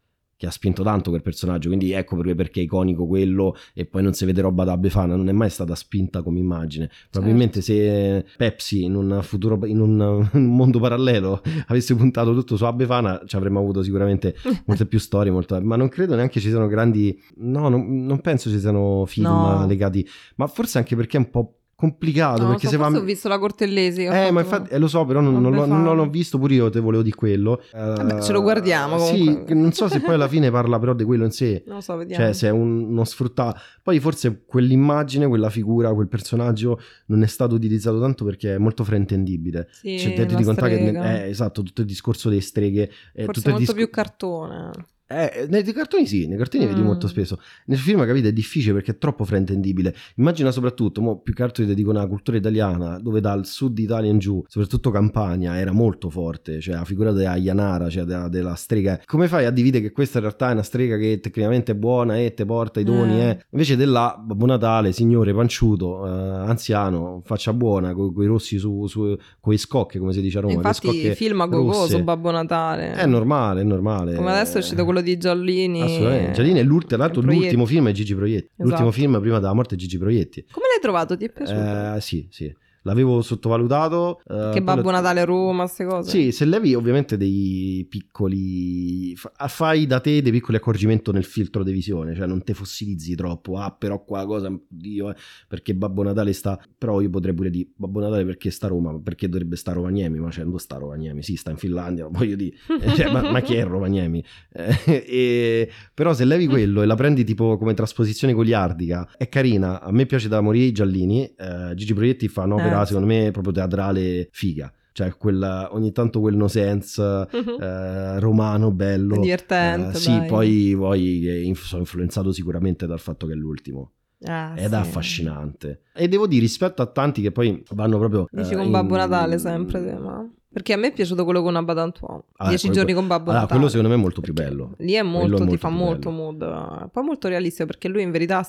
che 0.43 0.49
ha 0.49 0.51
spinto 0.51 0.83
tanto 0.83 1.09
quel 1.09 1.21
personaggio. 1.21 1.69
Quindi 1.69 1.93
ecco 1.93 2.17
per- 2.17 2.35
perché 2.35 2.59
è 2.59 2.63
iconico 2.63 3.07
quello 3.07 3.55
e 3.73 3.85
poi 3.85 4.03
non 4.03 4.11
si 4.13 4.25
vede 4.25 4.41
roba 4.41 4.65
da 4.65 4.75
Befana, 4.77 5.15
non 5.15 5.29
è 5.29 5.31
mai 5.31 5.49
stata 5.49 5.73
spinta 5.73 6.21
come 6.21 6.39
immagine. 6.39 6.89
Probabilmente 7.09 7.61
se 7.61 8.25
Pepsi 8.35 8.83
in 8.83 8.95
un 8.95 9.19
futuro 9.23 9.57
in 9.65 9.79
un, 9.79 9.99
un 10.33 10.45
mondo 10.55 10.79
parallelo 10.79 11.41
avesse 11.67 11.95
puntato 11.95 12.33
tutto 12.33 12.57
su 12.57 12.69
Befana, 12.73 13.21
ci 13.25 13.37
avremmo 13.37 13.59
avuto 13.59 13.81
sicuramente 13.83 14.35
molte 14.65 14.85
più 14.85 14.99
storie, 14.99 15.31
molto- 15.31 15.59
ma 15.61 15.77
non 15.77 15.87
credo 15.87 16.15
neanche 16.15 16.41
ci 16.41 16.49
siano 16.49 16.67
grandi 16.67 17.17
no, 17.37 17.69
non, 17.69 18.05
non 18.05 18.19
penso 18.19 18.49
ci 18.49 18.59
siano 18.59 19.05
film 19.05 19.21
No. 19.23 19.65
legati, 19.65 20.05
ma 20.35 20.47
forse 20.47 20.77
anche 20.77 20.95
perché 20.97 21.15
è 21.15 21.19
un 21.21 21.29
po' 21.29 21.59
complicato 21.83 22.43
No, 22.43 22.47
perché 22.51 22.65
so, 22.67 22.71
se 22.71 22.77
va 22.77 22.87
ho 22.87 23.01
visto 23.01 23.27
la 23.27 23.37
Cortellesi. 23.37 24.03
eh, 24.05 24.31
ma 24.31 24.39
infatti 24.39 24.69
eh, 24.73 24.77
lo 24.77 24.87
so, 24.87 25.03
però 25.05 25.19
non, 25.19 25.33
non 25.33 25.51
l'ho, 25.53 25.61
Befana. 25.63 25.81
non 25.81 25.95
l'ho 25.97 26.09
visto 26.09 26.37
pure 26.39 26.53
io, 26.53 26.69
te 26.69 26.79
volevo 26.79 27.03
di 27.03 27.11
quello. 27.11 27.61
Vabbè, 27.73 28.15
Eh, 28.17 28.21
ce 28.21 28.31
lo 28.31 28.41
guardiamo 28.41 28.97
Sì, 28.99 29.17
comunque. 29.19 29.43
che 29.45 29.53
non 29.53 29.71
so 29.73 29.89
se 29.89 29.99
poi 29.99 30.13
alla 30.13 30.27
fine 30.29 30.49
parla 30.49 30.79
però 30.79 30.93
di 30.93 31.03
quello 31.03 31.25
in 31.25 31.31
sé. 31.31 31.63
Non 31.67 31.75
lo 31.77 31.81
so, 31.81 31.97
vediamo. 31.97 32.23
Cioè, 32.23 32.33
se 32.33 32.47
è 32.47 32.51
un- 32.51 32.85
uno 32.89 33.03
sfruttato. 33.03 33.59
Poi 33.81 33.99
forse 33.99 34.43
quell'immagine, 34.45 35.27
quella 35.27 35.49
figura, 35.49 35.93
quel 35.93 36.07
personaggio 36.07 36.79
non 37.07 37.21
è 37.23 37.27
stato 37.27 37.55
utilizzato 37.55 37.99
tanto 37.99 38.23
perché 38.23 38.55
è 38.55 38.57
molto 38.57 38.83
fraintendibile. 38.83 39.67
Sì, 39.71 39.99
Cioè, 39.99 40.13
te 40.13 40.25
la 40.25 40.37
di 40.37 40.43
contare 40.43 40.77
che 40.77 40.89
eh, 41.25 41.29
esatto, 41.29 41.63
tutto 41.63 41.81
il 41.81 41.87
discorso 41.87 42.29
delle 42.29 42.41
streghe, 42.41 42.89
eh, 43.13 43.25
Forse 43.25 43.41
tutto 43.41 43.49
molto 43.49 43.59
disco- 43.59 43.73
più 43.73 43.89
cartone. 43.89 44.71
Eh, 45.13 45.47
nei 45.49 45.63
cartoni 45.63 46.07
sì, 46.07 46.27
nei 46.27 46.37
cartoni 46.37 46.65
mm. 46.65 46.67
vedi 46.67 46.81
molto 46.81 47.07
spesso. 47.07 47.39
Nel 47.65 47.77
film, 47.77 48.05
capite, 48.05 48.29
è 48.29 48.33
difficile 48.33 48.73
perché 48.73 48.91
è 48.91 48.97
troppo 48.97 49.23
fraintendibile. 49.25 49.95
Immagina 50.15 50.51
soprattutto, 50.51 51.01
mo, 51.01 51.19
più 51.19 51.33
che 51.33 51.43
altro 51.43 51.65
ti 51.65 51.73
dico 51.73 51.89
una 51.89 52.07
cultura 52.07 52.37
italiana, 52.37 52.99
dove 52.99 53.21
dal 53.21 53.45
sud 53.45 53.77
Italia 53.77 54.09
in 54.09 54.19
giù, 54.19 54.43
soprattutto 54.47 54.89
Campania, 54.89 55.57
era 55.57 55.71
molto 55.71 56.09
forte. 56.09 56.59
Cioè, 56.59 56.75
la 56.75 56.85
figura 56.85 57.11
della 57.11 57.35
Ianara, 57.35 57.89
cioè 57.89 58.03
della, 58.03 58.27
della, 58.27 58.55
strega. 58.55 58.99
Come 59.05 59.27
fai 59.27 59.45
a 59.45 59.51
dividere 59.51 59.83
che 59.83 59.91
questa 59.91 60.17
in 60.17 60.23
realtà 60.23 60.49
è 60.49 60.53
una 60.53 60.63
strega 60.63 60.97
che 60.97 61.19
tecnicamente 61.19 61.73
è 61.73 61.75
buona 61.75 62.17
e 62.17 62.33
te 62.33 62.45
porta 62.45 62.79
i 62.79 62.83
doni, 62.83 63.19
eh? 63.19 63.29
eh? 63.29 63.45
Invece 63.51 63.75
della 63.75 64.19
Babbo 64.19 64.45
Natale, 64.45 64.91
signore 64.91 65.33
panciuto, 65.33 66.05
eh, 66.05 66.09
anziano, 66.09 67.21
faccia 67.23 67.53
buona, 67.53 67.93
con 67.93 68.13
i 68.17 68.25
rossi 68.25 68.57
su, 68.57 68.87
su 68.87 69.15
con 69.39 69.53
i 69.53 69.57
scocchi, 69.57 69.99
come 69.99 70.13
si 70.13 70.21
dice 70.21 70.39
a 70.39 70.41
Roma. 70.41 70.53
Infatti, 70.53 71.13
film 71.15 71.41
a 71.41 71.47
gogo 71.47 71.87
su 71.87 72.03
Babbo 72.03 72.31
Natale. 72.31 72.93
È 72.93 73.05
normale, 73.05 73.61
è 73.61 73.63
normale. 73.63 74.15
Come 74.15 74.31
adesso 74.31 74.57
è 74.57 74.59
uscito 74.59 74.83
quello 74.85 75.01
di 75.03 75.17
Giallini. 75.17 75.81
Assolutamente. 75.81 76.31
Giallini 76.31 76.59
è 76.59 76.63
l'ultimo, 76.63 77.01
l'altro, 77.01 77.21
l'ultimo 77.21 77.65
film 77.65 77.89
è 77.89 77.91
Gigi 77.91 78.15
Proietti. 78.15 78.45
Esatto. 78.45 78.63
L'ultimo 78.67 78.91
film 78.91 79.19
prima 79.19 79.39
della 79.39 79.53
morte 79.53 79.75
è 79.75 79.77
Gigi 79.77 79.97
Proietti. 79.97 80.45
Come 80.51 80.65
l'hai 80.71 80.81
trovato? 80.81 81.15
Ti 81.15 81.25
è 81.25 81.29
piaciuto? 81.31 81.95
Eh, 81.95 82.01
sì, 82.01 82.27
sì 82.31 82.53
l'avevo 82.83 83.21
sottovalutato. 83.21 84.21
Uh, 84.25 84.51
che 84.51 84.61
Babbo 84.61 84.91
Natale 84.91 85.21
a 85.21 85.25
Roma, 85.25 85.63
queste 85.63 85.85
cose. 85.85 86.09
Sì, 86.09 86.31
se 86.31 86.45
levi 86.45 86.73
ovviamente 86.73 87.17
dei 87.17 87.85
piccoli... 87.89 89.13
fai 89.15 89.85
da 89.85 89.99
te 89.99 90.21
dei 90.21 90.31
piccoli 90.31 90.57
accorgimenti 90.57 91.11
nel 91.11 91.23
filtro 91.23 91.63
di 91.63 91.71
visione, 91.71 92.15
cioè 92.15 92.27
non 92.27 92.43
te 92.43 92.53
fossilizzi 92.53 93.15
troppo, 93.15 93.57
ah 93.57 93.71
però 93.71 94.03
qua 94.03 94.25
cosa, 94.25 94.51
Dio, 94.67 95.11
eh, 95.11 95.15
perché 95.47 95.75
Babbo 95.75 96.03
Natale 96.03 96.33
sta... 96.33 96.59
Però 96.77 97.01
io 97.01 97.09
potrei 97.09 97.33
pure 97.33 97.49
dire, 97.49 97.69
Babbo 97.75 97.99
Natale 97.99 98.25
perché 98.25 98.51
sta 98.51 98.67
a 98.67 98.69
Roma, 98.69 98.99
perché 98.99 99.27
dovrebbe 99.27 99.55
stare 99.55 99.77
a 99.77 99.81
Rovaniemi, 99.81 100.19
ma 100.19 100.29
cioè 100.29 100.45
non 100.45 100.59
sta 100.59 100.75
a 100.75 100.79
Rovaniemi, 100.79 101.23
sì 101.23 101.35
sta 101.35 101.51
in 101.51 101.57
Finlandia, 101.57 102.07
voglio 102.11 102.35
dire, 102.35 102.55
eh, 102.81 102.95
cioè, 102.95 103.11
ma, 103.11 103.31
ma, 103.31 103.41
chi 103.41 103.55
è 103.55 103.65
Rovaniemi? 103.65 104.23
Eh, 104.51 105.03
e... 105.07 105.69
Però 105.93 106.13
se 106.13 106.25
levi 106.25 106.47
quello 106.47 106.81
e 106.81 106.85
la 106.85 106.95
prendi 106.95 107.23
tipo 107.23 107.57
come 107.57 107.73
trasposizione 107.73 108.33
goliardica, 108.33 109.09
è 109.17 109.29
carina, 109.29 109.81
a 109.81 109.91
me 109.91 110.05
piace 110.05 110.27
da 110.27 110.41
morire 110.41 110.71
Giallini, 110.71 111.25
eh, 111.25 111.73
Gigi 111.75 111.93
Proietti 111.93 112.27
fa 112.27 112.43
un'opera 112.43 112.72
opera, 112.73 112.85
secondo 112.85 113.07
me, 113.07 113.31
proprio 113.31 113.53
teatrale 113.53 114.29
figa 114.31 114.71
cioè 114.93 115.15
quella, 115.17 115.69
ogni 115.73 115.91
tanto 115.91 116.19
quel 116.19 116.35
no 116.35 116.47
sense 116.47 117.01
uh-huh. 117.01 117.59
eh, 117.59 118.19
romano 118.19 118.71
bello 118.71 119.19
divertente 119.19 119.97
eh, 119.97 119.99
sì 119.99 120.15
dai. 120.15 120.27
poi, 120.27 120.75
poi 120.77 121.47
inf- 121.47 121.65
sono 121.65 121.81
influenzato 121.81 122.31
sicuramente 122.31 122.85
dal 122.85 122.99
fatto 122.99 123.25
che 123.25 123.33
è 123.33 123.35
l'ultimo 123.35 123.93
ah, 124.25 124.53
ed 124.55 124.67
sì. 124.67 124.73
è 124.73 124.77
affascinante 124.77 125.81
e 125.95 126.07
devo 126.07 126.27
dire 126.27 126.41
rispetto 126.41 126.83
a 126.83 126.85
tanti 126.85 127.23
che 127.23 127.31
poi 127.31 127.63
vanno 127.71 127.97
proprio 127.97 128.27
dici 128.29 128.53
eh, 128.53 128.55
con 128.55 128.69
Babbo 128.69 128.93
in... 128.93 128.99
Natale 128.99 129.39
sempre 129.39 129.97
ma... 129.97 130.31
Perché 130.53 130.73
a 130.73 130.77
me 130.77 130.89
è 130.89 130.93
piaciuto 130.93 131.23
quello 131.23 131.41
con 131.41 131.55
Abadantuomo. 131.55 132.25
Ah, 132.37 132.49
Dieci 132.49 132.67
quello, 132.67 132.81
giorni 132.81 132.93
con 132.93 133.07
Babbo 133.07 133.31
allora, 133.31 133.39
Natale. 133.41 133.53
quello 133.53 133.67
secondo 133.67 133.89
me 133.89 133.95
è 133.95 134.01
molto 134.03 134.21
più 134.21 134.33
bello. 134.33 134.75
Lì 134.77 134.93
è 134.93 135.01
molto, 135.01 135.43
è 135.43 135.47
ti 135.47 135.57
fa 135.57 135.69
molto 135.69 136.11
mood. 136.11 136.91
Poi 136.91 137.03
molto 137.03 137.27
realistico 137.27 137.65
perché 137.65 137.87
lui 137.87 138.03
in 138.03 138.11
verità 138.11 138.47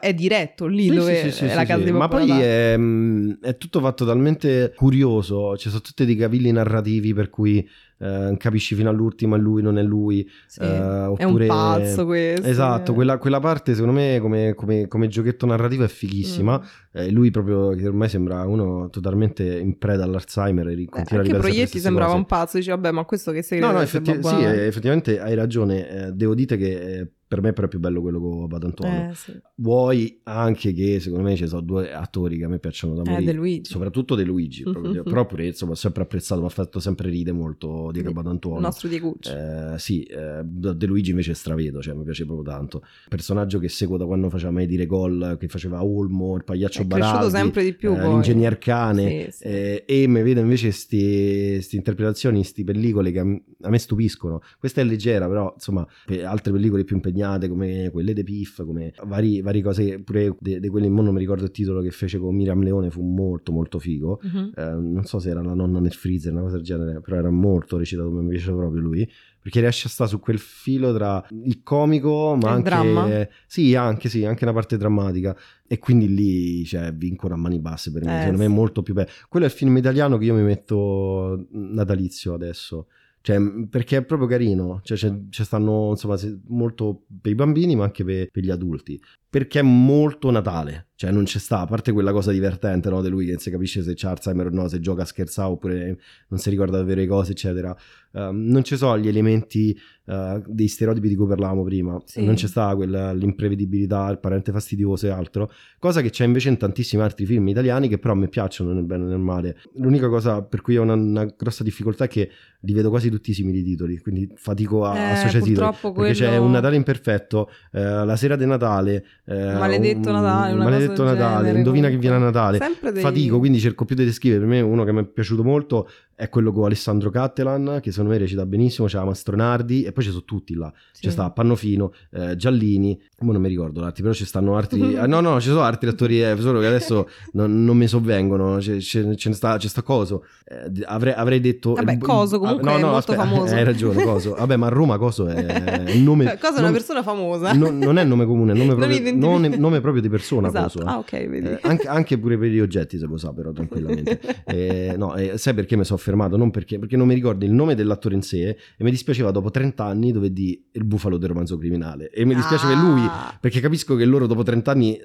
è 0.00 0.14
diretto 0.14 0.66
lì 0.66 0.88
sì, 0.88 0.94
dove 0.94 1.22
sì, 1.24 1.30
sì, 1.30 1.44
è 1.44 1.54
la 1.54 1.66
casa 1.66 1.84
di 1.84 1.92
Babbo 1.92 1.98
Ma 1.98 2.08
poi 2.08 2.30
è, 2.30 2.74
mm, 2.78 3.32
è, 3.42 3.58
tutto 3.58 3.80
fatto 3.80 4.06
talmente 4.06 4.72
curioso. 4.74 5.54
Ci 5.58 5.68
sono 5.68 5.82
tutti 5.82 6.06
dei 6.06 6.16
cavilli 6.16 6.50
narrativi 6.50 7.12
per 7.12 7.28
cui 7.28 7.68
eh, 8.02 8.34
capisci 8.36 8.74
fino 8.74 8.90
all'ultimo 8.90 9.36
è 9.36 9.38
lui, 9.38 9.62
non 9.62 9.78
è 9.78 9.82
lui. 9.82 10.28
Sì, 10.46 10.60
eh, 10.60 11.04
oppure... 11.04 11.46
È 11.46 11.48
un 11.48 11.56
pazzo 11.56 12.04
questo. 12.04 12.46
Esatto, 12.46 12.94
quella, 12.94 13.18
quella, 13.18 13.38
parte 13.38 13.74
secondo 13.74 13.94
me 13.94 14.18
come, 14.20 14.54
come, 14.54 14.88
come, 14.88 15.06
giochetto 15.06 15.46
narrativo 15.46 15.84
è 15.84 15.88
fighissima. 15.88 16.58
Mm. 16.58 17.00
Eh, 17.00 17.10
lui 17.10 17.30
proprio, 17.30 17.70
che 17.70 17.86
ormai 17.86 18.08
sembra 18.08 18.44
uno 18.44 18.90
totalmente 18.90 19.58
in 19.58 19.78
preda 19.78 20.02
all'Alzheimer 20.02 20.68
e 20.68 20.84
continua 20.86 21.22
eh, 21.22 21.30
a 21.30 21.38
Proietti 21.38 21.78
sembrava 21.78 22.10
cose. 22.10 22.18
un 22.18 22.26
pazzo, 22.26 22.56
dice 22.56 22.70
vabbè 22.72 22.90
ma 22.90 23.04
questo 23.04 23.30
che 23.30 23.42
sei 23.42 23.60
No, 23.60 23.70
no, 23.70 23.80
effetti- 23.80 24.18
sì, 24.20 24.42
effettivamente 24.42 25.20
hai 25.20 25.34
ragione. 25.34 25.88
Eh, 25.88 26.12
devo 26.12 26.34
dire 26.34 26.56
che 26.56 26.98
eh, 26.98 27.08
per 27.32 27.40
me 27.40 27.54
però 27.54 27.66
è 27.66 27.70
più 27.70 27.78
bello 27.78 28.02
quello 28.02 28.20
con 28.20 28.46
Badantuono. 28.46 29.08
Eh, 29.08 29.14
sì. 29.14 29.32
Vuoi 29.54 30.20
anche 30.24 30.74
che 30.74 31.00
secondo 31.00 31.24
me 31.24 31.34
ci 31.34 31.46
sono 31.46 31.62
due 31.62 31.90
attori 31.90 32.36
che 32.36 32.44
a 32.44 32.48
me 32.48 32.58
piacciono 32.58 32.92
da 32.92 33.10
morire, 33.10 33.30
eh, 33.30 33.60
De 33.60 33.60
soprattutto 33.62 34.14
De 34.14 34.24
Luigi, 34.24 34.64
proprio, 34.70 35.02
però 35.02 35.24
pure 35.24 35.46
insomma 35.46 35.72
ho 35.72 35.76
sempre 35.76 36.02
apprezzato, 36.02 36.42
mi 36.42 36.46
ha 36.48 36.50
fatto 36.50 36.78
sempre 36.78 37.08
ridere 37.08 37.34
molto 37.34 37.88
Diego 37.90 38.12
Badantuono. 38.12 38.58
Il 38.58 38.64
nostro 38.64 38.86
Diego 38.86 39.16
eh, 39.22 39.78
Sì, 39.78 40.02
eh, 40.02 40.42
De 40.44 40.84
Luigi 40.84 41.12
invece 41.12 41.32
stravedo, 41.32 41.80
cioè 41.80 41.94
mi 41.94 42.04
piace 42.04 42.26
proprio 42.26 42.44
tanto. 42.44 42.84
Personaggio 43.08 43.58
che 43.58 43.70
seguo 43.70 43.96
da 43.96 44.04
quando 44.04 44.28
faceva 44.28 44.50
mai 44.50 44.66
dire 44.66 44.84
gol, 44.84 45.38
che 45.40 45.48
faceva 45.48 45.82
Olmo, 45.82 46.36
il 46.36 46.44
pagliaccio 46.44 46.82
è 46.82 46.84
Baraldi, 46.84 47.30
sempre 47.30 47.64
di 47.64 47.72
più, 47.72 47.94
eh, 47.94 48.08
l'ingegner 48.08 48.58
cane 48.58 49.30
sì, 49.30 49.38
sì. 49.38 49.44
Eh, 49.44 49.84
e 49.86 50.06
mi 50.06 50.22
vedo 50.22 50.40
invece 50.40 50.66
queste 50.66 51.76
interpretazioni, 51.76 52.40
queste 52.40 52.62
pellicole 52.62 53.10
che 53.10 53.20
a, 53.20 53.22
a 53.22 53.70
me 53.70 53.78
stupiscono. 53.78 54.42
Questa 54.58 54.82
è 54.82 54.84
leggera, 54.84 55.26
però 55.28 55.50
insomma 55.54 55.86
altre 56.26 56.52
pellicole 56.52 56.84
più 56.84 56.96
impegnate 56.96 57.20
impegnate 57.22 57.48
come 57.48 57.90
quelle 57.90 58.12
dei 58.12 58.24
Piff, 58.24 58.64
come 58.64 58.92
vari, 59.04 59.40
varie 59.40 59.62
cose, 59.62 60.00
pure 60.00 60.36
di 60.38 60.68
quelli, 60.68 60.88
non 60.88 61.12
mi 61.12 61.20
ricordo 61.20 61.44
il 61.44 61.50
titolo 61.50 61.80
che 61.80 61.90
fece 61.90 62.18
con 62.18 62.34
Miriam 62.34 62.62
Leone, 62.62 62.90
fu 62.90 63.02
molto 63.02 63.52
molto 63.52 63.78
figo, 63.78 64.20
uh-huh. 64.22 64.52
eh, 64.54 64.70
non 64.72 65.04
so 65.04 65.18
se 65.18 65.30
era 65.30 65.42
la 65.42 65.54
nonna 65.54 65.80
nel 65.80 65.92
freezer, 65.92 66.32
una 66.32 66.42
cosa 66.42 66.56
del 66.56 66.64
genere, 66.64 67.00
però 67.00 67.16
era 67.16 67.30
molto 67.30 67.76
recitato, 67.76 68.10
mi 68.10 68.28
piace 68.28 68.50
proprio 68.52 68.80
lui, 68.80 69.08
perché 69.40 69.60
riesce 69.60 69.86
a 69.86 69.90
stare 69.90 70.10
su 70.10 70.20
quel 70.20 70.38
filo 70.38 70.92
tra 70.92 71.24
il 71.44 71.62
comico, 71.62 72.36
ma 72.40 72.48
il 72.48 72.54
anche... 72.54 72.62
Dramma? 72.62 73.28
Sì, 73.46 73.74
anche, 73.74 74.08
sì, 74.08 74.24
anche 74.24 74.44
una 74.44 74.52
parte 74.52 74.76
drammatica, 74.76 75.36
e 75.66 75.78
quindi 75.78 76.12
lì 76.14 76.64
cioè, 76.64 76.92
vincono 76.92 77.34
a 77.34 77.36
mani 77.36 77.58
basse 77.58 77.92
per 77.92 78.04
me, 78.04 78.14
eh, 78.14 78.18
secondo 78.20 78.42
sì. 78.42 78.48
me 78.48 78.52
è 78.52 78.56
molto 78.56 78.82
più 78.82 78.94
bello. 78.94 79.08
Quello 79.28 79.46
è 79.46 79.48
il 79.48 79.54
film 79.54 79.76
italiano 79.76 80.18
che 80.18 80.24
io 80.26 80.34
mi 80.34 80.42
metto 80.42 81.46
natalizio 81.50 82.34
adesso. 82.34 82.88
Cioè, 83.22 83.38
perché 83.70 83.98
è 83.98 84.04
proprio 84.04 84.26
carino, 84.26 84.80
cioè, 84.82 84.96
c'è, 84.96 85.12
c'è 85.30 85.44
stanno 85.44 85.90
insomma 85.90 86.16
molto 86.48 87.04
per 87.20 87.30
i 87.30 87.36
bambini 87.36 87.76
ma 87.76 87.84
anche 87.84 88.02
per, 88.02 88.28
per, 88.32 88.42
gli 88.42 88.50
adulti, 88.50 89.00
perché 89.30 89.60
è 89.60 89.62
molto 89.62 90.32
Natale, 90.32 90.88
cioè 90.96 91.12
non 91.12 91.22
c'è 91.22 91.38
sta, 91.38 91.60
a 91.60 91.66
parte 91.66 91.92
quella 91.92 92.10
cosa 92.10 92.32
divertente 92.32 92.90
no, 92.90 93.00
di 93.00 93.08
lui 93.08 93.26
che 93.26 93.30
non 93.30 93.40
si 93.40 93.52
capisce 93.52 93.84
se 93.84 93.92
c'ha 93.94 94.10
Alzheimer 94.10 94.46
o 94.46 94.50
no, 94.50 94.66
se 94.66 94.80
gioca 94.80 95.02
a 95.02 95.04
scherzare 95.04 95.50
oppure 95.50 95.98
non 96.30 96.40
si 96.40 96.50
ricorda 96.50 96.78
davvero 96.78 97.00
le 97.00 97.06
cose 97.06 97.30
eccetera, 97.30 97.70
uh, 98.10 98.32
non 98.32 98.64
ci 98.64 98.76
sono 98.76 98.98
gli 98.98 99.06
elementi 99.06 99.78
uh, 100.04 100.42
dei 100.46 100.68
stereotipi 100.68 101.08
di 101.08 101.14
cui 101.14 101.26
parlavamo 101.26 101.62
prima, 101.64 102.00
sì. 102.04 102.24
non 102.24 102.34
c'è 102.34 102.46
sta 102.46 102.74
quella, 102.74 103.12
l'imprevedibilità, 103.12 104.08
il 104.10 104.18
parente 104.18 104.52
fastidioso 104.52 105.06
e 105.06 105.10
altro, 105.10 105.50
cosa 105.78 106.00
che 106.00 106.10
c'è 106.10 106.24
invece 106.24 106.48
in 106.48 106.56
tantissimi 106.56 107.02
altri 107.02 107.26
film 107.26 107.48
italiani 107.48 107.88
che 107.88 107.98
però 107.98 108.14
a 108.14 108.16
me 108.16 108.28
piacciono 108.28 108.72
nel 108.72 108.84
bene 108.84 109.04
e 109.04 109.08
nel 109.08 109.18
male. 109.18 109.56
L'unica 109.76 110.08
cosa 110.08 110.42
per 110.42 110.60
cui 110.60 110.76
ho 110.76 110.82
una, 110.82 110.94
una 110.94 111.24
grossa 111.24 111.62
difficoltà 111.62 112.04
è 112.04 112.08
che 112.08 112.30
li 112.60 112.72
vedo 112.72 112.90
quasi 112.90 113.10
tutti 113.10 113.32
simili 113.32 113.62
titoli, 113.62 113.98
quindi 113.98 114.30
fatico 114.34 114.84
a 114.84 114.96
eh, 114.96 115.12
associare 115.12 115.44
titoli, 115.44 115.70
perché 115.70 115.92
quello... 115.92 116.12
c'è 116.12 116.36
un 116.36 116.50
Natale 116.50 116.76
imperfetto, 116.76 117.50
eh, 117.72 117.80
la 117.82 118.16
sera 118.16 118.36
di 118.36 118.46
Natale, 118.46 119.04
eh, 119.26 119.54
maledetto 119.54 120.08
un, 120.08 120.14
Natale, 120.14 120.54
maledetto 120.54 121.04
Natale, 121.04 121.42
genere, 121.44 121.58
indovina 121.58 121.88
che 121.88 121.96
viene 121.96 122.16
a 122.16 122.18
Natale, 122.18 122.58
dei... 122.92 123.02
fatico, 123.02 123.38
quindi 123.38 123.58
cerco 123.58 123.84
più 123.84 123.96
di 123.96 124.04
descrivere, 124.04 124.40
per 124.40 124.48
me 124.48 124.60
uno 124.60 124.84
che 124.84 124.92
mi 124.92 125.00
è 125.00 125.04
piaciuto 125.04 125.42
molto 125.42 125.88
è 126.14 126.28
quello 126.28 126.52
con 126.52 126.64
Alessandro 126.64 127.10
Cattelan, 127.10 127.80
che 127.82 127.90
secondo 127.90 128.12
me 128.12 128.18
recita 128.18 128.46
benissimo, 128.46 128.86
c'era 128.86 129.04
Mastronardi 129.04 129.84
e 129.84 129.92
poi 129.92 130.04
ci 130.04 130.10
sono 130.10 130.24
tutti 130.24 130.54
là, 130.54 130.72
sì. 130.92 131.02
c'è 131.02 131.10
sta 131.10 131.30
Pannofino, 131.30 131.92
eh, 132.10 132.36
Giallini, 132.36 133.00
non 133.20 133.40
mi 133.40 133.48
ricordo 133.48 133.80
l'altro, 133.80 134.02
però 134.02 134.14
ci 134.14 134.24
stanno 134.24 134.56
altri, 134.56 134.96
ah, 134.96 135.06
no 135.06 135.20
no, 135.20 135.40
ci 135.40 135.48
sono 135.48 135.62
altri 135.62 135.88
attori, 135.88 136.22
eh, 136.22 136.36
solo 136.38 136.60
che 136.60 136.66
adesso 136.66 137.08
non, 137.32 137.64
non 137.64 137.76
mi 137.76 137.86
sovvengono, 137.86 138.58
c'è, 138.58 138.76
c'è, 138.76 139.14
c'è, 139.14 139.32
sta, 139.32 139.56
c'è 139.56 139.68
sta 139.68 139.82
Coso, 139.82 140.24
eh, 140.44 140.70
avrei, 140.84 141.12
avrei, 141.14 141.40
detto... 141.40 141.74
Vabbè, 141.74 141.98
Coso 141.98 142.38
comunque 142.38 142.64
no, 142.64 142.70
no, 142.72 142.76
è 142.76 142.80
molto 142.82 143.12
aspetta, 143.12 143.24
famoso. 143.24 143.54
Hai 143.54 143.64
ragione, 143.64 144.04
Coso, 144.04 144.34
vabbè 144.34 144.56
ma 144.56 144.66
a 144.66 144.70
Roma 144.70 144.98
Coso 144.98 145.26
è 145.26 145.90
il 145.92 146.02
nome... 146.02 146.38
Coso 146.38 146.56
è 146.56 146.60
una 146.60 146.72
persona 146.72 147.02
famosa. 147.02 147.52
No, 147.52 147.70
non 147.70 147.98
è 147.98 148.04
nome 148.04 148.26
comune, 148.26 148.52
è 148.52 148.56
nome, 148.56 148.74
proprio, 148.74 149.14
nome, 149.14 149.48
nome 149.56 149.80
proprio 149.80 150.02
di 150.02 150.08
persona 150.08 150.48
esatto. 150.48 150.78
Coso. 150.78 150.80
Eh. 150.82 150.88
Ah 150.88 150.98
ok, 150.98 151.28
vedi. 151.28 151.46
Eh, 151.46 151.58
anche, 151.62 151.88
anche, 151.88 152.18
pure 152.18 152.38
per 152.38 152.48
gli 152.48 152.60
oggetti 152.60 152.98
se 152.98 153.06
lo 153.06 153.16
sa 153.16 153.32
però 153.32 153.52
tranquillamente. 153.52 154.20
Eh, 154.44 154.94
no, 154.96 155.14
sai 155.34 155.54
perché 155.54 155.76
mi 155.76 155.84
sono 155.84 155.98
fermato? 156.02 156.36
Non 156.36 156.50
perché, 156.50 156.78
perché 156.78 156.96
non 156.96 157.06
mi 157.06 157.14
ricordo 157.14 157.44
il 157.44 157.52
nome 157.52 157.74
dell'attore 157.74 158.14
in 158.14 158.22
sé 158.22 158.48
e 158.48 158.84
mi 158.84 158.90
dispiaceva 158.90 159.30
dopo 159.30 159.50
30 159.50 159.84
anni 159.84 160.12
dove 160.12 160.32
di 160.32 160.62
il 160.72 160.84
bufalo 160.84 161.16
del 161.16 161.28
romanzo 161.28 161.56
criminale 161.56 162.10
e 162.10 162.24
mi 162.24 162.34
dispiace 162.34 162.66
ah. 162.66 162.68
che 162.68 162.74
lui 162.74 163.08
perché 163.40 163.60
capisco 163.60 163.94
che 163.94 164.04
loro 164.04 164.26
dopo 164.26 164.42
30 164.42 164.70
anni 164.70 164.98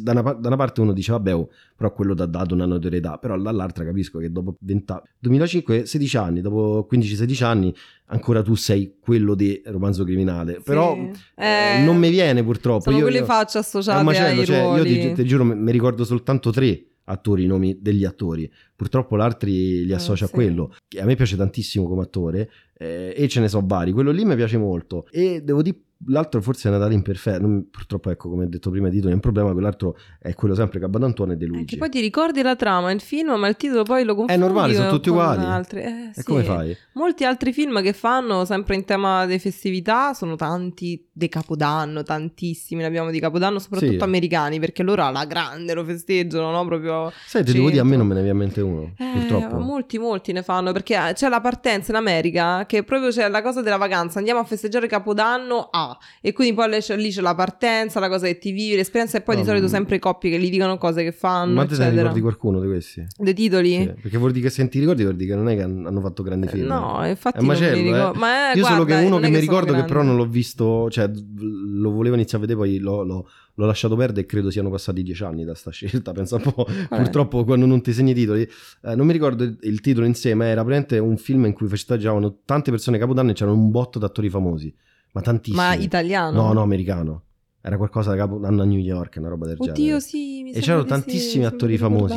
da 0.00 0.12
una, 0.12 0.22
da 0.22 0.46
una 0.48 0.56
parte 0.56 0.80
uno 0.80 0.92
dice 0.92 1.12
vabbè 1.12 1.34
oh, 1.34 1.50
però 1.76 1.92
quello 1.92 2.14
ti 2.14 2.22
ha 2.22 2.26
dato 2.26 2.54
una 2.54 2.66
notorietà 2.66 3.18
però 3.18 3.38
dall'altra 3.38 3.84
capisco 3.84 4.18
che 4.18 4.30
dopo 4.30 4.56
20 4.60 4.94
2005 5.18 5.86
16 5.86 6.16
anni 6.16 6.40
dopo 6.40 6.88
15-16 6.90 7.44
anni 7.44 7.74
ancora 8.06 8.42
tu 8.42 8.54
sei 8.54 8.96
quello 9.00 9.34
di 9.34 9.60
romanzo 9.66 10.04
criminale 10.04 10.54
sì. 10.54 10.62
però 10.62 10.96
eh, 11.34 11.82
non 11.84 11.96
mi 11.96 12.10
viene 12.10 12.42
purtroppo 12.44 12.84
sono 12.84 12.96
io, 12.96 13.02
quelle 13.02 13.18
io, 13.18 13.24
facce 13.24 13.58
associate 13.58 14.18
ai 14.18 14.44
cioè, 14.44 14.62
ruoli 14.62 14.92
io 14.92 15.08
ti, 15.08 15.12
ti 15.14 15.24
giuro 15.24 15.44
mi 15.44 15.72
ricordo 15.72 16.04
soltanto 16.04 16.50
tre 16.50 16.84
attori, 17.06 17.44
i 17.44 17.46
nomi 17.46 17.78
degli 17.80 18.04
attori. 18.04 18.50
Purtroppo 18.76 19.16
l'altri 19.16 19.84
li 19.84 19.90
Eh, 19.90 19.94
associa 19.94 20.26
sì. 20.26 20.32
a 20.32 20.34
quello. 20.34 20.72
Che 20.86 21.00
a 21.00 21.04
me 21.04 21.14
piace 21.16 21.36
tantissimo 21.36 21.88
come 21.88 22.02
attore 22.02 22.50
eh, 22.78 23.12
e 23.16 23.26
ce 23.28 23.40
ne 23.40 23.48
so 23.48 23.62
vari. 23.64 23.92
Quello 23.92 24.10
lì 24.10 24.24
mi 24.24 24.36
piace 24.36 24.58
molto. 24.58 25.06
E 25.10 25.40
devo 25.42 25.62
dire, 25.62 25.76
l'altro 26.08 26.42
forse 26.42 26.68
è 26.68 26.70
Natale 26.72 26.92
Imperfetto. 26.94 27.64
Purtroppo, 27.70 28.10
ecco, 28.10 28.28
come 28.28 28.44
ho 28.44 28.48
detto 28.48 28.68
prima, 28.70 28.90
Tito, 28.90 29.08
è 29.08 29.12
un 29.12 29.20
problema. 29.20 29.52
Quell'altro 29.52 29.96
è 30.20 30.34
quello 30.34 30.54
sempre 30.54 30.78
Cabadantuone 30.78 31.32
e 31.32 31.36
De 31.36 31.44
Eh, 31.44 31.48
Luigi. 31.48 31.64
che 31.64 31.76
poi 31.78 31.88
ti 31.88 32.00
ricordi 32.00 32.42
la 32.42 32.54
trama, 32.54 32.90
il 32.90 33.00
film, 33.00 33.32
ma 33.32 33.48
il 33.48 33.56
titolo 33.56 33.82
poi 33.82 34.04
lo 34.04 34.14
confondi 34.14 34.40
normale, 34.40 34.74
sono 34.74 34.90
tutti 34.90 35.08
uguali. 35.08 35.42
altri. 35.44 35.80
Eh, 35.80 36.08
e 36.08 36.10
sì. 36.12 36.22
come 36.24 36.42
fai? 36.44 36.76
Molti 36.94 37.24
altri 37.24 37.52
film 37.54 37.80
che 37.82 37.92
fanno 37.94 38.44
sempre 38.44 38.74
in 38.74 38.84
tema 38.84 39.24
di 39.26 39.38
festività 39.38 40.12
sono 40.12 40.36
tanti 40.36 41.02
di 41.10 41.28
Capodanno, 41.30 42.02
tantissimi 42.02 42.82
ne 42.82 42.86
abbiamo 42.86 43.10
di 43.10 43.18
Capodanno, 43.18 43.58
soprattutto 43.58 43.92
Sì. 43.92 43.98
americani, 44.00 44.60
perché 44.60 44.82
loro 44.82 45.02
alla 45.02 45.24
grande 45.24 45.72
lo 45.72 45.82
festeggiano, 45.84 46.50
no? 46.50 46.64
Proprio 46.66 47.10
Sai, 47.26 47.42
ti 47.42 47.52
devo 47.52 47.68
dire, 47.70 47.80
a 47.80 47.84
me 47.84 47.96
non 47.96 48.06
me 48.06 48.14
ne 48.14 48.22
viene 48.22 48.36
in 48.38 48.44
mente 48.44 48.60
uno. 48.66 48.92
Eh, 48.96 49.04
purtroppo. 49.18 49.58
molti, 49.58 49.98
molti 49.98 50.32
ne 50.32 50.42
fanno 50.42 50.72
perché 50.72 50.94
eh, 51.08 51.12
c'è 51.14 51.28
la 51.28 51.40
partenza 51.40 51.90
in 51.92 51.96
America 51.96 52.64
che 52.66 52.82
proprio 52.82 53.10
c'è 53.10 53.28
la 53.28 53.42
cosa 53.42 53.62
della 53.62 53.76
vacanza. 53.76 54.18
Andiamo 54.18 54.40
a 54.40 54.44
festeggiare 54.44 54.86
Capodanno 54.86 55.68
a 55.70 55.96
e 56.20 56.32
quindi 56.32 56.54
poi 56.54 56.68
lì 56.70 56.78
c'è, 56.78 56.96
lì 56.96 57.10
c'è 57.10 57.20
la 57.20 57.34
partenza, 57.34 58.00
la 58.00 58.08
cosa 58.08 58.26
che 58.26 58.38
ti 58.38 58.50
vivi, 58.52 58.76
l'esperienza 58.76 59.18
e 59.18 59.20
poi 59.22 59.34
No, 59.36 59.40
di 59.42 59.46
solito 59.46 59.66
mm. 59.66 59.68
sempre 59.68 59.96
i 59.96 59.98
coppie 59.98 60.30
che 60.30 60.38
litigano 60.38 60.76
cose 60.78 61.02
che 61.02 61.12
fanno. 61.12 61.54
Ma 61.54 61.66
te 61.66 61.76
ne 61.78 61.90
ricordi 61.90 62.20
qualcuno 62.20 62.60
di 62.60 62.66
questi? 62.66 63.04
Dei 63.16 63.34
titoli? 63.34 63.74
Sì, 63.76 63.94
perché 64.02 64.18
vuol 64.18 64.32
dire 64.32 64.46
che 64.46 64.50
se 64.52 64.68
ti 64.68 64.78
ricordi, 64.80 65.02
vuol 65.02 65.16
dire 65.16 65.30
che 65.30 65.36
non 65.36 65.48
è 65.48 65.54
che 65.56 65.62
han- 65.62 65.84
hanno 65.86 66.00
fatto 66.00 66.22
grandi 66.22 66.48
film. 66.48 66.64
Eh, 66.64 66.68
No, 66.68 67.06
infatti 67.06 67.36
È 67.38 67.40
un 67.40 67.46
macello, 67.46 67.82
ricordo. 67.82 68.14
eh. 68.14 68.18
Ma 68.18 68.52
eh, 68.52 68.56
Io 68.58 68.64
solo 68.64 68.84
guarda, 68.84 69.00
che 69.00 69.06
uno 69.06 69.18
è 69.18 69.20
che 69.20 69.28
mi 69.30 69.38
ricordo 69.38 69.66
che 69.66 69.72
grandi. 69.72 69.92
però 69.92 70.02
non 70.02 70.16
l'ho 70.16 70.26
visto, 70.26 70.90
cioè 70.90 71.10
lo 71.38 71.90
volevo 71.90 72.14
iniziare 72.14 72.44
a 72.44 72.46
vedere, 72.46 72.66
poi 72.66 72.78
l'ho, 72.78 73.28
l'ho- 73.56 73.66
lasciato 73.66 73.96
perdere 73.96 74.22
e 74.22 74.26
credo 74.26 74.50
siano 74.50 74.70
passati 74.70 75.02
dieci 75.02 75.24
anni 75.24 75.44
da 75.44 75.54
sta 75.54 75.70
scelta. 75.70 76.12
Pensa 76.12 76.36
un 76.36 76.42
po', 76.42 76.66
è? 76.66 76.86
purtroppo 76.96 77.44
quando 77.44 77.66
non 77.66 77.82
ti 77.82 77.92
segni 77.92 78.12
i 78.12 78.14
titoli, 78.14 78.42
eh, 78.42 78.94
non 78.94 79.06
mi 79.06 79.12
ricordo 79.12 79.44
il, 79.44 79.80
titolo 79.80 80.06
insieme, 80.06 80.46
era 80.46 80.62
praticamente 80.64 80.98
un 80.98 81.16
film 81.16 81.44
in 81.46 81.52
cui 81.52 81.66
festeggiavano 81.68 82.38
tante 82.44 82.70
persone 82.70 82.98
Capodanno 82.98 83.30
e 83.30 83.34
c'erano 83.34 83.56
un 83.56 83.70
botto 83.70 83.98
d'attori 83.98 84.30
famosi, 84.30 84.74
ma 85.12 85.20
tantissimi. 85.20 85.62
Ma 85.62 85.74
italiano? 85.74 86.40
No, 86.42 86.52
no, 86.52 86.62
americano. 86.62 87.22
Era 87.60 87.76
qualcosa 87.78 88.10
da 88.10 88.16
Capodanno 88.16 88.62
a 88.62 88.64
New 88.64 88.78
York, 88.78 89.16
una 89.18 89.28
roba 89.28 89.46
del 89.46 89.56
Oddio, 89.58 89.74
genere. 89.74 90.00
sì, 90.00 90.42
mi 90.44 90.52
E 90.52 90.60
c'erano 90.60 90.82
di 90.84 90.88
sì, 90.88 90.94
tantissimi 90.94 91.22
mi 91.24 91.30
sembra 91.30 91.48
attori 91.48 91.72
di 91.72 91.78
famosi. 91.78 92.14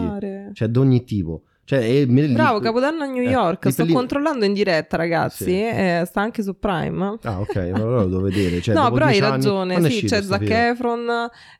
Cioè, 0.53 0.67
d'ogni 0.67 1.03
tipo. 1.03 1.43
Cioè, 1.69 1.79
e 1.87 2.05
me- 2.07 2.23
lì- 2.23 2.33
Bravo, 2.33 2.59
Capodanno 2.59 3.03
a 3.03 3.05
New 3.05 3.21
eh, 3.21 3.29
York. 3.29 3.65
lì 3.65 3.71
Sto 3.71 3.83
lì- 3.83 3.93
controllando 3.93 4.43
in 4.43 4.53
diretta, 4.53 4.97
ragazzi. 4.97 5.43
Sì. 5.43 5.51
eh, 5.61 6.01
sta 6.07 6.19
anche 6.19 6.41
su 6.41 6.57
Prime. 6.57 7.17
Ah, 7.21 7.39
ok, 7.41 7.55
allora 7.57 8.01
lo 8.01 8.07
devo 8.07 8.21
vedere. 8.21 8.59
Cioè, 8.59 8.73
no, 8.73 8.89
però 8.91 9.05
hai 9.05 9.19
anni- 9.19 9.29
ragione. 9.29 9.75
è 9.75 9.89
Sì, 9.91 10.05
c'è 10.07 10.19
Zac? 10.23 10.49
Efron. 10.49 11.07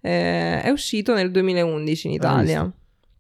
eh, 0.02 0.62
è 0.64 0.70
uscito 0.72 1.14
nel 1.14 1.30
2011 1.30 2.08
in 2.08 2.14
Hai 2.14 2.18
Italia. 2.18 2.72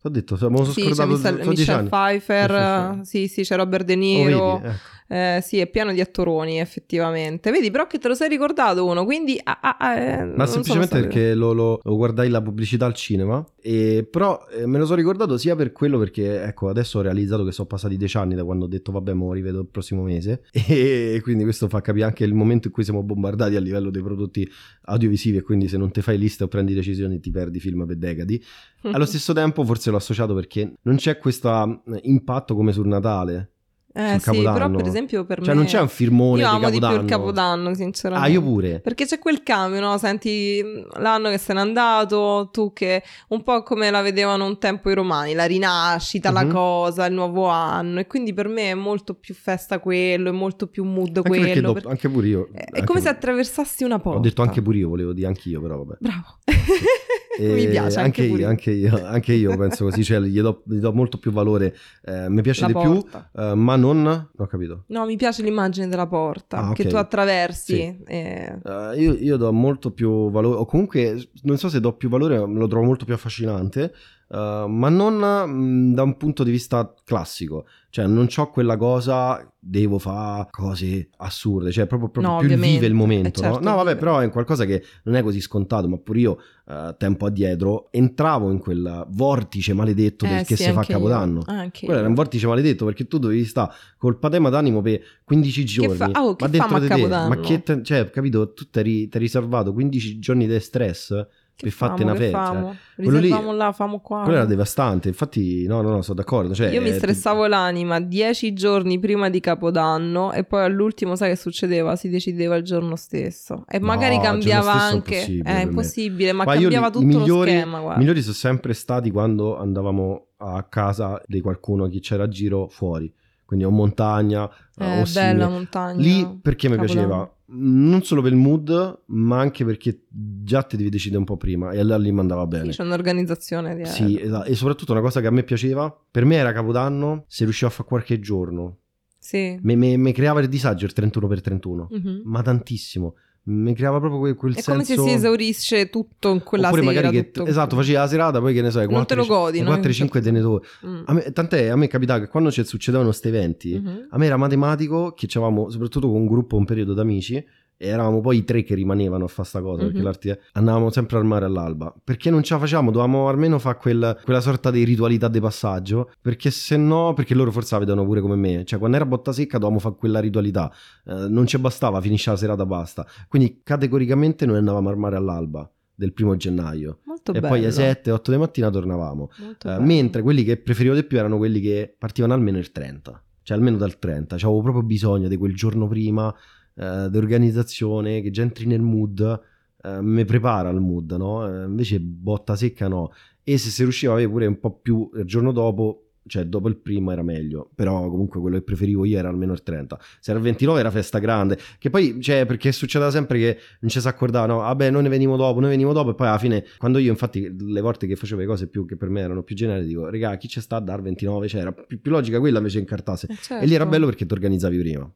T'ho 0.02 0.10
detto, 0.10 0.36
sono 0.36 0.64
Sì, 0.64 0.82
c'è 0.82 0.94
scordato 0.96 1.10
Michelle, 1.10 1.44
sono 1.44 1.54
dieci 1.54 1.70
Michelle. 1.72 1.90
Pfeiffer. 1.90 2.50
Michelle 2.52 3.06
Sì, 3.06 3.28
sì, 3.28 3.42
c'è 3.44 3.56
Robert 3.56 3.86
De 3.86 3.94
Oh, 3.94 3.98
Niro. 3.98 4.54
vedi? 4.58 4.66
Ecco. 4.68 4.78
Eh, 5.12 5.39
sì, 5.41 5.57
è 5.57 5.66
pieno 5.66 5.91
di 5.91 6.01
attoroni, 6.01 6.60
effettivamente. 6.60 7.49
Vedi, 7.49 7.72
però 7.72 7.88
che 7.88 7.97
te 7.97 8.07
lo 8.07 8.14
sei 8.14 8.30
ricordato 8.30 8.86
uno, 8.86 9.05
quindi... 9.05 9.39
ah, 9.43 9.60
ah, 9.60 9.78
ah, 9.80 9.95
eh, 9.95 10.26
Ma 10.26 10.45
semplicemente 10.45 10.99
perché 10.99 11.34
lo, 11.34 11.51
lo- 11.51 11.80
lo 11.82 11.95
guardai 11.95 12.30
la 12.30 12.43
pubblicità 12.43 12.86
al 12.86 12.93
cinema, 12.93 13.43
e, 13.60 14.07
però 14.10 14.39
eh, 14.51 14.68
me 14.68 14.78
lo 14.78 14.86
sono 14.86 14.97
ricordato 14.97 15.38
sia 15.38 15.55
per 15.55 15.72
quello 15.72 15.97
perché 15.97 16.43
ecco 16.43 16.70
adesso 16.70 16.99
ho 16.99 17.01
realizzato 17.01 17.43
che 17.43 17.51
sono 17.51 17.68
passati 17.68 17.97
dieci 17.97 18.18
anni 18.18 18.36
da 18.36 18.43
quando 18.43 18.66
ho 18.66 18.68
detto 18.68 18.91
vabbè 18.91 19.14
mo 19.14 19.34
rivedo 19.34 19.62
il 19.62 19.68
prossimo 19.68 20.03
mese 20.03 20.43
e 20.51 21.20
quindi 21.24 21.43
questo 21.43 21.68
fa 21.68 21.82
capire 21.82 22.05
anche 22.05 22.24
il 22.24 22.34
momento 22.34 22.68
in 22.68 22.74
cui 22.74 22.84
siamo 22.84 23.01
bombardati 23.03 23.55
a 23.55 23.60
livello 23.60 23.89
dei 23.89 24.01
prodotti 24.03 24.49
audiovisivi 24.84 25.38
e 25.38 25.41
quindi 25.41 25.68
se 25.68 25.78
non 25.78 25.91
te 25.91 26.01
fai 26.01 26.18
liste 26.18 26.43
o 26.43 26.47
prendi 26.47 26.74
decisioni 26.74 27.20
ti 27.20 27.32
perdi 27.32 27.60
film 27.60 27.86
per 27.86 27.97
decadi. 27.97 28.41
Allo 28.91 29.05
stesso 29.05 29.34
tempo 29.34 29.64
forse 29.66 29.89
l'ho 29.89 29.97
associato 29.97 30.34
perché 30.34 30.74
non 30.84 30.95
c'è 30.95 31.18
questo 31.18 31.82
impatto 32.03 32.55
come 32.55 32.72
sul 32.72 32.88
Natale, 32.88 33.51
Eh 33.92 34.20
sì, 34.20 34.30
però 34.30 34.44
Capodanno. 34.44 34.78
per 34.78 34.86
esempio 34.88 35.26
per 35.26 35.40
cioè 35.42 35.50
me... 35.50 35.54
non 35.56 35.66
c'è 35.66 35.80
un 35.82 35.88
filmone 35.90 36.42
Io 36.42 36.48
amo 36.48 36.70
di 36.70 36.78
più 36.78 36.80
Capodanno. 36.80 37.02
il 37.02 37.10
Capodanno, 37.10 37.70
Ah, 37.70 37.74
sinceramente. 37.76 38.32
io 38.32 38.42
pure. 38.42 38.80
Perché 38.82 39.06
c'è 39.06 39.18
quel 39.20 39.42
cambio, 39.44 39.80
no? 39.80 39.98
Senti 39.98 40.62
l'anno 40.98 41.30
che 41.30 41.38
se 41.40 41.54
n'è 41.54 41.60
andato, 41.60 42.50
tu 42.52 42.72
che 42.72 43.02
un 43.30 43.42
po' 43.42 43.64
come 43.64 43.90
la 43.90 44.02
vedevano 44.02 44.46
un 44.46 44.60
tempo 44.60 44.90
i 44.92 44.94
romani, 44.94 45.34
la 45.34 45.46
rinascita, 45.46 46.30
la 46.32 46.44
Mhm. 46.46 46.52
cosa, 46.52 47.06
il 47.08 47.14
nuovo 47.14 47.48
anno. 47.48 48.00
E 48.00 48.06
quindi 48.08 48.34
per 48.34 48.48
me 48.48 48.70
è 48.72 48.76
molto 48.76 49.16
più 49.16 49.34
festa 49.34 49.80
quello, 49.80 50.30
è 50.30 50.34
molto 50.34 50.68
più 50.68 50.84
mood 50.84 51.18
Anche 51.18 51.30
perché 51.30 51.52
quello. 51.54 51.68
dopo- 51.68 51.80
per- 51.82 51.90
anche 51.90 52.10
pure 52.10 52.28
io. 52.28 52.50
È, 52.54 52.84
come 52.84 53.02
se 53.02 53.10
attraversassi 53.10 53.84
una 53.84 53.98
porta. 54.00 54.20
Ho 54.20 54.22
detto 54.22 54.42
anche 54.44 54.62
pure 54.62 54.78
io, 54.78 54.90
volevo 54.90 55.14
dire 55.14 55.28
anche 55.28 55.50
io, 55.50 55.60
però 55.62 55.78
vabbè. 55.78 55.98
Bravo. 56.00 56.38
Mi 57.56 57.68
piace 57.70 58.00
anche, 58.00 58.28
pure 58.28 58.42
io, 58.42 58.48
anche 58.48 58.72
io, 58.72 59.06
anche 59.06 59.34
io 59.34 59.56
penso 59.58 59.86
così, 59.86 60.04
cioè 60.04 60.20
gli 60.20 60.42
do, 60.42 60.64
gli 60.66 60.78
do 60.80 60.92
molto 60.94 61.18
più 61.18 61.32
valore, 61.32 61.76
eh, 62.04 62.30
mi 62.30 62.42
piace 62.42 62.62
La 62.62 62.68
di 62.68 62.74
porta. 62.74 63.30
più, 63.34 63.42
eh, 63.42 63.54
ma 63.56 63.76
non, 63.76 64.02
non 64.02 64.30
ho 64.38 64.46
capito. 64.48 64.84
No, 64.88 65.06
mi 65.06 65.16
piace 65.16 65.42
l'immagine 65.44 65.88
della 65.88 66.08
porta 66.08 66.58
Ah, 66.58 66.74
che 66.74 66.84
ok. 66.84 66.88
tu 66.90 66.96
attraversi. 66.96 67.76
Sì. 67.76 67.98
e- 68.08 68.60
Eh, 68.64 69.02
io, 69.02 69.14
io 69.14 69.38
do 69.38 69.52
molto 69.54 69.92
più 69.92 70.30
valore, 70.32 70.58
o 70.58 70.66
comunque 70.66 71.30
non 71.44 71.58
so 71.58 71.70
se 71.70 71.80
do 71.80 71.94
più 71.94 72.10
valore, 72.10 72.38
lo 72.38 72.68
trovo 72.68 72.86
molto 72.86 73.06
più 73.06 73.14
affascinante, 73.14 73.94
eh, 74.30 74.66
ma 74.68 74.90
non 74.90 75.16
mh, 75.16 75.94
da 75.94 76.04
un 76.04 76.18
punto 76.18 76.44
di 76.44 76.52
vista 76.52 76.94
classico, 77.06 77.66
cioè 77.92 78.06
non 78.06 78.28
ho 78.36 78.50
quella 78.50 78.78
cosa, 78.78 79.52
devo 79.58 79.98
fare 79.98 80.48
cose 80.52 81.10
assurde, 81.18 81.72
cioè 81.72 81.88
proprio, 81.88 82.10
proprio 82.10 82.34
No, 82.34 82.40
più 82.40 82.56
vive 82.56 82.86
il 82.86 82.94
momento. 82.94 83.40
Eh, 83.40 83.44
certo, 83.44 83.60
no? 83.62 83.70
no, 83.72 83.76
vabbè, 83.78 83.96
però 83.98 84.20
è 84.20 84.30
qualcosa 84.30 84.66
che 84.66 84.84
non 85.04 85.16
è 85.16 85.24
così 85.24 85.42
scontato, 85.42 85.88
ma 85.90 85.98
pure 85.98 86.20
io 86.20 86.38
eh, 86.68 86.96
tempo 86.98 87.26
addietro 87.26 87.88
entravo 87.92 88.52
in 88.52 88.60
quel 88.60 89.06
vortice 89.10 89.74
maledetto 89.74 90.26
Eh, 90.26 90.44
che 90.46 90.56
sì, 90.56 90.64
si 90.64 90.72
fa 90.72 90.82
io. 90.82 90.86
Capodanno. 90.88 91.42
Anche 91.46 91.80
Quello 91.86 91.94
era 91.94 92.02
io. 92.04 92.08
un 92.10 92.14
vortice 92.16 92.46
maledetto 92.48 92.86
perché 92.86 93.08
tu 93.08 93.18
dovevi 93.18 93.44
stare 93.46 93.72
col 93.98 94.20
patema 94.20 94.50
d'animo 94.50 94.82
per 94.82 95.02
15 95.24 95.66
giorni. 95.66 95.96
fa- 95.96 96.12
oh, 96.14 96.36
che 96.36 96.46
ma 96.46 96.50
dentro 96.52 96.80
di 96.80 96.88
te, 96.88 97.08
ma 97.08 97.40
che 97.40 97.64
te- 97.64 97.84
cioè, 97.84 98.10
capito? 98.12 98.54
Tu 98.54 98.70
ti 98.70 98.80
eri 98.80 99.10
riservato 99.14 99.74
15 99.74 100.20
giorni 100.20 100.48
di 100.48 100.60
stress 100.60 101.26
Che 101.62 101.72
famo, 101.72 102.01
una 102.01 102.16
famo? 102.16 102.76
quello 102.95 103.20
lì- 103.20 103.57
là, 103.57 103.74
famo 103.74 103.99
qua. 103.99 104.22
Quello 104.22 104.38
era 104.38 104.45
devastante. 104.45 105.10
Infatti, 105.10 105.68
no, 105.68 105.82
no, 105.82 105.89
no, 105.89 106.01
sono 106.01 106.16
d'accordo. 106.16 106.53
Cioè, 106.53 106.70
Io 106.70 106.82
mi 106.82 106.88
eh, 106.88 106.93
stressavo 106.93 107.47
l'anima 107.47 107.99
dieci 107.99 108.53
giorni 108.53 108.97
prima 108.97 109.30
di 109.30 109.41
Capodanno 109.41 110.32
e 110.32 110.45
poi 110.45 110.64
all'ultimo, 110.64 111.18
sai 111.18 111.32
che 111.32 111.36
succedeva? 111.36 111.97
Si 111.97 112.07
decideva 112.07 112.55
il 112.55 112.64
giorno 112.64 112.95
stesso. 112.95 113.66
E 113.68 113.78
No, 113.78 113.88
magari 113.88 114.16
giorno 114.16 114.30
cambiava 114.30 114.72
è 114.74 114.78
anche. 114.93 115.16
impossibile 115.16 115.41
È 115.41 115.43
per 115.43 115.53
me. 115.55 115.62
impossibile, 115.70 116.32
ma 116.32 116.43
Ma 116.45 116.53
cambiava 116.53 116.89
tutto 116.89 117.03
i 117.03 117.05
migliori, 117.07 117.51
lo 117.51 117.57
schema. 117.57 117.78
I 117.78 117.82
Guarda. 117.82 117.99
migliori 117.99 118.22
sono 118.22 118.34
sempre 118.36 118.74
stati 118.74 119.12
quando 119.12 119.57
andavamo 119.57 120.28
a 120.38 120.64
casa 120.64 121.22
di 121.26 121.41
qualcuno 121.41 121.89
che 121.89 121.99
c'era 121.99 122.24
a 122.24 122.28
giro 122.30 122.70
fuori. 122.70 123.14
Quindi 123.50 123.66
o 123.66 123.72
montagna 123.72 124.47
È 124.76 124.84
o 124.84 124.86
bella 125.02 125.06
simile. 125.06 125.47
montagna. 125.47 126.00
Lì 126.00 126.39
perché 126.39 126.70
mi 126.70 126.76
Capodanno. 126.76 127.00
piaceva? 127.08 127.34
Non 127.52 128.04
solo 128.04 128.22
per 128.22 128.32
il 128.32 128.38
mood, 128.38 129.02
ma 129.08 129.39
anche 129.39 129.66
perché 129.66 130.04
già 130.08 130.62
ti 130.62 130.78
devi 130.78 130.89
decidere 130.91 131.18
un 131.18 131.26
po' 131.26 131.36
prima 131.36 131.72
e 131.72 131.80
allora 131.80 131.97
lì 131.97 132.12
mi 132.12 132.20
andava 132.20 132.45
bene. 132.45 132.66
Sì, 132.66 132.78
c'è 132.78 132.84
un'organizzazione 132.84 133.74
dietro. 133.76 133.91
Sì, 133.91 134.22
esatto. 134.22 134.47
E 134.47 134.54
soprattutto 134.54 134.91
una 134.91 135.02
cosa 135.02 135.20
che 135.20 135.26
a 135.26 135.32
me 135.32 135.41
piaceva, 135.41 135.91
per 136.12 136.26
me 136.26 136.36
era 136.36 136.52
Capodanno 136.54 137.24
se 137.28 137.43
riuscivo 137.45 137.72
a 137.72 137.74
fare 137.74 137.88
qualche 137.88 138.20
giorno. 138.20 138.78
Sì. 139.18 139.58
Mi, 139.64 140.12
creava 140.12 140.41
il 140.41 140.47
disagio 140.47 140.86
il 140.86 140.93
31 140.93 141.26
per 141.26 141.41
31, 141.41 141.88
Mhm. 141.89 142.22
ma 142.26 142.43
tantissimo. 142.43 143.16
Mi 143.44 143.74
creava 143.74 144.00
proprio 144.00 144.20
quel, 144.20 144.36
quel 144.36 144.52
È 144.52 144.62
senso... 144.62 144.72
come 144.72 144.84
se 144.84 144.98
si 144.98 145.10
esaurisce 145.16 145.90
tutto 145.90 146.30
in 146.32 146.44
quella 146.44 146.68
Oppure 146.68 146.84
sera. 146.84 146.94
magari 146.94 147.16
che, 147.16 147.32
tutto- 147.32 147.50
esatto, 147.50 147.76
facevi 147.76 147.94
la 147.98 148.08
serata, 148.08 148.40
poi 148.40 148.54
che 148.54 148.62
ne 148.62 148.70
so, 148.70 148.84
Non 148.86 149.06
te 149.08 149.16
lo 149.16 149.26
godi, 149.26 149.62
no? 149.62 149.74
4-5 149.74 150.22
te 150.22 150.32
ne 150.32 150.40
do. 150.40 150.62
Mm. 150.86 151.02
A 151.06 151.14
me- 151.14 151.32
tant'è, 151.32 151.68
a 151.68 151.76
me 151.76 151.88
capitava 151.88 152.20
che 152.20 152.28
quando 152.28 152.52
succedevano 152.52 153.10
questi 153.10 153.28
eventi, 153.30 153.80
Mhm. 153.80 154.08
a 154.12 154.18
me 154.18 154.26
era 154.26 154.38
matematico 154.38 155.14
che 155.14 155.26
c'avevamo, 155.28 155.70
soprattutto 155.72 156.08
con 156.10 156.18
un 156.22 156.28
gruppo, 156.28 156.58
un 156.58 156.66
periodo 156.66 156.94
d'amici, 156.94 157.44
eravamo 157.88 158.19
poi 158.19 158.38
i 158.38 158.43
tre 158.43 158.63
che 158.63 158.75
rimanevano 158.75 159.23
a 159.23 159.27
fare 159.27 159.47
sta 159.47 159.61
cosa, 159.61 159.86
perché 159.88 160.30
Mhm. 160.30 160.38
andavamo 160.53 160.89
sempre 160.91 161.17
al 161.17 161.25
mare 161.25 161.45
all'alba. 161.45 161.93
Perché 162.03 162.30
non 162.30 162.43
ce 162.43 162.53
la 162.55 162.59
facevamo, 162.59 162.91
dovevamo 162.91 163.30
almeno 163.30 163.57
fare 163.57 163.77
quel- 163.80 164.19
quella 164.23 164.41
sorta 164.41 164.69
di 164.69 164.84
ritualità 164.84 165.30
di 165.30 165.39
passaggio, 165.39 166.11
perché 166.21 166.51
se 166.51 166.75
no, 166.77 167.13
perché 167.13 167.34
loro 167.34 167.51
forse 167.51 167.75
la 167.75 167.80
vedono 167.80 168.03
pure 168.05 168.19
come 168.21 168.36
me, 168.36 168.65
cioè 168.65 168.77
quando 168.80 168.97
era 168.97 169.05
botta 169.05 169.32
secca 169.32 169.57
dovevamo 169.57 169.80
fare 169.80 169.95
quella 169.95 170.19
ritualità, 170.19 170.71
Eh, 171.05 171.27
non 171.30 171.47
ci 171.47 171.57
bastava, 171.57 172.01
finisce 172.01 172.30
la 172.30 172.36
serata, 172.36 172.65
basta. 172.65 173.05
Quindi 173.27 173.61
categoricamente 173.63 174.45
noi 174.45 174.57
andavamo 174.57 174.89
al 174.89 174.97
mare 174.97 175.15
all'alba 175.15 175.67
del 175.95 176.13
primo 176.13 176.36
gennaio. 176.36 176.99
Molto 177.05 177.32
e 177.32 177.39
bello. 177.39 177.47
poi 177.47 177.59
alle 177.59 177.71
7-8 177.71 178.32
di 178.32 178.38
mattina 178.38 178.69
tornavamo. 178.69 179.30
Eh, 179.65 179.80
mentre 179.80 180.21
quelli 180.21 180.43
che 180.43 180.57
preferivo 180.57 180.93
di 180.95 181.03
più 181.03 181.17
erano 181.17 181.38
quelli 181.38 181.59
che 181.61 181.95
partivano 181.97 182.34
almeno 182.34 182.57
il 182.57 182.71
30, 182.71 183.21
cioè 183.41 183.57
almeno 183.57 183.77
dal 183.77 183.97
30. 183.99 184.38
Cioè, 184.38 184.47
avevo 184.49 184.61
proprio 184.63 184.84
bisogno 184.84 185.27
di 185.27 185.36
quel 185.38 185.55
giorno 185.55 185.88
prima, 185.88 186.34
eh, 186.80 187.09
di 187.09 187.17
organizzazione, 187.17 188.21
che 188.21 188.32
già 188.32 188.41
entri 188.41 188.65
nel 188.65 188.82
mood, 188.82 189.41
eh, 189.84 190.01
mi 190.01 190.23
prepara 190.23 190.69
al 190.69 190.80
mood, 190.80 191.11
no? 191.11 191.45
Eh, 191.45 191.65
invece 191.65 191.99
botta 191.99 192.55
secca 192.55 192.88
no. 192.88 193.11
E 193.43 193.57
se 193.57 193.69
si 193.69 193.84
riusciva 193.84 194.13
a 194.13 194.15
avere 194.15 194.30
pure 194.30 194.45
un 194.45 194.59
po' 194.59 194.80
più 194.82 195.09
il 195.15 195.25
giorno 195.25 195.51
dopo, 195.51 196.11
cioè 196.25 196.45
dopo 196.45 196.69
il 196.69 196.77
primo 196.77 197.11
era 197.11 197.23
meglio, 197.23 197.69
però 197.75 198.07
comunque 198.09 198.39
quello 198.39 198.57
che 198.57 198.61
preferivo 198.61 199.03
io 199.03 199.17
era 199.17 199.27
almeno 199.27 199.51
il 199.51 199.63
30. 199.63 199.99
Se 200.19 200.30
era 200.30 200.39
il 200.39 200.45
29 200.45 200.80
era 200.80 200.91
festa 200.91 201.19
grande, 201.19 201.57
che 201.80 201.89
poi, 201.89 202.21
cioè, 202.21 202.45
perché 202.45 202.71
succedeva 202.71 203.11
sempre 203.11 203.39
che 203.39 203.57
non 203.82 203.89
ci 203.89 203.99
si 203.99 204.07
accordava, 204.07 204.45
no, 204.45 204.57
vabbè, 204.59 204.89
noi 204.91 205.03
ne 205.03 205.09
veniamo 205.09 205.36
dopo, 205.36 205.59
noi 205.59 205.69
veniamo 205.71 205.91
dopo, 205.91 206.11
e 206.11 206.15
poi 206.15 206.27
alla 206.27 206.38
fine, 206.38 206.63
quando 206.77 206.99
io 206.99 207.09
infatti 207.09 207.53
le 207.57 207.82
volte 207.82 208.07
che 208.07 208.15
facevo 208.15 208.39
le 208.39 208.47
cose 208.47 208.67
più 208.67 208.86
che 208.86 208.95
per 208.95 209.09
me 209.09 209.21
erano 209.21 209.43
più 209.43 209.55
generiche, 209.55 209.88
dico, 209.88 210.07
regà, 210.07 210.38
chi 210.38 210.47
c'è 210.47 210.61
sta 210.61 210.77
a 210.77 210.82
dar 210.82 211.01
29? 211.01 211.47
Cioè, 211.47 211.61
era 211.61 211.71
più, 211.73 211.99
più 211.99 212.11
logica 212.11 212.39
quella 212.39 212.59
invece 212.59 212.80
incartasse. 212.80 213.27
Eh, 213.30 213.36
certo. 213.36 213.63
E 213.63 213.67
lì 213.67 213.73
era 213.73 213.86
bello 213.86 214.05
perché 214.05 214.25
ti 214.25 214.34
organizzavi 214.34 214.77
prima. 214.77 215.11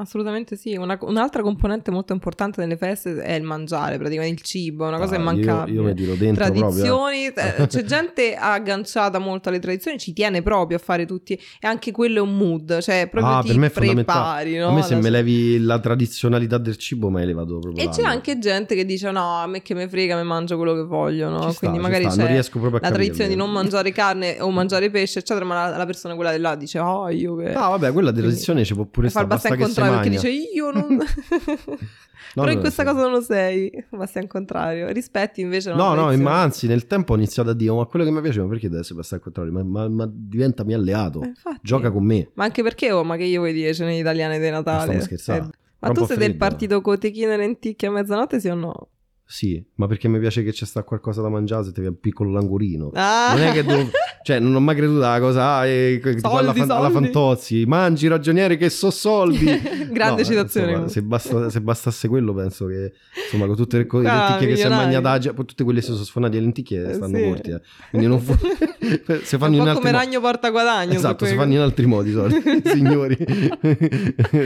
Assolutamente 0.00 0.56
sì, 0.56 0.76
Una- 0.76 0.96
un'altra 1.02 1.42
componente 1.42 1.90
molto 1.90 2.14
importante 2.14 2.60
nelle 2.62 2.78
feste 2.78 3.16
è 3.20 3.34
il 3.34 3.42
mangiare, 3.42 3.98
praticamente 3.98 4.40
il 4.40 4.46
cibo, 4.46 4.86
una 4.86 4.96
cosa 4.96 5.14
Ah, 5.14 5.18
io- 5.18 5.20
immancabile. 5.22 5.76
Io, 5.76 5.82
mi 5.84 5.94
tiro 5.94 6.14
dentro 6.14 6.44
proprio. 6.44 6.64
eh. 6.64 6.68
tradizioni, 6.70 7.26
eh, 7.36 7.66
c'è 7.66 7.82
gente 7.84 8.34
agganciata 8.34 9.18
molto 9.18 9.50
alle 9.50 9.58
tradizioni, 9.58 9.98
ci 9.98 10.14
tiene 10.14 10.40
proprio 10.40 10.78
a 10.78 10.80
fare 10.80 11.04
tutti, 11.04 11.34
e 11.34 11.66
anche 11.66 11.90
quello 11.92 12.18
è 12.18 12.20
un 12.22 12.34
mood, 12.34 12.78
cioè 12.80 13.08
proprio 13.10 13.34
Ah, 13.34 13.40
ti 13.42 13.48
per 13.48 13.58
me 13.58 13.68
prepari, 13.70 14.56
no? 14.56 14.68
A 14.68 14.72
me 14.72 14.82
se 14.82 14.94
alla- 14.94 15.02
me 15.02 15.10
levi 15.10 15.58
la 15.58 15.78
tradizionalità 15.78 16.56
del 16.56 16.76
cibo, 16.78 17.10
me 17.10 17.26
levato 17.26 17.58
proprio 17.58 17.72
E 17.84 17.88
c'è 17.88 18.00
l'anima. 18.00 18.08
anche 18.10 18.38
gente 18.38 18.74
che 18.74 18.86
dice 18.86 19.10
no, 19.10 19.36
a 19.36 19.46
me 19.46 19.60
che 19.60 19.74
me 19.74 19.86
frega, 19.86 20.16
mi 20.16 20.24
mangio 20.26 20.56
quello 20.56 20.74
che 20.74 20.82
voglio, 20.84 21.28
no? 21.28 21.42
Ci 21.42 21.50
sta, 21.50 21.58
Quindi 21.58 21.76
ci 21.76 21.82
magari 21.82 22.04
sta, 22.04 22.12
c'è 22.14 22.22
non 22.22 22.28
riesco 22.28 22.58
proprio 22.58 22.80
a 22.80 22.88
la 22.88 22.90
tradizione 22.94 23.28
di 23.28 23.36
non 23.36 23.50
mangiare 23.50 23.92
carne 23.92 24.40
o 24.40 24.48
mangiare 24.50 24.88
pesce, 24.88 25.18
eccetera, 25.18 25.44
ma 25.44 25.68
la, 25.68 25.76
la 25.76 25.84
persona 25.84 26.14
quella 26.14 26.32
di 26.32 26.38
là 26.38 26.54
dice 26.54 26.78
oh, 26.78 27.06
io 27.10 27.36
che... 27.36 27.52
Ah, 27.52 27.68
vabbè, 27.68 27.92
quella 27.92 28.10
di 28.10 28.20
Quindi- 28.20 28.20
tradizione 28.30 28.64
ci 28.64 28.74
può 28.74 28.84
pure 28.86 29.08
stare, 29.10 29.26
basta 29.26 29.54
che 29.54 29.64
contrario 29.90 30.00
perché 30.00 30.08
magna. 30.08 30.20
dice 30.20 30.52
io 30.54 30.70
non... 30.70 30.98
No, 32.34 32.42
Però 32.42 32.48
in 32.52 32.58
no, 32.58 32.60
questa 32.62 32.84
cosa 32.84 33.00
non 33.00 33.10
lo 33.10 33.20
sei, 33.22 33.72
basta 33.90 34.20
in 34.20 34.28
contrario. 34.28 34.88
Rispetti 34.92 35.40
invece 35.40 35.70
No, 35.70 35.94
no, 35.94 35.94
tradizione. 35.94 36.22
ma 36.22 36.40
anzi, 36.42 36.66
nel 36.68 36.86
tempo 36.86 37.14
ho 37.14 37.16
iniziato 37.16 37.50
a 37.50 37.54
dire, 37.54 37.70
"Oh, 37.70 37.78
ma 37.78 37.86
quello 37.86 38.04
che 38.04 38.12
mi 38.12 38.20
piaceva, 38.20 38.46
perché 38.46 38.68
deve 38.68 38.82
essere 38.82 38.96
basta 38.96 39.16
al 39.16 39.20
contrario? 39.20 39.52
Ma, 39.52 39.64
ma- 39.64 39.88
ma 39.88 40.08
diventa 40.12 40.62
mio 40.62 40.76
alleato, 40.76 41.22
Eh, 41.22 41.32
gioca 41.60 41.90
con 41.90 42.04
me. 42.04 42.30
Ma 42.34 42.44
anche 42.44 42.62
perché, 42.62 42.92
oh, 42.92 43.02
ma 43.02 43.16
che 43.16 43.24
io 43.24 43.40
vuoi 43.40 43.52
dire 43.52 43.74
cene 43.74 43.96
italiane 43.98 44.38
di 44.38 44.48
Natale? 44.48 44.82
stiamo 44.82 45.00
scherzando. 45.00 45.48
Eh, 45.48 45.56
ma 45.80 45.88
tu 45.92 46.04
sei 46.04 46.16
del 46.18 46.26
freddo. 46.26 46.38
partito 46.38 46.80
cotechino 46.82 47.32
e 47.32 47.36
lenticchie 47.36 47.88
a 47.88 47.90
mezzanotte, 47.90 48.38
sì 48.38 48.48
o 48.48 48.54
no? 48.54 48.88
Sì, 49.32 49.64
ma 49.76 49.86
perché 49.86 50.08
mi 50.08 50.18
piace 50.18 50.42
che 50.42 50.50
c'è 50.50 50.64
sta 50.64 50.82
qualcosa 50.82 51.22
da 51.22 51.28
mangiare 51.28 51.62
se 51.62 51.68
ti 51.70 51.78
viene 51.80 51.90
un 51.94 52.00
piccolo 52.00 52.32
langurino. 52.32 52.90
Ah! 52.94 53.28
Non 53.32 53.42
è 53.42 53.52
che 53.52 53.62
devo... 53.62 53.88
Cioè, 54.24 54.40
non 54.40 54.52
ho 54.56 54.58
mai 54.60 54.74
creduto 54.74 55.04
alla 55.06 55.20
cosa, 55.20 55.54
ah, 55.58 55.66
eh, 55.66 56.00
Soldi, 56.02 56.20
alla, 56.24 56.52
fan- 56.52 56.70
alla. 56.72 56.90
Fantozzi, 56.90 57.64
mangi 57.64 58.08
ragioniere 58.08 58.56
che 58.56 58.68
so 58.70 58.90
soldi. 58.90 59.44
Grande 59.92 60.22
No, 60.22 60.28
citazione. 60.28 60.72
insomma, 60.72 60.88
se, 60.88 61.02
basta- 61.02 61.48
se 61.48 61.60
bastasse 61.60 62.08
quello, 62.08 62.34
penso 62.34 62.66
che 62.66 62.92
insomma, 63.22 63.46
con 63.46 63.54
tutte 63.54 63.78
le, 63.78 63.86
co- 63.86 63.98
Ah, 64.00 64.02
lenticchie 64.02 64.48
che 64.48 64.56
si 64.56 64.62
è 64.62 64.68
mangiata, 64.68 65.32
poi 65.32 65.44
tutte 65.46 65.62
quelle 65.62 65.78
che 65.78 65.86
si 65.86 65.92
sono 65.92 66.04
sfonate 66.04 66.34
le 66.34 66.40
lenticchie 66.42 66.90
Eh, 66.90 66.94
stanno 66.94 67.16
sì. 67.16 67.22
corti. 67.24 67.50
eh. 67.50 67.60
Quindi 67.90 68.08
non 68.08 68.20
fu- 68.20 68.34
se 69.22 69.38
fanno 69.38 69.62
un 69.62 69.64
po' 69.64 69.74
come 69.78 69.90
ragno 69.92 70.20
porta 70.20 70.50
guadagno. 70.50 70.92
Esatto, 70.92 71.24
si 71.24 71.34
quei- 71.34 71.44
fanno 71.44 71.54
in 71.56 71.60
altri 71.60 71.86
modi, 71.86 72.10
soldi, 72.10 72.42
signori. 72.66 73.16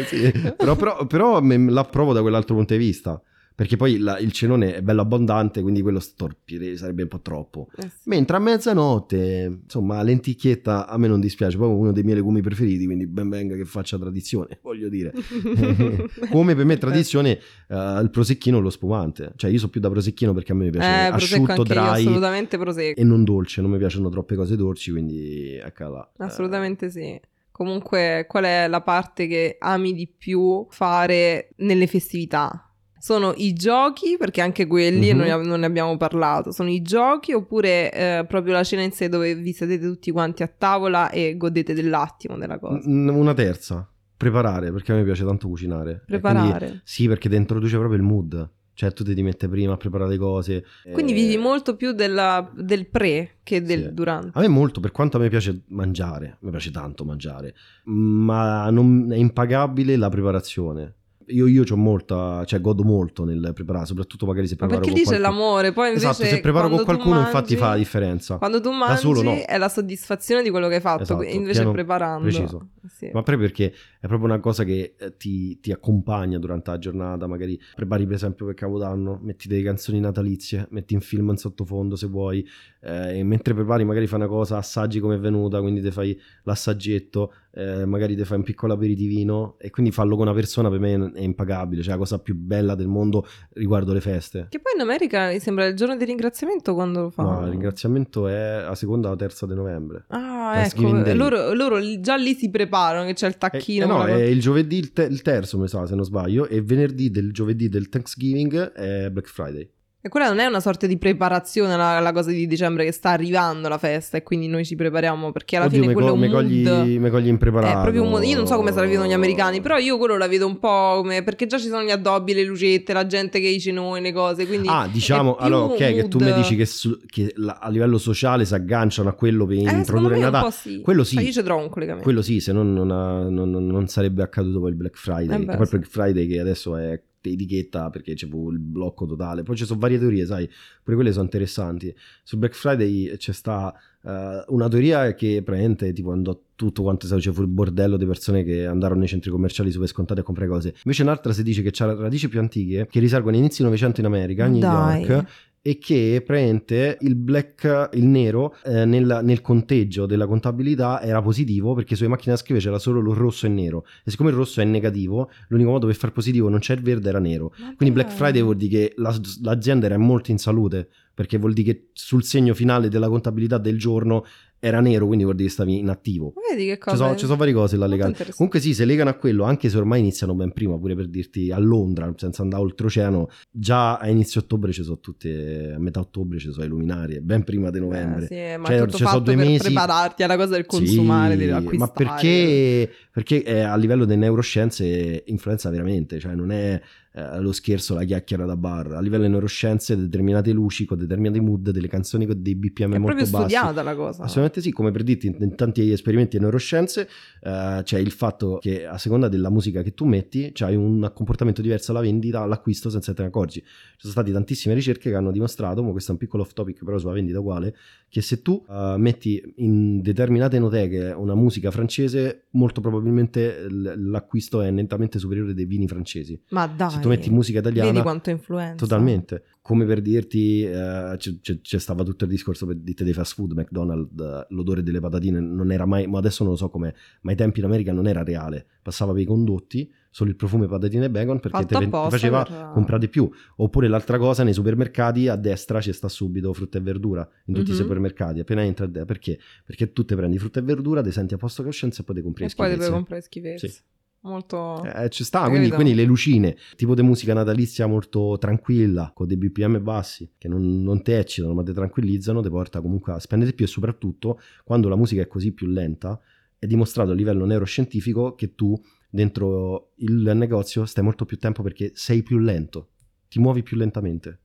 Sì, 0.09 0.31
Però, 0.57 0.77
però, 0.77 1.07
però 1.07 1.41
me- 1.41 1.71
l'approvo 1.71 2.13
da 2.13 2.21
quell'altro 2.21 2.55
punto 2.55 2.75
di 2.75 2.79
vista. 2.79 3.21
Perché 3.57 3.77
poi 3.77 3.99
la- 3.99 4.19
il 4.19 4.33
cenone 4.33 4.75
è 4.75 4.83
bello 4.83 5.03
abbondante, 5.03 5.63
quindi 5.63 5.81
quello 5.81 6.01
storpire 6.01 6.77
sarebbe 6.77 7.03
un 7.03 7.09
po' 7.09 7.21
troppo. 7.21 7.69
Eh 7.77 7.83
sì. 7.83 8.09
Mentre 8.09 8.37
a 8.37 8.41
mezzanotte, 8.41 9.61
insomma, 9.63 10.03
lenticchietta 10.03 10.89
a 10.89 10.99
me 10.99 11.07
non 11.07 11.21
dispiace, 11.21 11.57
proprio 11.57 11.79
uno 11.79 11.93
dei 11.93 12.03
miei 12.03 12.17
legumi 12.17 12.41
preferiti, 12.41 12.85
quindi 12.85 13.07
ben 13.07 13.29
venga 13.29 13.55
che 13.55 13.65
faccia 13.65 13.97
tradizione, 13.97 14.59
voglio 14.63 14.89
dire. 14.89 15.13
Come 16.31 16.55
per 16.55 16.65
me 16.65 16.77
tradizione 16.79 17.39
eh, 17.69 17.99
il 18.03 18.09
prosecchino 18.11 18.57
o 18.57 18.61
lo 18.61 18.71
spumante. 18.71 19.33
Cioè 19.37 19.51
io 19.51 19.59
so 19.59 19.69
più 19.69 19.81
da 19.81 19.89
prosecchino 19.91 20.33
perché 20.33 20.53
a 20.53 20.55
me 20.57 20.71
piace 20.71 20.89
Eh, 20.89 21.07
asciutto, 21.13 21.53
io, 21.55 21.63
dry 21.63 21.77
assolutamente 21.77 22.59
prosecco. 22.59 23.01
e 23.01 23.05
non 23.05 23.23
dolce, 23.25 23.61
non 23.61 23.71
mi 23.71 23.79
piacciono 23.79 24.09
troppe 24.09 24.35
cose 24.35 24.57
dolci, 24.57 24.91
quindi 24.91 25.55
ecco 25.55 25.89
là. 25.89 26.11
Eh, 26.19 26.25
Assolutamente 26.25 26.91
sì. 26.91 27.21
Comunque, 27.53 28.25
qual 28.29 28.45
è 28.45 28.67
la 28.67 28.81
parte 28.81 29.29
che 29.29 29.57
ami 29.61 29.93
di 29.95 30.09
più 30.09 30.67
fare 30.71 31.51
nelle 31.59 31.87
festività? 31.87 32.69
Sono 33.05 33.35
i 33.37 33.53
giochi, 33.53 34.17
perché 34.19 34.41
anche 34.41 34.67
quelli 34.67 35.13
Mhm. 35.13 35.19
noi 35.19 35.47
non 35.47 35.61
ne 35.61 35.67
abbiamo 35.67 35.95
parlato. 35.99 36.53
Sono 36.53 36.71
i 36.71 36.81
giochi 36.81 37.35
oppure 37.35 37.93
eh, 37.93 38.25
proprio 38.27 38.55
la 38.55 38.65
cena 38.65 38.81
in 38.81 38.93
sé 38.93 39.11
dove 39.11 39.35
vi 39.35 39.53
sedete 39.53 39.85
tutti 39.87 40.11
quanti 40.11 40.43
a 40.43 40.47
tavola 40.49 41.11
e 41.11 41.37
godete 41.37 41.75
dell'attimo 41.75 42.39
della 42.39 42.59
cosa? 42.59 42.81
Una 42.89 43.35
terza, 43.35 43.87
preparare, 44.17 44.73
perché 44.73 44.93
a 44.93 44.95
me 44.95 45.05
piace 45.05 45.23
tanto 45.23 45.49
cucinare. 45.49 45.91
E 45.91 45.95
quindi- 45.97 46.07
Preparare. 46.07 46.81
sì, 46.83 47.07
perché 47.07 47.29
ti 47.29 47.37
introduce 47.37 47.77
proprio 47.77 47.99
il 47.99 48.05
mood. 48.05 48.51
Cioè 48.73 48.91
tu 48.95 49.05
ti 49.05 49.23
metti 49.23 49.49
prima 49.49 49.75
a 49.75 49.77
preparare 49.77 50.09
le 50.13 50.17
cose. 50.17 50.65
Quindi 50.91 51.13
eh, 51.13 51.15
vivi 51.15 51.37
molto 51.37 51.77
più 51.77 51.93
della- 51.93 52.51
del 52.57 52.89
pre 52.89 53.37
che 53.43 53.61
del 53.61 53.83
Sì. 53.89 53.93
durante. 53.93 54.31
A 54.33 54.41
me 54.41 54.49
molto, 54.49 54.81
per 54.81 54.93
quanto 54.93 55.19
a 55.19 55.21
me 55.21 55.29
piace 55.29 55.61
mangiare, 55.69 56.39
mi 56.41 56.49
piace 56.51 56.71
tanto 56.71 57.05
mangiare, 57.05 57.55
ma 57.85 58.71
non 58.71 59.13
è 59.13 59.17
impagabile 59.17 59.95
la 59.97 60.09
preparazione. 60.09 60.95
Io, 61.29 61.47
io 61.47 61.65
c'ho 61.65 61.77
molta, 61.77 62.45
cioè 62.45 62.61
godo 62.61 62.85
molto 62.85 63.25
nel 63.25 63.53
preparare, 63.55 63.87
soprattutto 63.87 64.27
magari 64.27 64.47
se 64.47 64.57
Ma 64.59 64.67
preparo 64.67 64.81
perché 64.87 64.95
con 65.03 65.13
lì 65.13 65.17
c'è 65.17 65.21
l'amore, 65.23 65.73
poi 65.73 65.89
invece 65.89 66.09
Esatto, 66.09 66.27
se 66.27 66.41
preparo 66.41 66.69
con 66.69 66.85
qualcuno 66.85 67.19
infatti 67.21 67.33
mangi- 67.35 67.57
fa 67.57 67.69
la 67.71 67.77
differenza. 67.77 68.37
Quando 68.37 68.61
tu 68.61 68.71
mangi 68.71 69.01
solo 69.01 69.23
no. 69.23 69.33
è 69.45 69.57
la 69.57 69.69
soddisfazione 69.69 70.43
di 70.43 70.51
quello 70.51 70.69
che 70.69 70.77
hai 70.77 70.81
fatto, 70.81 71.03
Esatto, 71.03 71.23
invece 71.23 71.59
pieno- 71.61 71.73
preparando. 71.73 72.23
preciso. 72.23 72.69
Sì. 72.87 73.07
Ma 73.07 73.23
proprio 73.23 73.39
perché 73.39 73.73
è 73.99 74.07
proprio 74.07 74.29
una 74.29 74.41
cosa 74.41 74.65
che 74.65 74.95
eh, 74.99 75.17
ti, 75.17 75.59
ti 75.61 75.73
accompagna 75.73 76.39
durante 76.39 76.71
la 76.71 76.79
giornata, 76.79 77.27
magari 77.27 77.59
prepari 77.75 78.05
per 78.05 78.17
esempio 78.17 78.45
per 78.45 78.55
Capodanno, 78.55 79.19
metti 79.23 79.49
delle 79.49 79.63
canzoni 79.63 80.01
natalizie, 80.01 80.67
metti 80.71 80.95
un 80.95 81.01
film 81.01 81.31
in 81.31 81.37
sottofondo 81.39 81.97
se 81.97 82.07
vuoi, 82.07 82.47
eh, 82.83 83.19
e 83.19 83.25
mentre 83.25 83.55
prepari 83.55 83.85
magari 83.85 84.07
fai 84.07 84.19
una 84.19 84.29
cosa, 84.29 84.59
assaggi 84.59 85.01
come 85.01 85.15
è 85.15 85.19
venuta, 85.19 85.61
quindi 85.61 85.81
ti 85.81 85.91
fai 85.91 86.19
l'assaggetto, 86.43 87.33
eh, 87.57 87.85
magari 87.87 88.17
ti 88.17 88.25
fai 88.25 88.39
un 88.39 88.43
piccolo 88.43 88.73
aperitivino 88.73 89.55
e 89.59 89.71
quindi 89.71 89.93
farlo 89.93 90.17
con 90.17 90.27
una 90.27 90.35
persona 90.35 90.69
per 90.69 90.81
me 90.81 91.13
è 91.15 91.21
impagabile, 91.21 91.83
cioè 91.83 91.93
la 91.93 91.99
cosa 91.99 92.19
più 92.19 92.35
bella 92.35 92.75
del 92.75 92.89
mondo 92.89 93.27
riguardo 93.53 93.93
le 93.93 94.01
feste. 94.01 94.47
Che 94.51 94.59
poi 94.61 94.73
in 94.75 94.81
America 94.81 95.29
mi 95.29 95.39
sembra 95.39 95.67
il 95.67 95.75
giorno 95.77 95.97
di 95.97 96.05
ringraziamento 96.05 96.75
quando 96.75 97.03
lo 97.03 97.11
fanno. 97.11 97.39
No, 97.41 97.45
il 97.45 97.51
ringraziamento 97.51 98.27
è 98.29 98.63
la 98.63 98.75
seconda 98.75 99.09
o 99.09 99.11
la 99.13 99.17
terza 99.17 99.47
di 99.47 99.55
novembre. 99.55 100.05
Ah, 100.09 100.63
ecco, 100.65 100.83
loro, 101.15 101.53
loro 101.55 102.01
già 102.01 102.17
lì 102.17 102.35
si 102.35 102.51
preparano, 102.51 103.07
che 103.07 103.15
c'è 103.15 103.27
il 103.29 103.35
Eh, 103.35 103.39
tacchino. 103.39 103.85
eh 103.85 103.89
no, 103.89 104.05
è 104.07 104.23
il 104.23 104.41
giovedì 104.41 104.77
il, 104.79 104.93
te- 104.93 105.05
il 105.05 105.23
terzo, 105.23 105.59
mi 105.59 105.69
sa, 105.69 105.87
se 105.87 105.95
non 105.95 106.05
sbaglio, 106.05 106.47
e 106.49 106.61
venerdì 106.63 107.11
del 107.11 107.33
giovedì 107.33 107.69
del 107.69 107.89
Thanksgiving 107.89 108.73
è 108.73 109.11
Black 109.11 109.29
Friday. 109.29 109.71
E 110.07 110.11
quella 110.11 110.29
non 110.29 110.39
è 110.39 110.45
una 110.45 110.61
sorta 110.61 110.87
di 110.87 110.99
preparazione 110.99 111.79
la, 111.79 111.99
la 111.99 112.13
cosa 112.13 112.29
di 112.31 112.47
dicembre 112.47 112.85
che 112.85 112.93
sta 112.93 113.09
arrivando 113.09 113.69
la 113.71 113.79
festa 113.79 114.19
e 114.19 114.23
quindi 114.23 114.49
noi 114.49 114.63
ci 114.63 114.75
prepariamo 114.77 115.33
perché 115.33 115.57
alla 115.57 115.65
Oddio, 115.65 115.81
fine 115.81 115.93
quello 115.95 116.09
co- 116.09 116.15
è 116.23 116.27
un 116.27 116.31
cogli, 116.31 116.63
mood. 116.63 116.87
me 116.99 117.09
cogli 117.09 117.29
impreparato. 117.29 117.79
È 117.79 117.81
proprio 117.81 118.03
un 118.03 118.11
mood. 118.11 118.23
Io 118.25 118.37
non 118.37 118.47
so 118.47 118.57
come 118.57 118.71
se 118.71 118.81
la 118.81 118.87
vedono 118.87 119.07
gli 119.07 119.15
americani, 119.15 119.63
però 119.63 119.79
io 119.79 119.97
quello 119.97 120.19
la 120.19 120.29
vedo 120.29 120.47
un 120.47 120.59
po' 120.59 120.97
come 120.97 121.23
perché 121.23 121.47
già 121.47 121.57
ci 121.59 121.69
sono 121.69 121.83
gli 121.85 121.91
addobbi, 121.91 122.35
le 122.35 122.45
lucette, 122.45 122.93
la 122.93 123.07
gente 123.07 123.41
che 123.41 123.47
i 123.49 123.59
cenoni, 123.59 124.03
le 124.03 124.13
cose. 124.13 124.47
Quindi 124.47 124.69
Ah, 124.71 124.87
diciamo, 124.93 125.37
allora, 125.37 125.73
ok, 125.73 125.77
che 125.79 126.09
tu 126.09 126.19
mood. 126.19 126.31
mi 126.33 126.37
dici 126.37 126.55
che, 126.55 126.67
su- 126.67 127.01
che 127.07 127.33
la- 127.37 127.57
a 127.59 127.71
livello 127.71 127.97
sociale 127.97 128.45
si 128.45 128.53
agganciano 128.53 129.09
a 129.09 129.15
quello 129.15 129.47
per 129.47 129.57
eh, 129.57 129.61
introdurre 129.71 130.17
il 130.17 130.21
Natale. 130.21 130.51
sì. 130.51 130.81
Quello 130.83 131.03
sì. 131.03 131.15
Ma 131.15 131.23
io 131.23 131.33
ci 131.33 131.43
trovo 131.43 131.63
un 131.63 131.71
collegamento. 131.71 132.05
Quello 132.05 132.21
sì, 132.21 132.41
se 132.41 132.53
no 132.53 132.63
non, 132.63 132.87
non- 132.87 133.33
non- 133.51 133.67
non 133.67 133.87
sarebbe 133.89 134.23
accaduto 134.23 134.61
poi 134.61 134.69
il 134.69 134.77
Black 134.77 134.99
Friday. 134.99 135.35
Eh 135.35 135.45
beh, 135.47 135.57
poi 135.57 135.63
il. 135.65 135.69
Black 135.71 135.87
Friday 135.89 136.27
che 136.27 136.41
adesso 136.41 136.77
è 136.77 137.01
etichetta 137.33 137.91
perché 137.91 138.15
c'è 138.15 138.27
proprio 138.27 138.51
il 138.51 138.59
blocco 138.59 139.07
totale. 139.07 139.43
Poi 139.43 139.57
ci 139.57 139.65
sono 139.65 139.79
varie 139.79 139.99
teorie, 139.99 140.27
sai, 140.27 140.49
pure 140.83 140.97
quelle 140.97 141.13
sono 141.13 141.25
interessanti. 141.25 141.95
Su 142.23 142.37
Black 142.39 142.55
Friday 142.55 143.17
c'è 143.17 143.33
sta 143.33 143.75
eh, 144.03 144.45
una 144.49 144.69
teoria 144.69 145.15
che 145.15 145.43
praticamente 145.43 145.93
tipo 145.93 146.13
andò 146.13 146.39
tutto 146.55 146.83
quanto 146.83 147.07
c'è 147.07 147.33
fu 147.33 147.41
il 147.43 147.49
bordello 147.49 147.97
di 147.97 148.07
persone 148.07 148.45
che 148.45 148.67
andarono 148.67 149.01
nei 149.01 149.09
centri 149.09 149.31
commerciali 149.31 149.71
super 149.71 149.89
scontati 149.89 150.21
a 150.21 150.23
comprare 150.23 150.49
cose. 150.51 150.75
Invece 150.85 151.03
un'altra 151.03 151.33
si 151.33 151.43
dice 151.43 151.63
che 151.63 151.71
c'ha 151.73 151.93
radici 151.95 152.29
più 152.29 152.39
antiche 152.39 152.87
che 152.91 153.01
risalgono 153.01 153.35
agli 153.35 153.41
inizi 153.41 153.63
Novecento 153.63 154.01
in 154.01 154.07
America, 154.07 154.45
a 154.45 154.49
New 154.49 154.61
Dai. 154.61 155.03
York 155.03 155.53
e 155.67 155.79
che 155.79 156.23
praticamente 156.23 156.99
il 157.01 157.15
black, 157.15 157.89
il 157.95 158.05
nero 158.05 158.55
eh, 158.65 158.85
nel, 158.85 159.21
nel 159.23 159.41
conteggio 159.41 160.05
della 160.05 160.27
contabilità 160.27 161.01
era 161.01 161.23
positivo 161.23 161.73
perché 161.73 161.97
sulle 161.97 162.11
macchine 162.11 162.35
da 162.35 162.39
scrivere 162.39 162.63
c'era 162.67 162.79
solo 162.79 163.01
il 163.01 163.17
rosso 163.17 163.47
e 163.47 163.49
il 163.49 163.55
nero 163.55 163.87
e 164.05 164.11
siccome 164.11 164.29
il 164.29 164.37
rosso 164.37 164.61
è 164.61 164.65
negativo 164.65 165.31
l'unico 165.49 165.71
modo 165.71 165.87
per 165.87 165.97
far 165.97 166.13
positivo 166.13 166.51
non 166.51 166.59
c'è 166.59 166.75
il 166.75 166.83
verde 166.83 167.09
era 167.09 167.19
nero 167.19 167.55
Ma 167.59 167.75
quindi. 167.77 167.95
Black 167.95 168.11
Friday 168.13 168.43
vuol 168.43 168.57
dire 168.57 168.71
che 168.71 168.93
la- 168.97 169.19
l'azienda 169.43 169.87
era 169.87 169.97
molto 169.97 170.31
in 170.33 170.37
salute 170.37 170.89
perché 171.15 171.39
vuol 171.39 171.55
dire 171.55 171.73
che 171.73 171.89
sul 171.95 172.25
segno 172.25 172.53
finale 172.53 172.91
della 172.91 173.09
contabilità 173.09 173.57
del 173.57 173.79
giorno 173.79 174.25
era 174.65 174.81
nero 174.81 175.07
quindi 175.07 175.25
vuol 175.25 175.37
dire 175.37 175.49
che 175.49 175.55
stavi 175.55 175.79
inattivo 175.79 176.33
Vedi 176.51 176.67
che 176.67 176.73
ci 176.75 176.79
cosa? 176.79 176.97
sono, 176.97 177.17
ci 177.17 177.25
sono 177.27 177.37
varie 177.37 177.53
cose 177.53 177.77
là 177.77 177.87
legate. 177.87 178.27
Comunque 178.37 178.61
sì, 178.61 178.75
se 178.75 178.85
legano 178.85 179.11
a 179.11 179.15
quello, 179.15 179.45
anche 179.45 179.69
se 179.69 179.77
ormai 179.77 180.01
iniziano 180.01 180.35
ben 180.35 180.53
prima, 180.53 180.79
pure 180.79 180.95
per 180.95 181.09
dirti 181.09 181.51
a 181.51 181.59
Londra, 181.59 182.13
senza 182.17 182.43
andare 182.43 182.63
oltreoceano, 182.63 183.29
già 183.51 183.97
a 183.97 184.09
inizio 184.09 184.41
ottobre 184.41 184.73
ci 184.73 184.83
sono 184.83 184.99
tutte, 185.01 185.73
a 185.75 185.79
metà 185.79 186.01
ottobre 186.01 186.39
ci 186.39 186.51
sono 186.53 186.65
i 186.65 186.69
luminari, 186.69 187.21
ben 187.21 187.43
prima 187.45 187.71
di 187.71 187.81
novembre. 187.81 188.25
Eh, 188.25 188.53
sì, 188.53 188.59
ma 188.61 188.69
Cioè, 188.69 188.79
tutto 188.79 188.97
ci 188.97 189.05
sono 189.05 189.19
due 189.19 189.35
per 189.35 189.45
mesi- 189.47 189.65
prepararti 189.65 190.23
alla 190.23 190.37
cosa 190.37 190.51
del 190.51 190.67
consumare, 190.67 191.37
Sì, 191.37 191.45
di 191.45 191.51
acquistare. 191.51 191.77
Ma 191.79 191.89
perché, 191.89 192.91
perché 193.11 193.43
eh, 193.43 193.61
a 193.61 193.77
livello 193.77 194.05
delle 194.05 194.21
neuroscienze 194.21 195.25
influenza 195.27 195.71
veramente, 195.71 196.19
cioè 196.21 196.35
non 196.35 196.51
è 196.53 196.81
eh, 197.17 197.39
lo 197.39 197.53
scherzo, 197.53 197.95
la 197.95 198.03
chiacchiera 198.03 198.45
da 198.45 198.57
bar. 198.57 198.93
A 198.93 199.01
livello 199.01 199.23
delle 199.23 199.29
neuroscienze 199.35 199.97
determinate 199.97 200.51
luci 200.51 200.85
con 200.85 200.99
determinati 200.99 201.39
mood, 201.39 201.71
delle 201.71 201.87
canzoni 201.87 202.27
con 202.27 202.43
dei 202.43 202.57
BPM 202.57 202.95
È 202.95 202.99
molto 202.99 203.15
proprio 203.15 203.31
bassi. 203.31 203.55
studiata 203.55 203.83
la 203.85 203.95
cosa. 203.95 204.23
Assolutamente 204.25 204.61
sì, 204.61 204.73
come 204.73 204.91
per 204.91 205.05
dirti 205.05 205.29
in, 205.29 205.37
in 205.39 205.55
tanti 205.55 205.93
esperimenti 205.93 206.37
di 206.37 206.43
neuroscienze 206.43 207.09
uh, 207.43 207.83
c'è 207.83 207.99
il 207.99 208.11
fatto 208.11 208.59
che 208.61 208.85
a 208.85 208.99
seconda 208.99 209.29
della 209.29 209.49
musica 209.49 209.83
che 209.83 209.95
tu 209.95 210.07
metti 210.07 210.51
c'hai 210.53 210.75
un 210.75 211.13
comportamento 211.15 211.63
diverso 211.63 211.93
alla 211.93 212.01
vendita, 212.01 212.41
all'acquisto 212.41 212.91
senza 212.91 213.15
te 213.15 213.23
ne 213.23 213.29
accorgi. 213.29 213.61
Ci 213.61 213.67
sono 213.97 214.13
state 214.13 214.33
tantissime 214.33 214.75
ricerche 214.75 215.11
che 215.11 215.15
hanno 215.15 215.31
dimostrato, 215.31 215.85
ma 215.85 215.93
questo 215.93 216.11
è 216.11 216.15
un 216.15 216.19
piccolo 216.19 216.43
off 216.43 216.53
topic 216.53 216.83
però 216.85 216.99
sulla 216.99 217.13
vendita 217.13 217.39
uguale, 217.39 217.77
che 218.15 218.23
se 218.23 218.43
tu 218.43 218.65
uh, 218.69 218.97
metti 218.97 219.43
in 219.57 220.01
determinate 220.01 220.55
enoteche 220.55 221.13
una 221.17 221.35
musica 221.35 221.73
francese, 221.73 222.45
molto 222.51 222.81
probabilmente 222.81 223.67
l'acquisto 223.69 224.61
è 224.61 224.71
nettamente 224.71 225.19
superiore 225.19 225.53
dei 225.53 225.65
vini 225.65 225.89
francesi. 225.89 226.41
Ma 226.51 226.69
dai! 226.69 226.91
Se 226.93 227.01
tu 227.01 227.09
metti 227.09 227.29
musica 227.31 227.59
italiana... 227.59 227.91
Vedi 227.91 228.03
quanto 228.03 228.31
influenza. 228.31 228.77
Totalmente 228.77 229.43
come 229.61 229.87
per 229.87 230.03
dirti, 230.03 230.63
eh, 230.63 231.15
c'è, 231.17 231.41
c'è, 231.41 231.79
stava 231.79 232.05
tutto 232.05 232.25
il 232.25 232.31
discorso 232.31 232.67
per 232.67 232.77
dite 232.77 233.03
dei 233.03 233.15
fast 233.15 233.33
food, 233.33 233.53
McDonald's, 233.53 234.47
l'odore 234.51 234.83
delle 234.83 235.01
patatine 235.01 235.41
non 235.41 235.73
era 235.73 235.87
mai, 235.87 236.07
ma 236.07 236.19
adesso 236.19 236.45
non 236.45 236.53
lo 236.53 236.59
so 236.59 236.69
com'è, 236.69 236.93
ma 237.23 237.31
ai 237.31 237.37
tempi 237.37 237.61
in 237.61 237.65
America 237.65 237.91
non 237.91 238.07
era 238.07 238.23
reale, 238.23 238.67
passava 238.83 239.13
per 239.13 239.23
i 239.23 239.25
condotti, 239.25 239.91
solo 240.15 240.31
il 240.31 240.37
profumo 240.37 240.65
patatine 240.67 241.07
e 241.07 241.11
bacon 241.11 241.41
perché 241.41 241.67
ti, 241.67 241.89
faceva 241.91 242.45
per... 242.45 242.71
comprare 242.73 243.09
più. 243.09 243.29
Oppure 243.57 243.89
l'altra 243.89 244.17
cosa, 244.17 244.45
nei 244.45 244.53
supermercati 244.53 245.27
a 245.27 245.35
destra 245.35 245.81
ci 245.81 245.93
sta 245.93 246.09
subito 246.09 246.53
frutta 246.53 246.79
e 246.79 246.83
verdura, 246.83 247.29
in 247.47 247.55
tutti 247.55 247.67
mm-hmm. 247.67 247.67
i 247.67 247.73
mhm. 247.73 247.83
supermercati, 247.83 248.39
appena 248.39 248.63
entra, 248.63 248.87
perché? 248.87 249.41
Perché 249.67 249.93
tu 249.93 250.05
te 250.05 250.15
prendi 250.15 250.39
frutta 250.39 250.61
e 250.61 250.63
verdura, 250.63 251.03
ti 251.03 251.11
senti 251.11 251.35
a 251.35 251.37
posto 251.37 251.65
coscienza 251.65 252.03
e 252.03 252.05
poi 252.05 252.15
ti 252.15 252.23
compri 252.23 252.45
e 252.45 252.49
schifezze. 252.49 252.73
E 252.73 252.77
poi 252.77 252.87
puoi 252.87 252.97
comprare 252.97 253.23
schifezze. 253.23 253.69
Sì 253.69 253.81
molto... 254.21 254.85
Eh, 254.85 255.09
ci 255.11 255.25
sta, 255.25 255.49
quindi, 255.49 255.69
quindi, 255.71 255.95
le 255.95 256.05
lucine, 256.05 256.57
tipo 256.77 256.95
di 256.95 257.03
musica 257.03 257.35
natalizia 257.35 257.87
molto 257.87 258.37
tranquilla, 258.39 259.11
con 259.13 259.27
dei 259.27 259.37
BPM 259.37 259.83
bassi, 259.83 260.31
che 260.39 260.47
non, 260.47 260.81
non 260.81 261.03
ti 261.03 261.11
eccitano 261.11 261.55
ma 261.55 261.65
ti 261.65 261.73
tranquillizzano, 261.73 262.41
ti 262.41 262.49
porta 262.49 262.81
comunque 262.81 263.15
a 263.15 263.19
spendere 263.19 263.53
più 263.53 263.65
e 263.65 263.69
soprattutto 263.69 264.41
quando 264.63 264.89
la 264.89 264.97
musica 264.97 265.23
è 265.23 265.27
così 265.27 265.53
più 265.53 265.67
lenta, 265.67 266.21
è 266.57 266.67
dimostrato 266.67 267.11
a 267.11 267.15
livello 267.15 267.45
neuroscientifico 267.45 268.35
che 268.35 268.55
tu 268.55 268.81
dentro 269.15 269.93
il 269.97 270.33
negozio 270.35 270.85
stai 270.85 271.05
molto 271.05 271.25
più 271.25 271.39
tempo 271.39 271.63
perché 271.63 271.93
sei 271.95 272.23
più 272.23 272.39
lento, 272.39 272.91
ti 273.29 273.39
muovi 273.39 273.63
più 273.63 273.77
lentamente. 273.77 274.41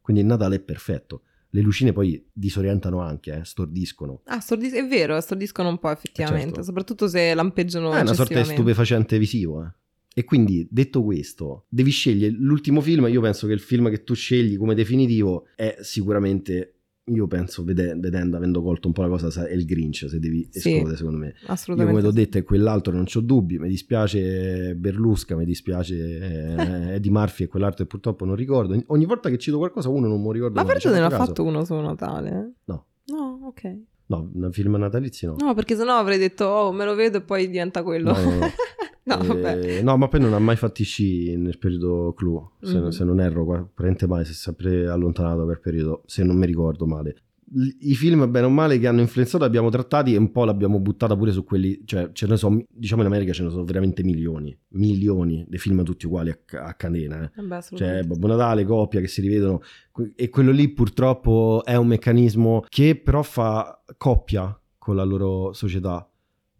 Quindi 0.00 0.22
il 0.22 0.28
Natale 0.28 0.56
è 0.56 0.60
perfetto 0.60 1.22
le 1.54 1.60
lucine 1.60 1.92
poi 1.92 2.24
disorientano 2.32 3.00
anche, 3.00 3.40
eh, 3.40 3.44
stordiscono. 3.44 4.22
Ah, 4.24 4.40
stordis- 4.40 4.72
è 4.72 4.86
vero, 4.86 5.20
stordiscono 5.20 5.68
un 5.68 5.78
po' 5.78 5.90
effettivamente, 5.90 6.46
certo. 6.46 6.62
soprattutto 6.62 7.08
se 7.08 7.34
lampeggiano. 7.34 7.92
È 7.92 8.00
una 8.00 8.14
sorta 8.14 8.40
di 8.40 8.48
stupefacente 8.48 9.18
visivo, 9.18 9.62
eh. 9.62 9.70
E 10.14 10.24
quindi, 10.24 10.66
detto 10.70 11.02
questo, 11.02 11.66
devi 11.68 11.90
scegliere 11.90 12.34
l'ultimo 12.34 12.80
film. 12.80 13.06
Io 13.08 13.20
penso 13.20 13.46
che 13.46 13.52
il 13.52 13.60
film 13.60 13.90
che 13.90 14.02
tu 14.02 14.14
scegli 14.14 14.56
come 14.56 14.74
definitivo 14.74 15.46
è 15.54 15.76
sicuramente 15.80 16.81
io 17.04 17.26
penso, 17.26 17.64
vede, 17.64 17.94
vedendo, 17.96 18.36
avendo 18.36 18.62
colto 18.62 18.86
un 18.86 18.92
po' 18.92 19.02
la 19.02 19.08
cosa, 19.08 19.46
è 19.46 19.52
il 19.52 19.64
Grinch 19.64 20.06
se 20.08 20.20
devi 20.20 20.46
sì, 20.50 20.70
escludere, 20.70 20.96
secondo 20.96 21.18
me. 21.18 21.34
Assolutamente. 21.46 21.82
Io, 21.82 21.86
come 21.88 22.00
ti 22.00 22.06
ho 22.06 22.22
detto, 22.24 22.38
è 22.38 22.44
quell'altro, 22.44 22.92
non 22.92 23.06
ho 23.12 23.20
dubbi. 23.20 23.58
Mi 23.58 23.68
dispiace 23.68 24.74
Berlusca, 24.76 25.34
mi 25.34 25.44
dispiace 25.44 25.94
eh, 25.96 26.94
Eddie 26.94 27.10
Murphy 27.10 27.44
e 27.44 27.46
quell'altro, 27.48 27.82
e 27.84 27.86
purtroppo 27.86 28.24
non 28.24 28.36
ricordo. 28.36 28.80
Ogni 28.86 29.04
volta 29.04 29.30
che 29.30 29.38
cito 29.38 29.58
qualcosa, 29.58 29.88
uno 29.88 30.06
non 30.06 30.22
mi 30.22 30.32
ricordo. 30.32 30.60
Ma 30.60 30.66
perché 30.66 30.90
ne 30.90 31.00
ha 31.00 31.10
fatto 31.10 31.42
uno 31.42 31.64
su 31.64 31.74
Natale? 31.74 32.52
No. 32.64 32.86
No, 33.06 33.40
ok. 33.46 33.78
No, 34.06 34.30
un 34.34 34.52
film 34.52 34.76
natalizio 34.76 35.30
no. 35.30 35.46
No, 35.46 35.54
perché 35.54 35.74
sennò 35.74 35.96
avrei 35.96 36.18
detto, 36.18 36.44
oh, 36.44 36.72
me 36.72 36.84
lo 36.84 36.94
vedo 36.94 37.18
e 37.18 37.22
poi 37.22 37.46
diventa 37.46 37.82
quello. 37.82 38.12
No, 38.12 38.20
no, 38.20 38.34
no. 38.36 38.46
no, 39.04 39.34
eh, 39.34 39.82
no, 39.82 39.96
ma 39.96 40.08
poi 40.08 40.20
non 40.20 40.32
ha 40.32 40.38
mai 40.38 40.56
fatto 40.56 40.82
i 40.82 40.84
sci 40.84 41.36
nel 41.36 41.58
periodo 41.58 42.12
clou, 42.14 42.52
se, 42.60 42.78
mm-hmm. 42.78 42.88
se 42.88 43.04
non 43.04 43.20
erro, 43.20 43.44
praticamente 43.44 44.06
mai, 44.06 44.24
si 44.24 44.32
è 44.32 44.34
sempre 44.34 44.88
allontanato 44.88 45.44
per 45.44 45.60
periodo, 45.60 46.02
se 46.06 46.22
non 46.22 46.36
mi 46.36 46.46
ricordo 46.46 46.86
male. 46.86 47.16
I 47.54 47.94
film 47.96 48.30
bene 48.30 48.46
o 48.46 48.48
male 48.48 48.78
che 48.78 48.86
hanno 48.86 49.02
influenzato 49.02 49.44
abbiamo 49.44 49.68
trattati 49.68 50.14
e 50.14 50.16
un 50.16 50.30
po' 50.30 50.46
l'abbiamo 50.46 50.80
buttata 50.80 51.14
pure 51.14 51.32
su 51.32 51.44
quelli, 51.44 51.82
cioè 51.84 52.10
ce 52.12 52.26
ne 52.26 52.38
sono, 52.38 52.64
diciamo 52.66 53.02
in 53.02 53.08
America 53.08 53.32
ce 53.32 53.42
ne 53.42 53.50
sono 53.50 53.64
veramente 53.64 54.02
milioni, 54.02 54.56
milioni 54.68 55.44
di 55.46 55.58
film 55.58 55.82
tutti 55.84 56.06
uguali 56.06 56.30
a, 56.30 56.38
a 56.64 56.74
catena, 56.74 57.22
eh. 57.22 57.40
Eh 57.40 57.42
beh, 57.42 57.60
cioè 57.74 58.02
Babbo 58.04 58.26
Natale, 58.26 58.64
coppia 58.64 59.00
che 59.00 59.08
si 59.08 59.20
rivedono 59.20 59.60
e 60.14 60.30
quello 60.30 60.50
lì 60.50 60.70
purtroppo 60.70 61.62
è 61.64 61.74
un 61.76 61.88
meccanismo 61.88 62.64
che 62.70 62.96
però 62.96 63.22
fa 63.22 63.82
coppia 63.98 64.58
con 64.78 64.96
la 64.96 65.04
loro 65.04 65.52
società 65.52 66.10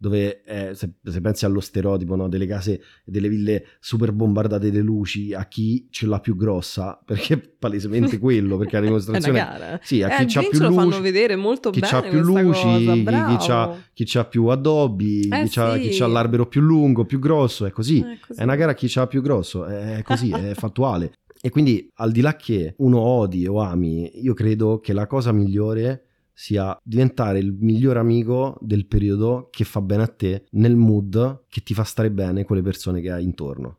dove 0.03 0.43
eh, 0.43 0.75
se, 0.75 0.95
se, 1.01 1.21
pensi 1.21 1.45
allo 1.45 1.61
stereotipo 1.61 2.17
no, 2.17 2.27
delle 2.27 2.45
case 2.45 2.73
e 2.73 2.81
delle 3.05 3.29
ville 3.29 3.65
super 3.79 4.11
bombardate 4.11 4.69
di 4.69 4.81
luci 4.81 5.33
a 5.33 5.45
chi 5.45 5.87
ce 5.89 6.07
l'ha 6.07 6.19
più 6.19 6.35
grossa? 6.35 6.99
Perché 7.05 7.33
è 7.35 7.39
palesemente 7.39 8.19
quello 8.19 8.57
perché 8.57 8.75
la 8.75 8.81
dimostrazione 8.81 9.39
è 9.39 9.55
una 9.55 9.79
sì, 9.81 10.03
a 10.03 10.19
eh, 10.19 10.25
chi 10.25 10.37
ha 10.37 10.41
più 10.41 10.59
luci 10.59 10.73
fanno 10.73 10.99
vedere 10.99 11.37
molto 11.37 11.69
chi 11.69 11.79
bene 11.79 11.97
ha 11.97 12.01
più 12.01 12.19
luci 12.19 12.85
cosa, 12.85 12.93
chi, 12.93 13.37
chi, 13.37 13.51
ha, 13.51 13.83
chi 13.93 14.17
ha 14.17 14.25
più 14.25 14.47
addobbi 14.47 15.29
eh, 15.29 15.43
chi, 15.43 15.47
sì. 15.47 15.59
ha, 15.61 15.77
chi 15.77 16.03
ha 16.03 16.07
l'albero 16.07 16.47
più 16.47 16.59
lungo 16.59 17.05
più 17.05 17.19
grosso 17.19 17.65
è 17.65 17.71
così. 17.71 18.01
È, 18.01 18.17
così. 18.19 18.39
è 18.41 18.43
una 18.43 18.55
gara 18.57 18.71
a 18.71 18.73
chi 18.73 18.91
ha 18.93 19.07
più 19.07 19.21
grosso 19.21 19.63
è 19.63 20.01
così 20.03 20.31
è 20.31 20.53
fattuale. 20.59 21.13
E 21.41 21.49
quindi 21.49 21.89
al 21.95 22.11
di 22.11 22.19
là 22.19 22.35
che 22.35 22.73
uno 22.79 22.99
odi 22.99 23.47
o 23.47 23.61
ami 23.61 24.21
io 24.21 24.33
credo 24.33 24.79
che 24.81 24.91
la 24.91 25.07
cosa 25.07 25.31
migliore 25.31 26.07
sia 26.33 26.77
diventare 26.83 27.39
il 27.39 27.53
miglior 27.53 27.97
amico 27.97 28.57
del 28.59 28.87
periodo 28.87 29.49
che 29.51 29.63
fa 29.63 29.81
bene 29.81 30.03
a 30.03 30.07
te 30.07 30.45
nel 30.51 30.75
mood 30.75 31.45
che 31.47 31.61
ti 31.61 31.73
fa 31.73 31.83
stare 31.83 32.11
bene 32.11 32.43
con 32.43 32.55
le 32.55 32.63
persone 32.63 33.01
che 33.01 33.11
hai 33.11 33.23
intorno. 33.23 33.77